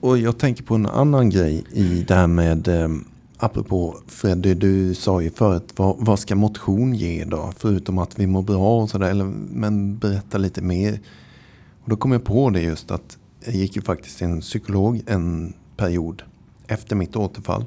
Och 0.00 0.18
jag 0.18 0.38
tänker 0.38 0.62
på 0.62 0.74
en 0.74 0.86
annan 0.86 1.30
grej 1.30 1.64
i 1.72 2.04
det 2.08 2.14
här 2.14 2.26
med, 2.26 2.68
eh, 2.68 2.88
apropå 3.36 3.96
Freddy, 4.06 4.54
du 4.54 4.94
sa 4.94 5.20
ju 5.20 5.30
förut, 5.30 5.72
vad, 5.76 5.96
vad 5.98 6.18
ska 6.18 6.36
motion 6.36 6.94
ge 6.94 7.24
då? 7.24 7.52
Förutom 7.56 7.98
att 7.98 8.18
vi 8.18 8.26
mår 8.26 8.42
bra 8.42 8.82
och 8.82 8.90
sådär, 8.90 9.14
men 9.50 9.98
berätta 9.98 10.38
lite 10.38 10.62
mer. 10.62 11.00
Och 11.82 11.90
då 11.90 11.96
kom 11.96 12.12
jag 12.12 12.24
på 12.24 12.50
det 12.50 12.60
just 12.60 12.90
att 12.90 13.18
jag 13.44 13.54
gick 13.54 13.76
ju 13.76 13.82
faktiskt 13.82 14.18
till 14.18 14.26
en 14.26 14.40
psykolog 14.40 15.02
en 15.06 15.52
period 15.76 16.22
efter 16.66 16.96
mitt 16.96 17.16
återfall. 17.16 17.64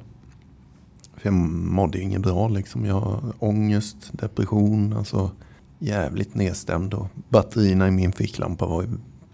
För 1.15 1.27
jag 1.27 1.33
mådde 1.33 1.97
ju 1.97 2.03
inget 2.03 2.21
bra 2.21 2.47
liksom. 2.47 2.85
Jag 2.85 2.99
har 2.99 3.33
ångest, 3.39 3.97
depression, 4.11 4.93
alltså 4.97 5.31
jävligt 5.79 6.35
nedstämd 6.35 6.93
och 6.93 7.07
batterierna 7.29 7.87
i 7.87 7.91
min 7.91 8.11
ficklampa 8.11 8.65
var 8.65 8.87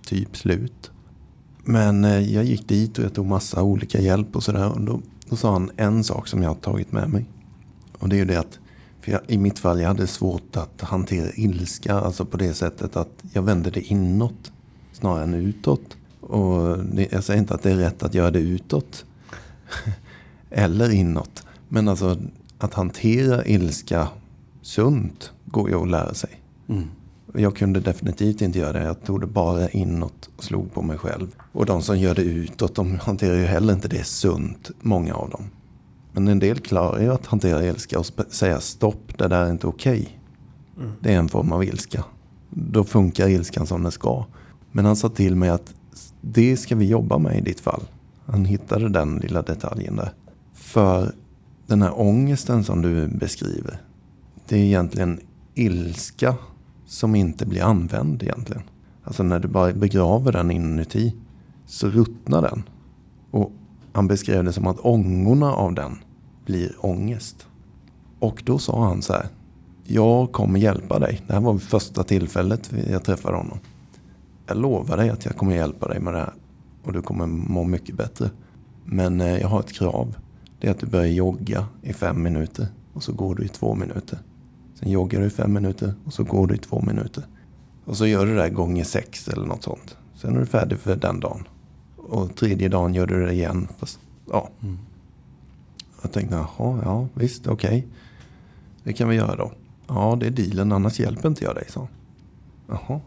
typ 0.05 0.37
slut. 0.37 0.91
Men 1.63 2.05
eh, 2.05 2.19
jag 2.19 2.45
gick 2.45 2.67
dit 2.67 2.97
och 2.97 3.05
jag 3.05 3.13
tog 3.13 3.25
massa 3.25 3.63
olika 3.63 4.01
hjälp 4.01 4.35
och 4.35 4.43
sådär. 4.43 4.71
Och 4.71 4.81
då, 4.81 5.01
då 5.29 5.35
sa 5.35 5.51
han 5.51 5.71
en 5.77 6.03
sak 6.03 6.27
som 6.27 6.41
jag 6.41 6.49
har 6.49 6.55
tagit 6.55 6.91
med 6.91 7.09
mig. 7.09 7.25
Och 7.99 8.09
det 8.09 8.15
är 8.15 8.17
ju 8.17 8.25
det 8.25 8.39
att 8.39 8.59
för 9.01 9.11
jag, 9.11 9.21
i 9.27 9.37
mitt 9.37 9.59
fall 9.59 9.79
jag 9.79 9.87
hade 9.87 10.07
svårt 10.07 10.57
att 10.57 10.81
hantera 10.81 11.31
ilska. 11.35 11.93
Alltså 11.93 12.25
på 12.25 12.37
det 12.37 12.53
sättet 12.53 12.95
att 12.95 13.23
jag 13.33 13.41
vände 13.41 13.69
det 13.69 13.81
inåt 13.81 14.51
snarare 14.93 15.23
än 15.23 15.33
utåt. 15.33 15.97
Och 16.19 16.79
det, 16.79 17.11
jag 17.11 17.23
säger 17.23 17.39
inte 17.39 17.53
att 17.53 17.63
det 17.63 17.71
är 17.71 17.75
rätt 17.75 18.03
att 18.03 18.13
göra 18.13 18.31
det 18.31 18.39
utåt. 18.39 19.05
Eller 20.49 20.89
inåt. 20.89 21.45
Men 21.67 21.87
alltså 21.87 22.17
att 22.57 22.73
hantera 22.73 23.45
ilska 23.45 24.07
sunt 24.61 25.31
går 25.55 25.69
ju 25.69 25.75
att 25.75 25.89
lära 25.89 26.13
sig. 26.13 26.29
Mm. 26.67 26.83
Jag 27.33 27.55
kunde 27.55 27.79
definitivt 27.79 28.41
inte 28.41 28.59
göra 28.59 28.73
det. 28.73 28.83
Jag 28.83 29.03
tog 29.03 29.21
det 29.21 29.27
bara 29.27 29.69
inåt 29.69 30.29
och 30.37 30.43
slog 30.43 30.73
på 30.73 30.81
mig 30.81 30.97
själv. 30.97 31.35
Och 31.51 31.65
de 31.65 31.81
som 31.81 31.99
gör 31.99 32.15
det 32.15 32.21
utåt, 32.21 32.75
de 32.75 32.99
hanterar 32.99 33.35
ju 33.35 33.45
heller 33.45 33.73
inte 33.73 33.87
det 33.87 34.03
sunt, 34.03 34.71
många 34.81 35.15
av 35.15 35.29
dem. 35.29 35.43
Men 36.11 36.27
en 36.27 36.39
del 36.39 36.59
klarar 36.59 37.01
ju 37.01 37.13
att 37.13 37.25
hantera 37.25 37.65
ilska 37.65 37.99
och 37.99 38.05
säga 38.29 38.59
stopp, 38.59 39.17
det 39.17 39.27
där 39.27 39.45
är 39.45 39.51
inte 39.51 39.67
okej. 39.67 40.19
Mm. 40.77 40.91
Det 40.99 41.13
är 41.13 41.17
en 41.17 41.29
form 41.29 41.51
av 41.51 41.63
ilska. 41.63 42.03
Då 42.49 42.83
funkar 42.83 43.27
ilskan 43.27 43.67
som 43.67 43.83
den 43.83 43.91
ska. 43.91 44.25
Men 44.71 44.85
han 44.85 44.95
sa 44.95 45.09
till 45.09 45.35
mig 45.35 45.49
att 45.49 45.73
det 46.21 46.57
ska 46.57 46.75
vi 46.75 46.85
jobba 46.85 47.17
med 47.17 47.37
i 47.37 47.41
ditt 47.41 47.59
fall. 47.59 47.83
Han 48.25 48.45
hittade 48.45 48.89
den 48.89 49.17
lilla 49.17 49.41
detaljen 49.41 49.95
där. 49.95 50.11
För 50.53 51.11
den 51.67 51.81
här 51.81 51.99
ångesten 51.99 52.63
som 52.63 52.81
du 52.81 53.07
beskriver. 53.07 53.81
Det 54.47 54.55
är 54.55 54.63
egentligen 54.63 55.19
ilska 55.55 56.35
som 56.85 57.15
inte 57.15 57.45
blir 57.45 57.63
använd 57.63 58.23
egentligen. 58.23 58.63
Alltså 59.03 59.23
när 59.23 59.39
du 59.39 59.47
bara 59.47 59.73
begraver 59.73 60.31
den 60.31 60.51
inuti 60.51 61.15
så 61.65 61.87
ruttnar 61.87 62.41
den. 62.41 62.63
Och 63.31 63.51
han 63.93 64.07
beskrev 64.07 64.43
det 64.43 64.53
som 64.53 64.67
att 64.67 64.79
ångorna 64.79 65.53
av 65.53 65.73
den 65.73 65.97
blir 66.45 66.75
ångest. 66.79 67.47
Och 68.19 68.43
då 68.45 68.57
sa 68.57 68.85
han 68.85 69.01
så 69.01 69.13
här. 69.13 69.27
Jag 69.83 70.31
kommer 70.31 70.59
hjälpa 70.59 70.99
dig. 70.99 71.21
Det 71.27 71.33
här 71.33 71.41
var 71.41 71.57
första 71.57 72.03
tillfället 72.03 72.71
jag 72.89 73.03
träffade 73.03 73.37
honom. 73.37 73.59
Jag 74.47 74.57
lovar 74.57 74.97
dig 74.97 75.09
att 75.09 75.25
jag 75.25 75.35
kommer 75.35 75.55
hjälpa 75.55 75.87
dig 75.87 75.99
med 75.99 76.13
det 76.13 76.19
här. 76.19 76.33
Och 76.83 76.93
du 76.93 77.01
kommer 77.01 77.25
må 77.27 77.63
mycket 77.63 77.95
bättre. 77.95 78.29
Men 78.85 79.21
eh, 79.21 79.37
jag 79.37 79.47
har 79.47 79.59
ett 79.59 79.73
krav. 79.73 80.15
Det 80.59 80.67
är 80.67 80.71
att 80.71 80.79
du 80.79 80.85
börjar 80.85 81.07
jogga 81.07 81.65
i 81.81 81.93
fem 81.93 82.23
minuter. 82.23 82.67
Och 82.93 83.03
så 83.03 83.13
går 83.13 83.35
du 83.35 83.43
i 83.43 83.47
två 83.47 83.75
minuter. 83.75 84.19
Sen 84.79 84.91
joggar 84.91 85.19
du 85.19 85.25
i 85.25 85.29
fem 85.29 85.53
minuter 85.53 85.93
och 86.05 86.13
så 86.13 86.23
går 86.23 86.47
du 86.47 86.55
i 86.55 86.57
två 86.57 86.81
minuter. 86.81 87.23
Och 87.85 87.97
så 87.97 88.07
gör 88.07 88.25
du 88.25 88.35
det 88.35 88.41
där 88.41 88.49
gånger 88.49 88.83
sex 88.83 89.27
eller 89.27 89.45
något 89.45 89.63
sånt. 89.63 89.97
Sen 90.15 90.35
är 90.35 90.39
du 90.39 90.45
färdig 90.45 90.79
för 90.79 90.95
den 90.95 91.19
dagen. 91.19 91.47
Och 91.97 92.35
tredje 92.35 92.69
dagen 92.69 92.93
gör 92.93 93.07
du 93.07 93.25
det 93.25 93.33
igen. 93.33 93.67
Fast, 93.77 93.99
ja. 94.31 94.49
Mm. 94.63 94.77
Jag 96.01 96.11
tänkte, 96.11 96.35
jaha, 96.35 96.81
ja 96.83 97.07
visst, 97.13 97.47
okej. 97.47 97.77
Okay. 97.77 97.83
Det 98.83 98.93
kan 98.93 99.09
vi 99.09 99.15
göra 99.15 99.35
då. 99.35 99.51
Ja, 99.87 100.17
det 100.19 100.27
är 100.27 100.31
dealen, 100.31 100.71
annars 100.71 100.99
hjälper 100.99 101.29
inte 101.29 101.43
jag 101.43 101.55
dig, 101.55 101.65
så. 101.69 101.87
Jaha, 102.67 103.01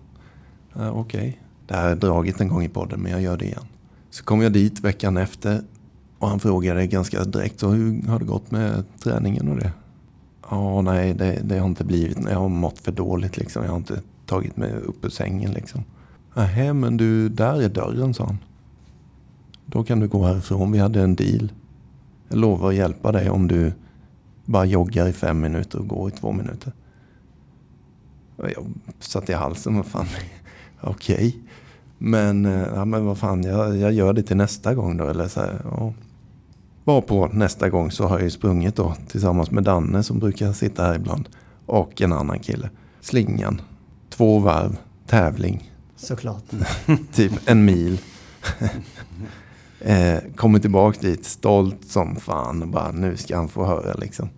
ja, 0.73 0.91
okej. 0.91 1.21
Okay. 1.21 1.33
Det 1.67 1.75
här 1.75 1.91
är 1.91 1.97
dragit 1.97 2.41
en 2.41 2.49
gång 2.49 2.63
i 2.63 2.69
podden, 2.69 3.01
men 3.01 3.13
jag 3.13 3.23
gör 3.23 3.37
det 3.37 3.45
igen. 3.45 3.65
Så 4.11 4.25
kom 4.25 4.43
jag 4.43 4.53
dit 4.53 4.81
veckan 4.81 5.17
efter 5.17 5.63
och 6.19 6.29
han 6.29 6.41
frågade 6.41 6.87
ganska 6.87 7.25
direkt, 7.25 7.61
så 7.61 7.69
hur 7.69 8.09
har 8.09 8.19
det 8.19 8.25
gått 8.25 8.51
med 8.51 8.85
träningen 9.03 9.49
och 9.49 9.57
det? 9.57 9.73
Ja, 10.51 10.83
nej, 10.83 11.15
det, 11.15 11.41
det, 11.45 11.59
har 11.59 11.67
inte 11.67 11.85
blivit. 11.85 12.19
Jag 12.31 12.39
har 12.39 12.49
mått 12.49 12.79
för 12.79 12.93
dåligt 12.93 13.37
liksom. 13.37 13.65
Jag 13.65 13.71
har 13.71 13.77
inte 13.77 14.03
tagit 14.27 14.57
mig 14.57 14.73
upp 14.73 15.05
ur 15.05 15.09
sängen 15.09 15.53
liksom. 15.53 15.85
Nähä, 16.35 16.73
men 16.73 16.97
du, 16.97 17.29
där 17.29 17.63
är 17.63 17.69
dörren, 17.69 18.15
sa 18.15 18.25
han. 18.25 18.39
Då 19.67 19.85
kan 19.85 20.01
du 20.01 20.09
gå 20.09 20.25
härifrån. 20.25 20.73
Vi 20.73 20.79
hade 20.79 21.03
en 21.03 21.15
deal. 21.15 21.53
Jag 22.29 22.39
lovar 22.39 22.69
att 22.69 22.75
hjälpa 22.75 23.13
dig 23.13 23.31
om 23.31 23.49
du 23.49 23.73
bara 24.45 24.65
joggar 24.65 25.07
i 25.07 25.13
fem 25.13 25.41
minuter 25.41 25.79
och 25.79 25.89
går 25.89 26.09
i 26.09 26.13
två 26.13 26.33
minuter. 26.33 26.73
Och 28.37 28.51
jag 28.51 28.67
satt 29.01 29.31
i 29.31 29.33
halsen, 29.33 29.77
vad 29.77 29.87
fan, 29.87 30.07
okej. 30.81 31.15
Okay. 31.15 31.33
Men, 31.99 32.47
eh, 32.47 32.69
ja, 32.75 32.85
men 32.85 33.05
vad 33.05 33.19
fan, 33.19 33.43
jag, 33.43 33.77
jag 33.77 33.93
gör 33.93 34.13
det 34.13 34.23
till 34.23 34.37
nästa 34.37 34.75
gång 34.75 34.97
då. 34.97 35.05
Eller 35.05 35.29
så 35.29 35.41
här, 35.41 35.61
ja. 35.65 35.93
Var 36.89 37.01
på 37.01 37.27
nästa 37.27 37.69
gång 37.69 37.91
så 37.91 38.07
har 38.07 38.17
jag 38.17 38.25
ju 38.25 38.31
sprungit 38.31 38.77
då 38.77 38.95
tillsammans 39.09 39.51
med 39.51 39.65
Danne 39.65 40.03
som 40.03 40.19
brukar 40.19 40.53
sitta 40.53 40.83
här 40.83 40.95
ibland. 40.95 41.29
Och 41.67 42.01
en 42.01 42.13
annan 42.13 42.39
kille. 42.39 42.71
Slingan. 43.01 43.61
Två 44.11 44.39
varv. 44.39 44.77
Tävling. 45.07 45.73
Såklart. 45.97 46.45
typ 47.13 47.33
en 47.45 47.65
mil. 47.65 48.01
eh, 49.81 50.19
kommer 50.37 50.59
tillbaka 50.59 50.99
dit 51.01 51.25
stolt 51.25 51.85
som 51.85 52.17
fan 52.17 52.63
och 52.63 52.69
bara 52.69 52.91
nu 52.91 53.17
ska 53.17 53.37
han 53.37 53.49
få 53.49 53.65
höra 53.65 53.95
liksom. 53.95 54.29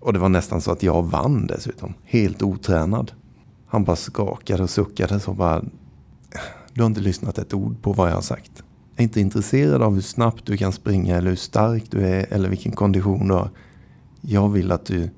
Och 0.00 0.12
det 0.12 0.18
var 0.18 0.28
nästan 0.28 0.60
så 0.60 0.72
att 0.72 0.82
jag 0.82 1.02
vann 1.02 1.46
dessutom. 1.46 1.94
Helt 2.04 2.42
otränad. 2.42 3.12
Han 3.66 3.84
bara 3.84 3.96
skakade 3.96 4.62
och 4.62 4.70
suckade 4.70 5.20
så 5.20 5.32
bara. 5.32 5.64
Du 6.72 6.80
har 6.80 6.86
inte 6.86 7.00
lyssnat 7.00 7.38
ett 7.38 7.54
ord 7.54 7.82
på 7.82 7.92
vad 7.92 8.10
jag 8.10 8.14
har 8.14 8.22
sagt 8.22 8.62
är 8.98 9.02
inte 9.02 9.20
intresserad 9.20 9.82
av 9.82 9.94
hur 9.94 10.00
snabbt 10.00 10.46
du 10.46 10.56
kan 10.56 10.72
springa 10.72 11.16
eller 11.16 11.28
hur 11.28 11.36
stark 11.36 11.84
du 11.90 12.06
är 12.06 12.26
eller 12.32 12.48
vilken 12.48 12.72
kondition 12.72 13.28
du 13.28 13.34
har. 13.34 13.50
Jag 14.20 14.48
vill 14.48 14.72
att 14.72 14.86
du 14.86 15.10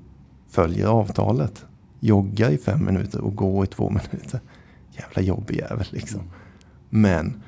följer 0.49 0.87
avtalet. 0.87 1.65
Jogga 1.99 2.51
i 2.51 2.57
fem 2.57 2.85
minuter 2.85 3.21
och 3.21 3.35
gå 3.35 3.63
i 3.63 3.67
två 3.67 3.89
minuter. 4.11 4.39
Jävla 4.91 5.21
jobbig 5.21 5.57
jävel 5.57 5.87
liksom. 5.89 6.21
Men 6.89 7.43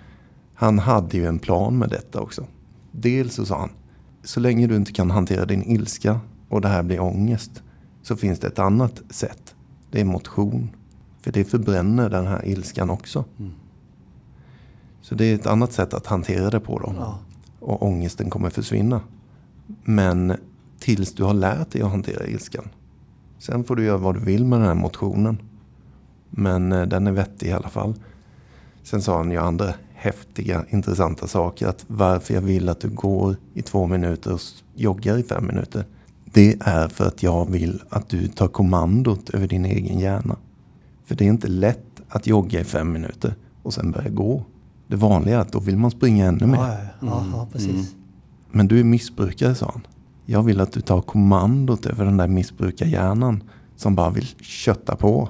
han 0.54 0.80
hade 0.80 1.18
ju 1.18 1.26
en 1.26 1.40
plan 1.40 1.78
med 1.78 1.90
detta 1.90 2.22
också. 2.22 2.48
Dels 2.92 3.34
så 3.34 3.46
sa 3.46 3.60
han, 3.60 3.70
så 4.24 4.40
länge 4.40 4.68
du 4.68 4.76
inte 4.76 4.92
kan 4.92 5.12
hantera 5.12 5.46
din 5.46 5.64
ilska 5.64 6.20
och 6.50 6.62
det 6.62 6.68
här 6.68 6.84
blir 6.84 7.00
ångest 7.00 7.64
så 8.02 8.16
finns 8.16 8.40
det 8.40 8.48
ett 8.48 8.60
annat 8.60 9.02
sätt. 9.10 9.56
Det 9.92 10.02
är 10.02 10.06
motion. 10.06 10.70
För 11.22 11.32
det 11.32 11.44
förbränner 11.44 12.10
den 12.10 12.28
här 12.28 12.46
ilskan 12.46 12.90
också. 12.90 13.26
Mm. 13.40 13.52
Så 15.04 15.16
det 15.16 15.26
är 15.26 15.36
ett 15.36 15.46
annat 15.46 15.74
sätt 15.74 15.94
att 15.94 16.08
hantera 16.08 16.50
det 16.50 16.60
på 16.60 16.80
då. 16.80 16.94
Ja. 16.98 17.20
Och 17.60 17.84
ångesten 17.84 18.30
kommer 18.30 18.50
försvinna. 18.50 19.02
Men 19.84 20.36
tills 20.80 21.14
du 21.14 21.24
har 21.24 21.34
lärt 21.34 21.72
dig 21.72 21.82
att 21.82 21.92
hantera 21.92 22.28
ilskan. 22.28 22.70
Sen 23.40 23.64
får 23.64 23.76
du 23.76 23.84
göra 23.84 23.98
vad 23.98 24.16
du 24.16 24.20
vill 24.20 24.46
med 24.46 24.60
den 24.60 24.68
här 24.68 24.76
motionen. 24.76 25.38
Men 26.30 26.72
eh, 26.72 26.86
den 26.86 27.08
är 27.08 27.12
vettig 27.12 27.48
i 27.48 27.52
alla 27.52 27.70
fall. 27.70 27.94
Sen 28.84 29.02
sa 29.02 29.18
han 29.18 29.32
ju 29.32 29.38
andra 29.38 29.74
häftiga, 29.94 30.66
intressanta 30.70 31.28
saker. 31.28 31.68
Att 31.68 31.86
varför 31.88 32.34
jag 32.34 32.42
vill 32.42 32.70
att 32.70 32.80
du 32.80 32.90
går 32.90 33.36
i 33.54 33.62
två 33.62 33.88
minuter 33.88 34.34
och 34.34 34.40
joggar 34.76 35.18
i 35.18 35.24
fem 35.24 35.48
minuter. 35.48 35.86
Det 36.26 36.58
är 36.62 36.88
för 36.88 37.08
att 37.08 37.24
jag 37.24 37.52
vill 37.52 37.82
att 37.90 38.10
du 38.10 38.28
tar 38.28 38.48
kommandot 38.48 39.30
över 39.30 39.48
din 39.48 39.66
egen 39.66 40.00
hjärna. 40.00 40.38
För 41.06 41.16
det 41.16 41.26
är 41.26 41.30
inte 41.30 41.48
lätt 41.48 42.02
att 42.08 42.28
jogga 42.28 42.60
i 42.60 42.64
fem 42.64 42.92
minuter 42.92 43.36
och 43.64 43.74
sen 43.74 43.92
börja 43.92 44.10
gå. 44.10 44.46
Det 44.94 44.98
vanliga 44.98 45.36
är 45.36 45.40
att 45.40 45.52
då 45.52 45.60
vill 45.60 45.78
man 45.78 45.92
springa 45.92 46.26
ännu 46.26 46.48
mer. 46.48 46.58
Ja, 46.58 46.78
ja, 47.00 47.26
ja 47.32 47.48
precis. 47.52 47.72
Mm. 47.72 47.86
Men 48.52 48.68
du 48.68 48.80
är 48.80 48.84
missbrukare, 48.84 49.56
sa 49.56 49.70
han. 49.74 49.88
Jag 50.26 50.44
vill 50.44 50.62
att 50.62 50.72
du 50.72 50.82
tar 50.82 51.02
kommandot 51.02 51.86
över 51.86 52.06
den 52.06 52.18
där 52.18 52.28
missbrukarhjärnan 52.28 53.44
som 53.76 53.96
bara 53.96 54.10
vill 54.10 54.26
kötta 54.42 54.96
på. 54.96 55.30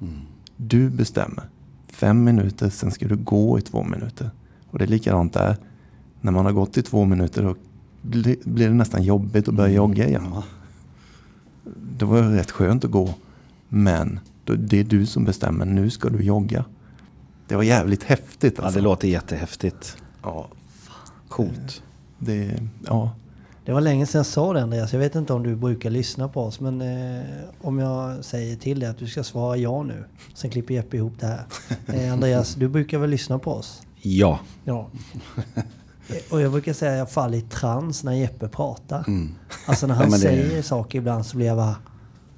Mm. 0.00 0.14
Du 0.56 0.90
bestämmer. 0.90 1.44
Fem 1.88 2.24
minuter, 2.24 2.70
sen 2.70 2.90
ska 2.90 3.08
du 3.08 3.16
gå 3.16 3.58
i 3.58 3.62
två 3.62 3.82
minuter. 3.82 4.30
Och 4.70 4.78
det 4.78 4.84
är 4.84 4.88
likadant 4.88 5.32
där. 5.32 5.56
När 6.20 6.32
man 6.32 6.44
har 6.44 6.52
gått 6.52 6.76
i 6.76 6.82
två 6.82 7.04
minuter 7.04 7.42
då 7.42 7.54
blir 8.44 8.68
det 8.68 8.74
nästan 8.74 9.02
jobbigt 9.02 9.48
att 9.48 9.54
börja 9.54 9.68
mm. 9.68 9.76
jogga 9.76 10.08
igen. 10.08 10.26
Ja. 10.30 10.44
Det 11.98 12.04
var 12.04 12.22
rätt 12.22 12.50
skönt 12.50 12.84
att 12.84 12.90
gå. 12.90 13.14
Men 13.68 14.20
det 14.44 14.80
är 14.80 14.84
du 14.84 15.06
som 15.06 15.24
bestämmer. 15.24 15.64
Nu 15.64 15.90
ska 15.90 16.08
du 16.08 16.22
jogga. 16.22 16.64
Det 17.48 17.56
var 17.56 17.62
jävligt 17.62 18.02
häftigt. 18.02 18.58
Alltså. 18.58 18.78
Ja, 18.78 18.82
det 18.82 18.84
låter 18.84 19.08
jättehäftigt. 19.08 19.96
Ja. 20.22 20.48
Coolt. 21.28 21.82
Det, 22.18 22.60
ja. 22.86 23.10
det 23.64 23.72
var 23.72 23.80
länge 23.80 24.06
sedan 24.06 24.18
jag 24.18 24.26
sa 24.26 24.52
det 24.52 24.62
Andreas. 24.62 24.92
Jag 24.92 25.00
vet 25.00 25.14
inte 25.14 25.32
om 25.32 25.42
du 25.42 25.56
brukar 25.56 25.90
lyssna 25.90 26.28
på 26.28 26.42
oss. 26.42 26.60
Men 26.60 26.80
eh, 26.80 27.24
om 27.60 27.78
jag 27.78 28.24
säger 28.24 28.56
till 28.56 28.80
dig 28.80 28.88
att 28.88 28.98
du 28.98 29.06
ska 29.06 29.24
svara 29.24 29.56
ja 29.56 29.82
nu. 29.82 30.04
Sen 30.34 30.50
klipper 30.50 30.74
Jeppe 30.74 30.96
ihop 30.96 31.12
det 31.20 31.26
här. 31.26 31.44
Eh, 31.86 32.12
Andreas, 32.12 32.54
du 32.54 32.68
brukar 32.68 32.98
väl 32.98 33.10
lyssna 33.10 33.38
på 33.38 33.52
oss? 33.52 33.82
Ja. 34.02 34.38
Ja. 34.64 34.88
Eh, 36.08 36.16
och 36.30 36.40
jag 36.40 36.52
brukar 36.52 36.72
säga 36.72 36.92
att 36.92 36.98
jag 36.98 37.10
faller 37.10 37.38
i 37.38 37.40
trans 37.40 38.04
när 38.04 38.12
Jeppe 38.12 38.48
pratar. 38.48 39.04
Mm. 39.08 39.34
Alltså 39.66 39.86
när 39.86 39.94
han 39.94 40.10
ja, 40.10 40.18
säger 40.18 40.62
saker 40.62 40.98
ibland 40.98 41.26
så 41.26 41.36
blir 41.36 41.46
jag 41.46 41.56
bara... 41.56 41.76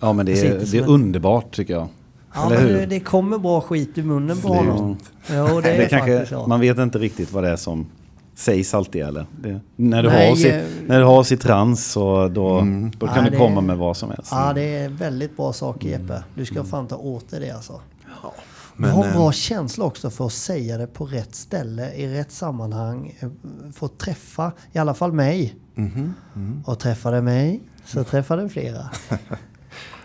Ja 0.01 0.13
men 0.13 0.27
det 0.27 0.41
är, 0.41 0.59
det 0.73 0.79
är 0.79 0.89
underbart 0.89 1.57
tycker 1.57 1.75
jag. 1.75 1.89
Ja, 2.37 2.49
men 2.49 2.67
det, 2.67 2.87
det, 2.87 3.01
kommer 3.01 3.39
bra 3.39 3.61
skit 3.61 3.99
i 3.99 4.03
munnen 4.03 4.41
på 4.41 4.49
honom. 4.49 4.97
Ja, 5.31 5.61
det, 5.61 5.77
det 5.77 5.89
kanske, 5.89 6.37
Man 6.47 6.61
vet 6.61 6.79
inte 6.79 6.99
riktigt 6.99 7.33
vad 7.33 7.45
det 7.45 7.51
är 7.51 7.57
som 7.57 7.87
Sägs 8.35 8.75
alltid 8.75 9.03
eller? 9.03 9.27
Det, 9.41 9.61
när, 9.77 10.03
du 10.03 10.09
Nej, 10.09 10.29
har 10.29 10.37
sitt, 10.37 10.53
eh, 10.53 10.61
när 10.87 10.99
du 10.99 11.05
har 11.05 11.23
sitt 11.23 11.41
trans 11.41 11.87
så 11.93 12.29
då, 12.29 12.61
då 12.99 13.07
kan 13.07 13.17
Ja, 13.17 13.23
du 13.25 13.31
det- 13.31 13.37
komma 13.37 13.61
med 13.61 13.77
vad 13.79 13.97
som 13.97 14.11
helst. 14.11 14.29
Ja, 14.33 14.53
det 14.53 14.63
är 14.77 14.89
väldigt 14.89 15.37
bra 15.37 15.53
saker 15.53 15.89
Jeppe. 15.89 16.23
Du 16.35 16.45
ska 16.45 16.65
fan 16.65 16.87
ta 16.87 16.97
åt 16.97 17.31
dig 17.31 17.41
det 17.41 17.51
alltså. 17.51 17.81
Du 18.77 18.83
men, 18.83 18.91
har 18.91 19.05
en 19.05 19.11
eh, 19.11 19.17
bra 19.17 19.33
känsla 19.33 19.85
också 19.85 20.11
för 20.11 20.27
att 20.27 20.33
säga 20.33 20.79
det 20.79 20.87
på 20.87 21.07
rätt 21.07 21.35
ställe, 21.35 21.93
i 21.95 22.15
rätt 22.15 22.33
sammanhang. 22.33 23.15
eh, 23.21 23.29
Få 23.75 23.89
träffa, 23.89 24.53
i 24.73 24.79
alla 24.79 24.95
fall 24.95 25.13
mig. 25.13 25.55
mhm, 25.75 26.15
Och 26.67 26.79
träffade 26.79 27.23
mig, 27.23 27.61
så 27.85 28.05
träffade 28.11 28.49
flera. 28.49 28.91
Jeppe 29.09 29.29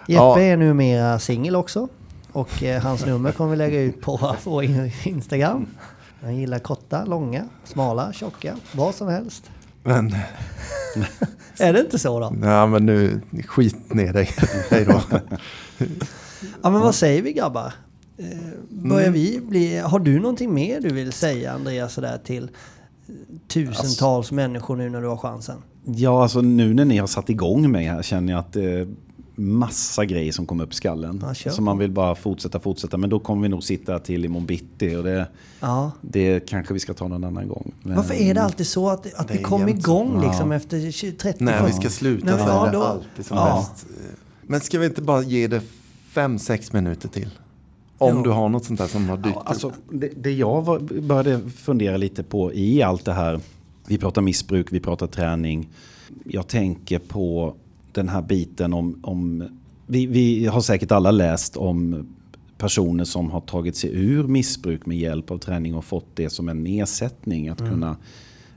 Ja. 0.07 0.39
är 0.39 0.57
numera 0.57 1.19
singel 1.19 1.55
också. 1.55 1.87
Och 2.33 2.63
eh, 2.63 2.81
hans 2.81 3.05
nummer 3.05 3.31
kommer 3.31 3.51
vi 3.51 3.57
lägga 3.57 3.81
ut 3.81 4.01
på 4.01 4.35
vår 4.43 4.63
in- 4.63 4.91
Instagram. 5.03 5.67
Han 6.21 6.35
gillar 6.37 6.59
korta, 6.59 7.05
långa, 7.05 7.45
smala, 7.63 8.13
tjocka, 8.13 8.55
vad 8.71 8.95
som 8.95 9.07
helst. 9.07 9.51
Men, 9.83 10.15
Är 11.59 11.73
det 11.73 11.79
inte 11.79 11.99
så 11.99 12.19
då? 12.19 12.35
ja, 12.41 12.65
men 12.65 12.85
nu, 12.85 13.21
skit 13.47 13.93
ner 13.93 14.13
dig. 14.13 14.29
Hej 14.69 14.85
då. 14.85 15.01
Ja 16.63 16.69
men 16.69 16.81
vad 16.81 16.95
säger 16.95 17.21
vi 17.21 17.33
grabbar? 17.33 17.73
Eh, 18.17 18.25
börjar 18.69 19.01
Mm. 19.07 19.13
vi 19.13 19.41
bli... 19.41 19.77
Har 19.79 19.99
du 19.99 20.19
någonting 20.19 20.53
mer 20.53 20.81
du 20.81 20.89
vill 20.93 21.11
säga 21.11 21.51
Andreas 21.53 21.93
sådär 21.93 22.19
till 22.23 22.49
tusentals 23.47 24.01
Alltså- 24.01 24.33
människor 24.35 24.75
nu 24.75 24.89
när 24.89 25.01
du 25.01 25.07
har 25.07 25.17
chansen? 25.17 25.57
Ja, 25.85 26.23
alltså 26.23 26.41
nu 26.41 26.73
när 26.73 26.85
ni 26.85 26.97
har 26.97 27.07
satt 27.07 27.29
igång 27.29 27.71
mig 27.71 27.85
här 27.85 28.01
känner 28.01 28.33
jag 28.33 28.39
att 28.39 28.53
är 28.55 28.87
massa 29.41 30.05
grejer 30.05 30.31
som 30.31 30.45
kommer 30.45 30.63
upp 30.63 30.71
i 30.71 30.75
skallen. 30.75 31.19
Ja, 31.25 31.33
så 31.51 31.55
på. 31.55 31.61
man 31.61 31.77
vill 31.77 31.91
bara 31.91 32.15
fortsätta, 32.15 32.59
fortsätta. 32.59 32.97
Men 32.97 33.09
då 33.09 33.19
kommer 33.19 33.41
vi 33.41 33.49
nog 33.49 33.63
sitta 33.63 33.99
till 33.99 34.25
imorgon 34.25 34.45
bitti 34.45 34.95
och 34.95 35.03
det, 35.03 35.27
Ja. 35.59 35.91
det 36.01 36.39
kanske 36.49 36.73
vi 36.73 36.79
ska 36.79 36.93
ta 36.93 37.07
någon 37.07 37.23
annan 37.23 37.47
gång. 37.47 37.71
Men, 37.83 37.95
Varför 37.95 38.13
är 38.13 38.33
det 38.33 38.41
alltid 38.41 38.67
så 38.67 38.89
att, 38.89 39.13
att 39.13 39.27
Det 39.27 39.33
vi 39.33 39.43
kommer 39.43 39.69
igång 39.69 40.19
Ja. 40.23 40.27
liksom 40.29 40.51
efter 40.51 40.91
20, 40.91 41.11
30 41.11 41.43
När 41.43 41.53
vi 41.65 41.71
40? 41.71 41.73
ska 41.81 41.89
sluta 41.89 42.25
Nej, 42.25 42.33
så 42.39 42.39
ja, 42.49 42.67
är 42.67 42.71
det 42.71 42.77
alltid 42.83 43.25
som 43.25 43.37
ja. 43.37 43.67
bäst. 43.73 43.85
Men 44.41 44.61
ska 44.61 44.79
vi 44.79 44.85
inte 44.85 45.01
bara 45.01 45.21
ge 45.23 45.47
det 45.47 45.61
fem, 46.11 46.39
sex 46.39 46.73
minuter 46.73 47.07
till? 47.09 47.29
Om 47.97 48.15
Jo. 48.17 48.23
du 48.23 48.29
har 48.29 48.49
något 48.49 48.65
sånt 48.65 48.79
där 48.79 48.87
som 48.87 49.09
har 49.09 49.17
dykt 49.17 49.35
Ja, 49.35 49.43
alltså, 49.45 49.67
upp. 49.67 49.73
det, 49.91 50.09
det 50.17 50.31
jag 50.31 50.61
var, 50.61 50.79
började 51.01 51.49
fundera 51.49 51.97
lite 51.97 52.23
på 52.23 52.53
i 52.53 52.81
allt 52.83 53.05
det 53.05 53.13
här. 53.13 53.39
Vi 53.87 53.97
pratar 53.97 54.21
missbruk, 54.21 54.67
vi 54.71 54.79
pratar 54.79 55.07
träning. 55.07 55.69
Jag 56.23 56.47
tänker 56.47 56.99
på 56.99 57.53
den 57.93 58.09
här 58.09 58.21
biten 58.21 58.73
om... 58.73 58.99
om 59.03 59.49
vi, 59.87 60.05
vi 60.05 60.45
har 60.45 60.61
säkert 60.61 60.91
alla 60.91 61.11
läst 61.11 61.57
om 61.57 62.07
personer 62.57 63.03
som 63.03 63.31
har 63.31 63.41
tagit 63.41 63.75
sig 63.75 63.89
ur 63.93 64.23
missbruk 64.23 64.85
med 64.85 64.97
hjälp 64.97 65.31
av 65.31 65.37
träning 65.37 65.75
och 65.75 65.85
fått 65.85 66.05
det 66.13 66.29
som 66.29 66.49
en 66.49 66.63
nedsättning. 66.63 67.49
Att 67.49 67.57
kunna, 67.57 67.97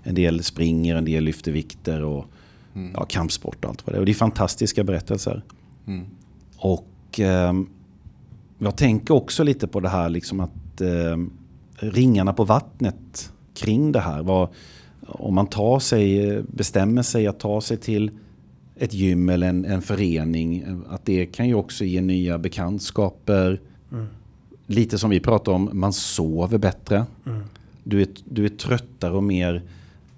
en 0.03 0.15
del 0.15 0.43
springer, 0.43 0.97
en 0.97 1.05
del 1.05 1.25
lyfter 1.25 1.53
vikter 1.53 2.03
och 2.03 2.27
ja, 2.95 3.05
kampsport 3.05 3.65
och 3.65 3.71
allt 3.71 3.87
vad 3.87 3.95
det 3.95 3.97
är. 3.97 4.01
Och 4.01 4.07
det 4.07 4.13
är 4.13 4.15
fantastiska 4.15 4.85
berättelser. 4.85 5.43
Mm. 5.87 6.05
Och 6.57 7.21
ehm, 7.21 7.69
jag 8.59 8.77
tänker 8.77 9.15
också 9.15 9.43
lite 9.43 9.67
på 9.67 9.81
det 9.81 9.89
här 9.89 10.09
liksom 10.09 10.41
att 10.41 10.81
ehm, 10.81 11.31
ringarna 11.77 12.33
på 12.33 12.45
vattnet 12.45 13.33
kring 13.55 13.93
det 13.93 14.01
här. 14.01 14.23
Vad, 14.23 14.49
om 15.07 15.35
man 15.35 15.47
tar 15.47 15.79
sig, 15.79 16.43
bestämmer 16.43 17.03
sig 17.03 17.27
att 17.27 17.41
ta 17.41 17.61
sig 17.61 17.77
till 17.77 18.11
ett 18.77 18.95
gym 18.95 19.29
eller 19.29 19.49
en, 19.49 19.65
en 19.65 19.83
förening. 19.83 20.65
Att 20.89 21.05
det 21.05 21.27
kan 21.27 21.49
ju 21.49 21.55
också 21.55 21.85
ge 21.85 22.01
nya 22.01 22.39
bekantskaper. 22.39 23.61
Lite 24.67 24.99
som 24.99 25.11
vi 25.11 25.21
pratar 25.21 25.53
om, 25.53 25.71
man 25.73 25.93
sover 25.93 26.59
bättre. 26.59 27.07
Du, 27.83 28.03
är, 28.03 28.09
du 28.25 28.45
är 28.45 28.49
tröttare 28.49 29.13
och 29.13 29.23
mer 29.23 29.63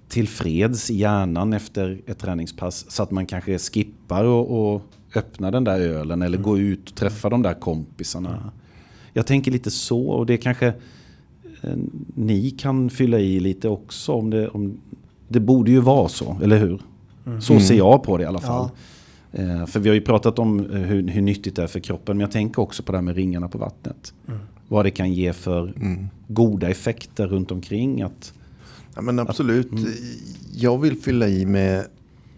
tillfreds 0.07 0.91
i 0.91 0.95
hjärnan 0.95 1.53
efter 1.53 2.01
ett 2.05 2.19
träningspass. 2.19 2.91
Så 2.91 3.03
att 3.03 3.11
man 3.11 3.25
kanske 3.25 3.59
skippar 3.59 4.23
och, 4.23 4.73
och 4.73 4.81
öppnar 5.15 5.51
den 5.51 5.63
där 5.63 5.79
ölen 5.79 6.21
eller 6.21 6.37
går 6.37 6.59
ut 6.59 6.89
och 6.89 6.95
träffar 6.95 7.29
de 7.29 7.41
där 7.41 7.53
kompisarna. 7.53 8.51
Jag 9.13 9.27
tänker 9.27 9.51
lite 9.51 9.71
så 9.71 10.07
och 10.07 10.25
det 10.25 10.37
kanske 10.37 10.67
eh, 11.61 11.75
ni 12.15 12.49
kan 12.51 12.89
fylla 12.89 13.19
i 13.19 13.39
lite 13.39 13.69
också. 13.69 14.11
Om 14.11 14.29
det, 14.29 14.47
om, 14.47 14.77
det 15.27 15.39
borde 15.39 15.71
ju 15.71 15.79
vara 15.79 16.09
så, 16.09 16.37
eller 16.43 16.57
hur? 16.57 16.81
Så 17.41 17.59
ser 17.59 17.75
jag 17.75 18.03
på 18.03 18.17
det 18.17 18.23
i 18.23 18.27
alla 18.27 18.39
fall. 18.39 18.69
Eh, 19.31 19.65
för 19.65 19.79
vi 19.79 19.89
har 19.89 19.93
ju 19.95 20.01
pratat 20.01 20.39
om 20.39 20.59
eh, 20.59 20.81
hur, 20.81 21.07
hur 21.07 21.21
nyttigt 21.21 21.55
det 21.55 21.63
är 21.63 21.67
för 21.67 21.79
kroppen. 21.79 22.17
Men 22.17 22.21
jag 22.21 22.31
tänker 22.31 22.61
också 22.61 22.83
på 22.83 22.91
det 22.91 22.97
här 22.97 23.03
med 23.03 23.15
ringarna 23.15 23.47
på 23.47 23.57
vattnet. 23.57 24.13
Vad 24.67 24.85
det 24.85 24.91
kan 24.91 25.13
ge 25.13 25.33
för 25.33 25.73
goda 26.27 26.69
effekter 26.69 27.27
runt 27.27 27.51
omkring. 27.51 28.01
Att, 28.01 28.33
Ja, 28.97 29.01
men 29.01 29.19
absolut. 29.19 29.71
Jag 30.53 30.77
vill 30.77 30.97
fylla 31.01 31.27
i 31.27 31.45
med, 31.45 31.85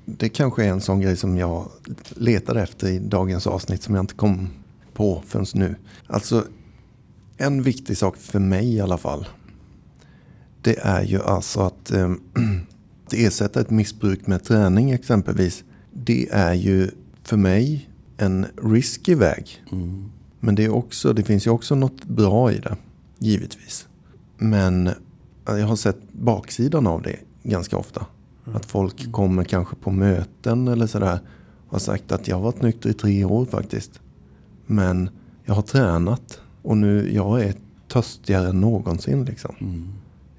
det 0.05 0.29
kanske 0.29 0.65
är 0.65 0.69
en 0.69 0.81
sån 0.81 1.01
grej 1.01 1.17
som 1.17 1.37
jag 1.37 1.67
letade 2.09 2.61
efter 2.61 2.87
i 2.87 2.99
dagens 2.99 3.47
avsnitt 3.47 3.83
som 3.83 3.95
jag 3.95 4.03
inte 4.03 4.13
kom 4.13 4.49
på 4.93 5.23
förrän 5.27 5.45
nu. 5.53 5.75
Alltså, 6.07 6.45
en 7.37 7.63
viktig 7.63 7.97
sak 7.97 8.17
för 8.17 8.39
mig 8.39 8.75
i 8.75 8.81
alla 8.81 8.97
fall. 8.97 9.27
Det 10.61 10.79
är 10.79 11.03
ju 11.03 11.21
alltså 11.21 11.59
att, 11.59 11.91
eh, 11.91 12.11
att 13.09 13.13
ersätta 13.13 13.61
ett 13.61 13.69
missbruk 13.69 14.27
med 14.27 14.43
träning 14.43 14.91
exempelvis. 14.91 15.63
Det 15.93 16.29
är 16.31 16.53
ju 16.53 16.91
för 17.23 17.37
mig 17.37 17.89
en 18.17 18.45
risky 18.63 19.15
väg. 19.15 19.63
Men 20.39 20.55
det, 20.55 20.65
är 20.65 20.69
också, 20.69 21.13
det 21.13 21.23
finns 21.23 21.47
ju 21.47 21.51
också 21.51 21.75
något 21.75 22.05
bra 22.05 22.51
i 22.51 22.59
det, 22.59 22.75
givetvis. 23.19 23.87
Men 24.37 24.89
jag 25.45 25.67
har 25.67 25.75
sett 25.75 26.13
baksidan 26.13 26.87
av 26.87 27.01
det 27.01 27.15
ganska 27.43 27.77
ofta. 27.77 28.05
Att 28.53 28.65
folk 28.65 29.11
kommer 29.11 29.43
kanske 29.43 29.75
på 29.75 29.91
möten 29.91 30.67
eller 30.67 30.87
sådär 30.87 31.19
och 31.67 31.71
har 31.71 31.79
sagt 31.79 32.11
att 32.11 32.27
jag 32.27 32.35
har 32.35 32.43
varit 32.43 32.61
nykter 32.61 32.89
i 32.89 32.93
tre 32.93 33.25
år 33.25 33.45
faktiskt. 33.45 33.99
Men 34.65 35.09
jag 35.45 35.53
har 35.53 35.61
tränat 35.61 36.41
och 36.61 36.77
nu 36.77 37.13
jag 37.13 37.41
är 37.41 37.53
törstigare 37.87 38.49
än 38.49 38.61
någonsin 38.61 39.25
liksom. 39.25 39.55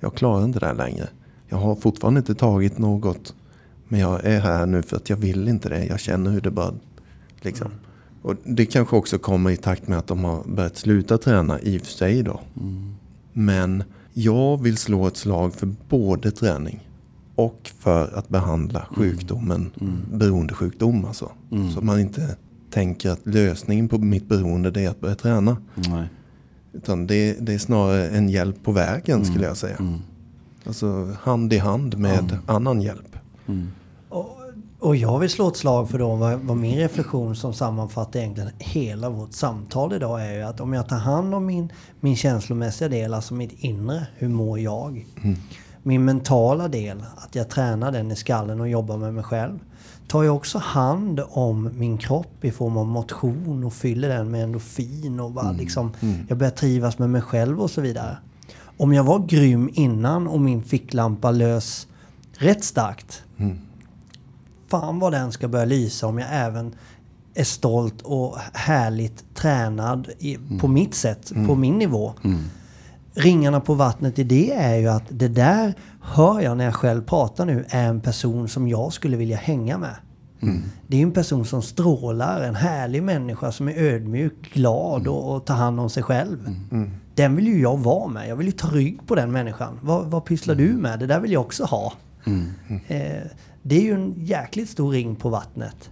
Jag 0.01 0.15
klarar 0.15 0.45
inte 0.45 0.59
det 0.59 0.67
här 0.67 0.75
längre. 0.75 1.09
Jag 1.51 1.59
har 1.59 1.75
fortfarande 1.75 2.19
inte 2.19 2.35
tagit 2.35 2.79
något. 2.79 3.35
Men 3.89 4.01
jag 4.01 4.25
är 4.25 4.41
här 4.41 4.67
nu 4.67 4.83
för 4.83 4.97
att 4.97 5.11
jag 5.11 5.17
vill 5.17 5.49
inte 5.49 5.69
det. 5.69 5.85
Jag 5.85 6.01
känner 6.01 6.31
hur 6.31 6.41
det 6.41 6.51
bara... 6.51 6.75
Liksom. 7.41 7.71
Och 8.23 8.35
det 8.45 8.67
kanske 8.67 8.97
också 8.97 9.19
kommer 9.19 9.51
i 9.51 9.57
takt 9.57 9.89
med 9.89 9.99
att 9.99 10.07
de 10.07 10.25
har 10.25 10.43
börjat 10.45 10.77
sluta 10.77 11.19
träna 11.19 11.61
i 11.61 11.79
och 11.79 11.83
för 11.83 11.93
sig 11.93 12.23
då. 12.23 12.41
Men 13.33 13.85
jag 14.13 14.63
vill 14.63 14.77
slå 14.77 15.07
ett 15.07 15.17
slag 15.17 15.55
för 15.55 15.75
både 15.89 16.31
träning 16.31 16.89
och 17.35 17.71
för 17.79 18.19
att 18.19 18.29
behandla 18.29 18.87
sjukdomen, 18.97 19.71
beroendesjukdom 20.13 21.05
alltså. 21.05 21.33
Så 21.75 21.81
man 21.81 22.01
inte 22.01 22.37
tänker 22.71 23.11
att 23.11 23.27
lösningen 23.27 23.89
på 23.89 23.99
mitt 23.99 24.29
beroende 24.29 24.81
är 24.81 24.89
att 24.89 25.01
börja 25.01 25.15
träna. 25.15 25.57
nej. 25.75 26.09
Utan 26.73 27.07
det, 27.07 27.37
det 27.41 27.55
är 27.55 27.59
snarare 27.59 28.09
en 28.09 28.29
hjälp 28.29 28.63
på 28.63 28.73
vägen 28.73 29.25
skulle 29.25 29.45
jag 29.45 29.57
säga. 29.57 29.77
Alltså 30.67 31.17
hand 31.23 31.53
i 31.53 31.59
hand 31.59 31.99
med 31.99 32.39
annan 32.47 32.83
hjälp. 32.83 33.17
Och, 34.09 34.37
och 34.79 34.97
jag 34.97 35.19
vill 35.19 35.31
slå 35.31 35.49
ett 35.49 35.57
slag 35.57 35.91
för 35.91 35.99
då 35.99 36.15
vad, 36.15 36.39
vad 36.39 36.57
min 36.57 36.77
reflektion 36.77 37.37
som 37.37 37.55
sammanfattar 37.55 38.21
egentligen 38.21 38.51
hela 38.59 39.11
vårt 39.11 39.33
samtal 39.33 39.93
idag 39.93 40.27
är 40.27 40.33
ju 40.33 40.43
att 40.43 40.61
om 40.61 40.73
jag 40.73 40.89
tar 40.89 40.97
hand 40.99 41.35
om 41.35 41.47
min, 41.47 41.73
min 42.01 42.17
känslomässiga 42.17 42.89
del, 42.89 43.15
alltså 43.15 43.35
mitt 43.35 43.53
inre, 43.53 44.07
hur 44.17 44.29
mår 44.29 44.59
jag? 44.59 45.07
Min 45.83 46.05
mentala 46.05 46.69
del, 46.69 47.05
att 47.17 47.35
jag 47.35 47.49
tränar 47.49 47.93
den 47.93 48.11
i 48.11 48.17
skallen 48.17 48.61
och 48.61 48.69
jobbar 48.69 48.97
med 48.97 49.15
mig 49.15 49.25
själv. 49.25 49.59
Tar 50.09 50.23
jag 50.23 50.37
också 50.37 50.59
hand 50.59 51.21
om 51.29 51.71
min 51.75 51.99
kropp 51.99 52.45
i 52.45 52.51
form 52.51 52.77
av 52.77 52.87
motion 52.87 53.65
och 53.65 53.73
fyller 53.73 54.09
den 54.09 54.31
med 54.31 54.45
endorfin 54.45 55.21
och 55.21 55.31
bara 55.31 55.53
liksom, 55.53 55.93
jag 56.29 56.39
börjar 56.39 56.51
trivas 56.51 56.99
med 56.99 57.11
mig 57.11 57.23
själv 57.23 57.61
och 57.61 57.71
så 57.71 57.81
vidare. 57.81 58.17
Om 58.81 58.93
jag 58.93 59.05
var 59.05 59.19
grym 59.27 59.71
innan 59.73 60.27
och 60.27 60.41
min 60.41 60.63
ficklampa 60.63 61.31
lös 61.31 61.87
rätt 62.33 62.65
starkt 62.65 63.23
fan 64.71 64.99
vad 64.99 65.13
den 65.13 65.33
ska 65.33 65.49
börja 65.49 65.65
lysa 65.65 66.07
om 66.07 66.19
jag 66.19 66.29
även 66.31 66.75
är 67.35 67.45
stolt 67.45 68.03
och 68.03 68.37
härligt 68.53 69.35
tränad 69.35 70.09
i, 70.19 70.39
på 70.61 70.69
mitt 70.69 70.95
sätt, 70.95 71.33
på 71.47 71.55
min 71.55 71.79
nivå. 71.79 72.13
Ringarna 73.15 73.61
på 73.61 73.75
vattnet 73.75 74.19
i 74.19 74.25
det 74.25 74.53
är 74.53 74.77
ju 74.77 74.89
att 74.89 75.05
det 75.09 75.29
där 75.29 75.75
hör 76.01 76.41
jag 76.41 76.57
när 76.57 76.65
jag 76.65 76.75
själv 76.75 77.03
pratar 77.03 77.47
nu 77.47 77.65
är 77.69 77.85
en 77.89 78.01
person 78.01 78.49
som 78.49 78.69
jag 78.69 78.93
skulle 78.93 79.17
vilja 79.17 79.37
hänga 79.37 79.79
med. 79.79 79.95
Det 80.87 80.97
är 80.99 81.03
en 81.03 81.13
person 81.13 81.45
som 81.45 81.63
strålar, 81.63 82.41
en 82.43 82.55
härlig 82.55 83.03
människa 83.03 83.53
som 83.53 83.69
är 83.69 83.73
ödmjuk, 83.73 84.53
glad 84.55 85.07
och, 85.09 85.35
och 85.37 85.45
tar 85.45 85.55
hand 85.55 85.81
om 85.81 85.91
sig 85.91 86.03
själv. 86.03 86.39
Den 87.15 87.37
vill 87.37 87.47
ju 87.47 87.61
jag 87.61 87.79
vara 87.79 88.09
med. 88.09 88.29
Jag 88.29 88.37
vill 88.37 88.47
ju 88.47 88.53
ta 88.53 88.69
rygg 88.69 88.99
på 89.07 89.15
den 89.15 89.33
människan. 89.33 89.79
Vad, 89.83 90.07
vad 90.07 90.25
pysslar 90.25 90.55
du 90.55 90.73
med? 90.73 90.99
Det 90.99 91.07
där 91.07 91.21
vill 91.21 91.33
jag 91.33 91.43
också 91.43 91.65
ha. 91.65 91.93
Eh, 92.87 93.23
det 93.63 93.77
är 93.77 93.83
ju 93.83 93.93
en 93.95 94.15
jäkligt 94.17 94.69
stor 94.71 94.91
ring 94.93 95.17
på 95.17 95.29
vattnet. 95.29 95.91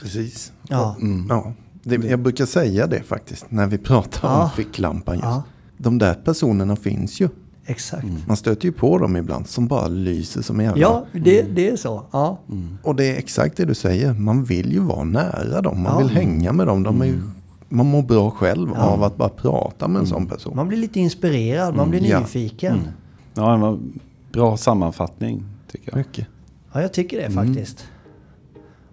Precis. 0.00 0.52
Ja. 0.68 0.96
Ja, 1.28 1.52
det, 1.82 1.96
jag 2.04 2.20
brukar 2.20 2.46
säga 2.46 2.86
det 2.86 3.02
faktiskt 3.02 3.46
när 3.50 3.66
vi 3.66 3.78
pratar 3.78 4.28
Ja. 4.28 4.42
om 4.44 4.50
ficklampan 4.50 5.14
just. 5.14 5.24
Ja. 5.26 5.42
De 5.76 5.98
där 5.98 6.14
personerna 6.14 6.76
finns 6.76 7.20
ju. 7.20 7.28
Exakt. 7.66 8.06
Man 8.26 8.36
stöter 8.36 8.64
ju 8.66 8.72
på 8.72 8.98
dem 8.98 9.16
ibland 9.16 9.46
som 9.48 9.66
bara 9.66 9.88
lyser 9.88 10.42
som 10.42 10.60
jävla... 10.60 10.80
Ja, 10.80 11.06
det, 11.12 11.42
det 11.42 11.70
är 11.70 11.76
så. 11.76 12.02
Ja. 12.10 12.38
Och 12.82 12.96
det 12.96 13.04
är 13.04 13.16
exakt 13.18 13.56
det 13.56 13.64
du 13.64 13.74
säger. 13.74 14.12
Man 14.14 14.44
vill 14.44 14.72
ju 14.72 14.80
vara 14.80 15.04
nära 15.04 15.60
dem. 15.62 15.82
Man 15.82 15.92
Ja. 15.92 15.98
vill 15.98 16.08
hänga 16.16 16.52
med 16.52 16.66
dem. 16.66 16.82
De 16.82 17.02
är 17.02 17.06
ju, 17.06 17.20
man 17.68 17.86
mår 17.86 18.02
bra 18.02 18.30
själv 18.30 18.72
av 18.74 19.02
att 19.02 19.16
bara 19.16 19.28
prata 19.28 19.88
med 19.88 20.00
en 20.00 20.06
sån 20.06 20.26
person. 20.26 20.56
Man 20.56 20.68
blir 20.68 20.78
lite 20.78 21.00
inspirerad, 21.00 21.74
man 21.76 21.90
blir 21.90 22.04
Ja. 22.06 22.20
nyfiken. 22.20 22.88
Ja, 23.34 23.52
det 23.52 23.58
var 23.60 23.68
en 23.68 24.00
bra 24.32 24.56
sammanfattning 24.56 25.44
tycker 25.72 25.90
jag. 25.90 25.96
Mycket. 25.98 26.26
Ja, 26.72 26.82
jag 26.82 26.92
tycker 26.92 27.20
det 27.22 27.30
faktiskt. 27.30 27.84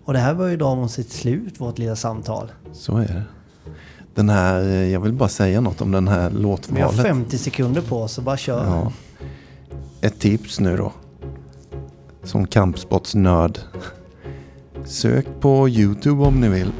Och 0.05 0.13
det 0.13 0.19
här 0.19 0.33
var 0.33 0.47
ju 0.47 0.57
mot 0.59 0.91
sitt 0.91 1.11
slut, 1.11 1.61
vårt 1.61 1.77
lilla 1.79 1.95
samtal. 1.95 2.51
Så 2.73 2.97
är 2.97 3.07
det. 3.07 3.23
Den 4.15 4.29
här, 4.29 4.61
eh, 4.61 4.73
jag 4.91 4.99
vill 4.99 5.13
bara 5.13 5.29
säga 5.29 5.61
något 5.61 5.81
om 5.81 5.91
den 5.91 6.07
här 6.07 6.29
Vi 6.29 6.35
har 6.35 6.41
låtvalet. 6.41 6.95
50 7.01 7.37
sekunder 7.37 7.81
på 7.81 8.01
oss, 8.01 8.11
så 8.13 8.21
bara 8.21 8.37
kör. 8.37 8.65
Ja. 8.65 8.91
Ett 10.01 10.19
tips 10.19 10.59
nu 10.59 10.77
då. 10.77 10.91
Som 12.23 12.47
kampsportsnörd. 12.47 13.59
Sök 14.85 15.25
på 15.39 15.69
YouTube 15.69 16.23
om 16.23 16.41
ni 16.41 16.49
vill. 16.49 16.71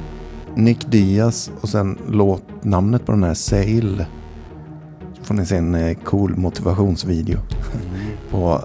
Nick 0.56 0.92
Diaz 0.92 1.52
och 1.62 1.70
sen 1.70 1.98
låtnamnet 2.10 3.06
på 3.06 3.12
den 3.12 3.24
här 3.24 3.34
Sail. 3.34 4.06
Så 5.18 5.24
får 5.24 5.34
ni 5.36 5.46
se 5.46 5.56
en 5.58 5.76
eh, 5.76 5.98
cool 6.04 6.36
motivationsvideo. 6.38 7.38
på 8.32 8.62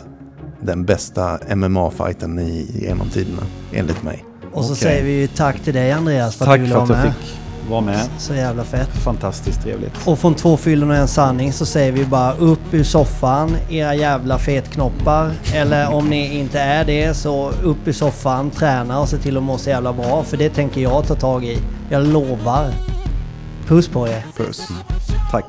den 0.61 0.85
bästa 0.85 1.39
MMA-fighten 1.57 2.39
i 2.39 2.81
genom 2.87 3.09
tiderna. 3.09 3.43
Enligt 3.73 4.03
mig. 4.03 4.25
Och 4.53 4.65
så 4.65 4.73
Okej. 4.73 4.83
säger 4.83 5.05
vi 5.05 5.29
tack 5.29 5.61
till 5.61 5.75
dig 5.75 5.93
Andreas 5.93 6.37
för 6.37 6.45
att 6.45 6.49
Tack 6.49 6.59
du 6.59 6.63
ville 6.63 6.75
för 6.75 6.83
att 6.83 6.89
vara 6.89 6.99
jag 6.99 7.07
med. 7.07 7.15
fick 7.15 7.41
vara 7.69 7.81
med. 7.81 8.09
Så 8.19 8.35
jävla 8.35 8.65
fett. 8.65 8.89
Fantastiskt 8.89 9.63
trevligt. 9.63 9.93
Och 10.05 10.19
från 10.19 10.35
två 10.35 10.57
fyllon 10.57 10.91
och 10.91 10.97
en 10.97 11.09
sanning 11.09 11.53
så 11.53 11.67
säger 11.67 11.93
vi 11.93 12.05
bara 12.05 12.33
upp 12.33 12.75
ur 12.75 12.85
soffan 12.85 13.57
era 13.71 13.95
jävla 13.95 14.39
fetknoppar. 14.39 15.33
Eller 15.55 15.95
om 15.95 16.09
ni 16.09 16.39
inte 16.39 16.61
är 16.61 16.85
det 16.85 17.15
så 17.15 17.51
upp 17.63 17.89
ur 17.89 17.93
soffan, 17.93 18.51
träna 18.51 19.01
och 19.01 19.09
se 19.09 19.17
till 19.17 19.37
att 19.37 19.43
må 19.43 19.59
så 19.59 19.71
jävla 19.71 19.93
bra. 19.93 20.25
För 20.25 20.37
det 20.37 20.51
tänker 20.51 20.81
jag 20.81 21.07
ta 21.07 21.15
tag 21.15 21.45
i. 21.45 21.59
Jag 21.91 22.07
lovar. 22.07 22.71
Puss 23.67 23.89
på 23.89 24.09
er. 24.09 24.27
Puss. 24.37 24.69
Tack. 25.31 25.47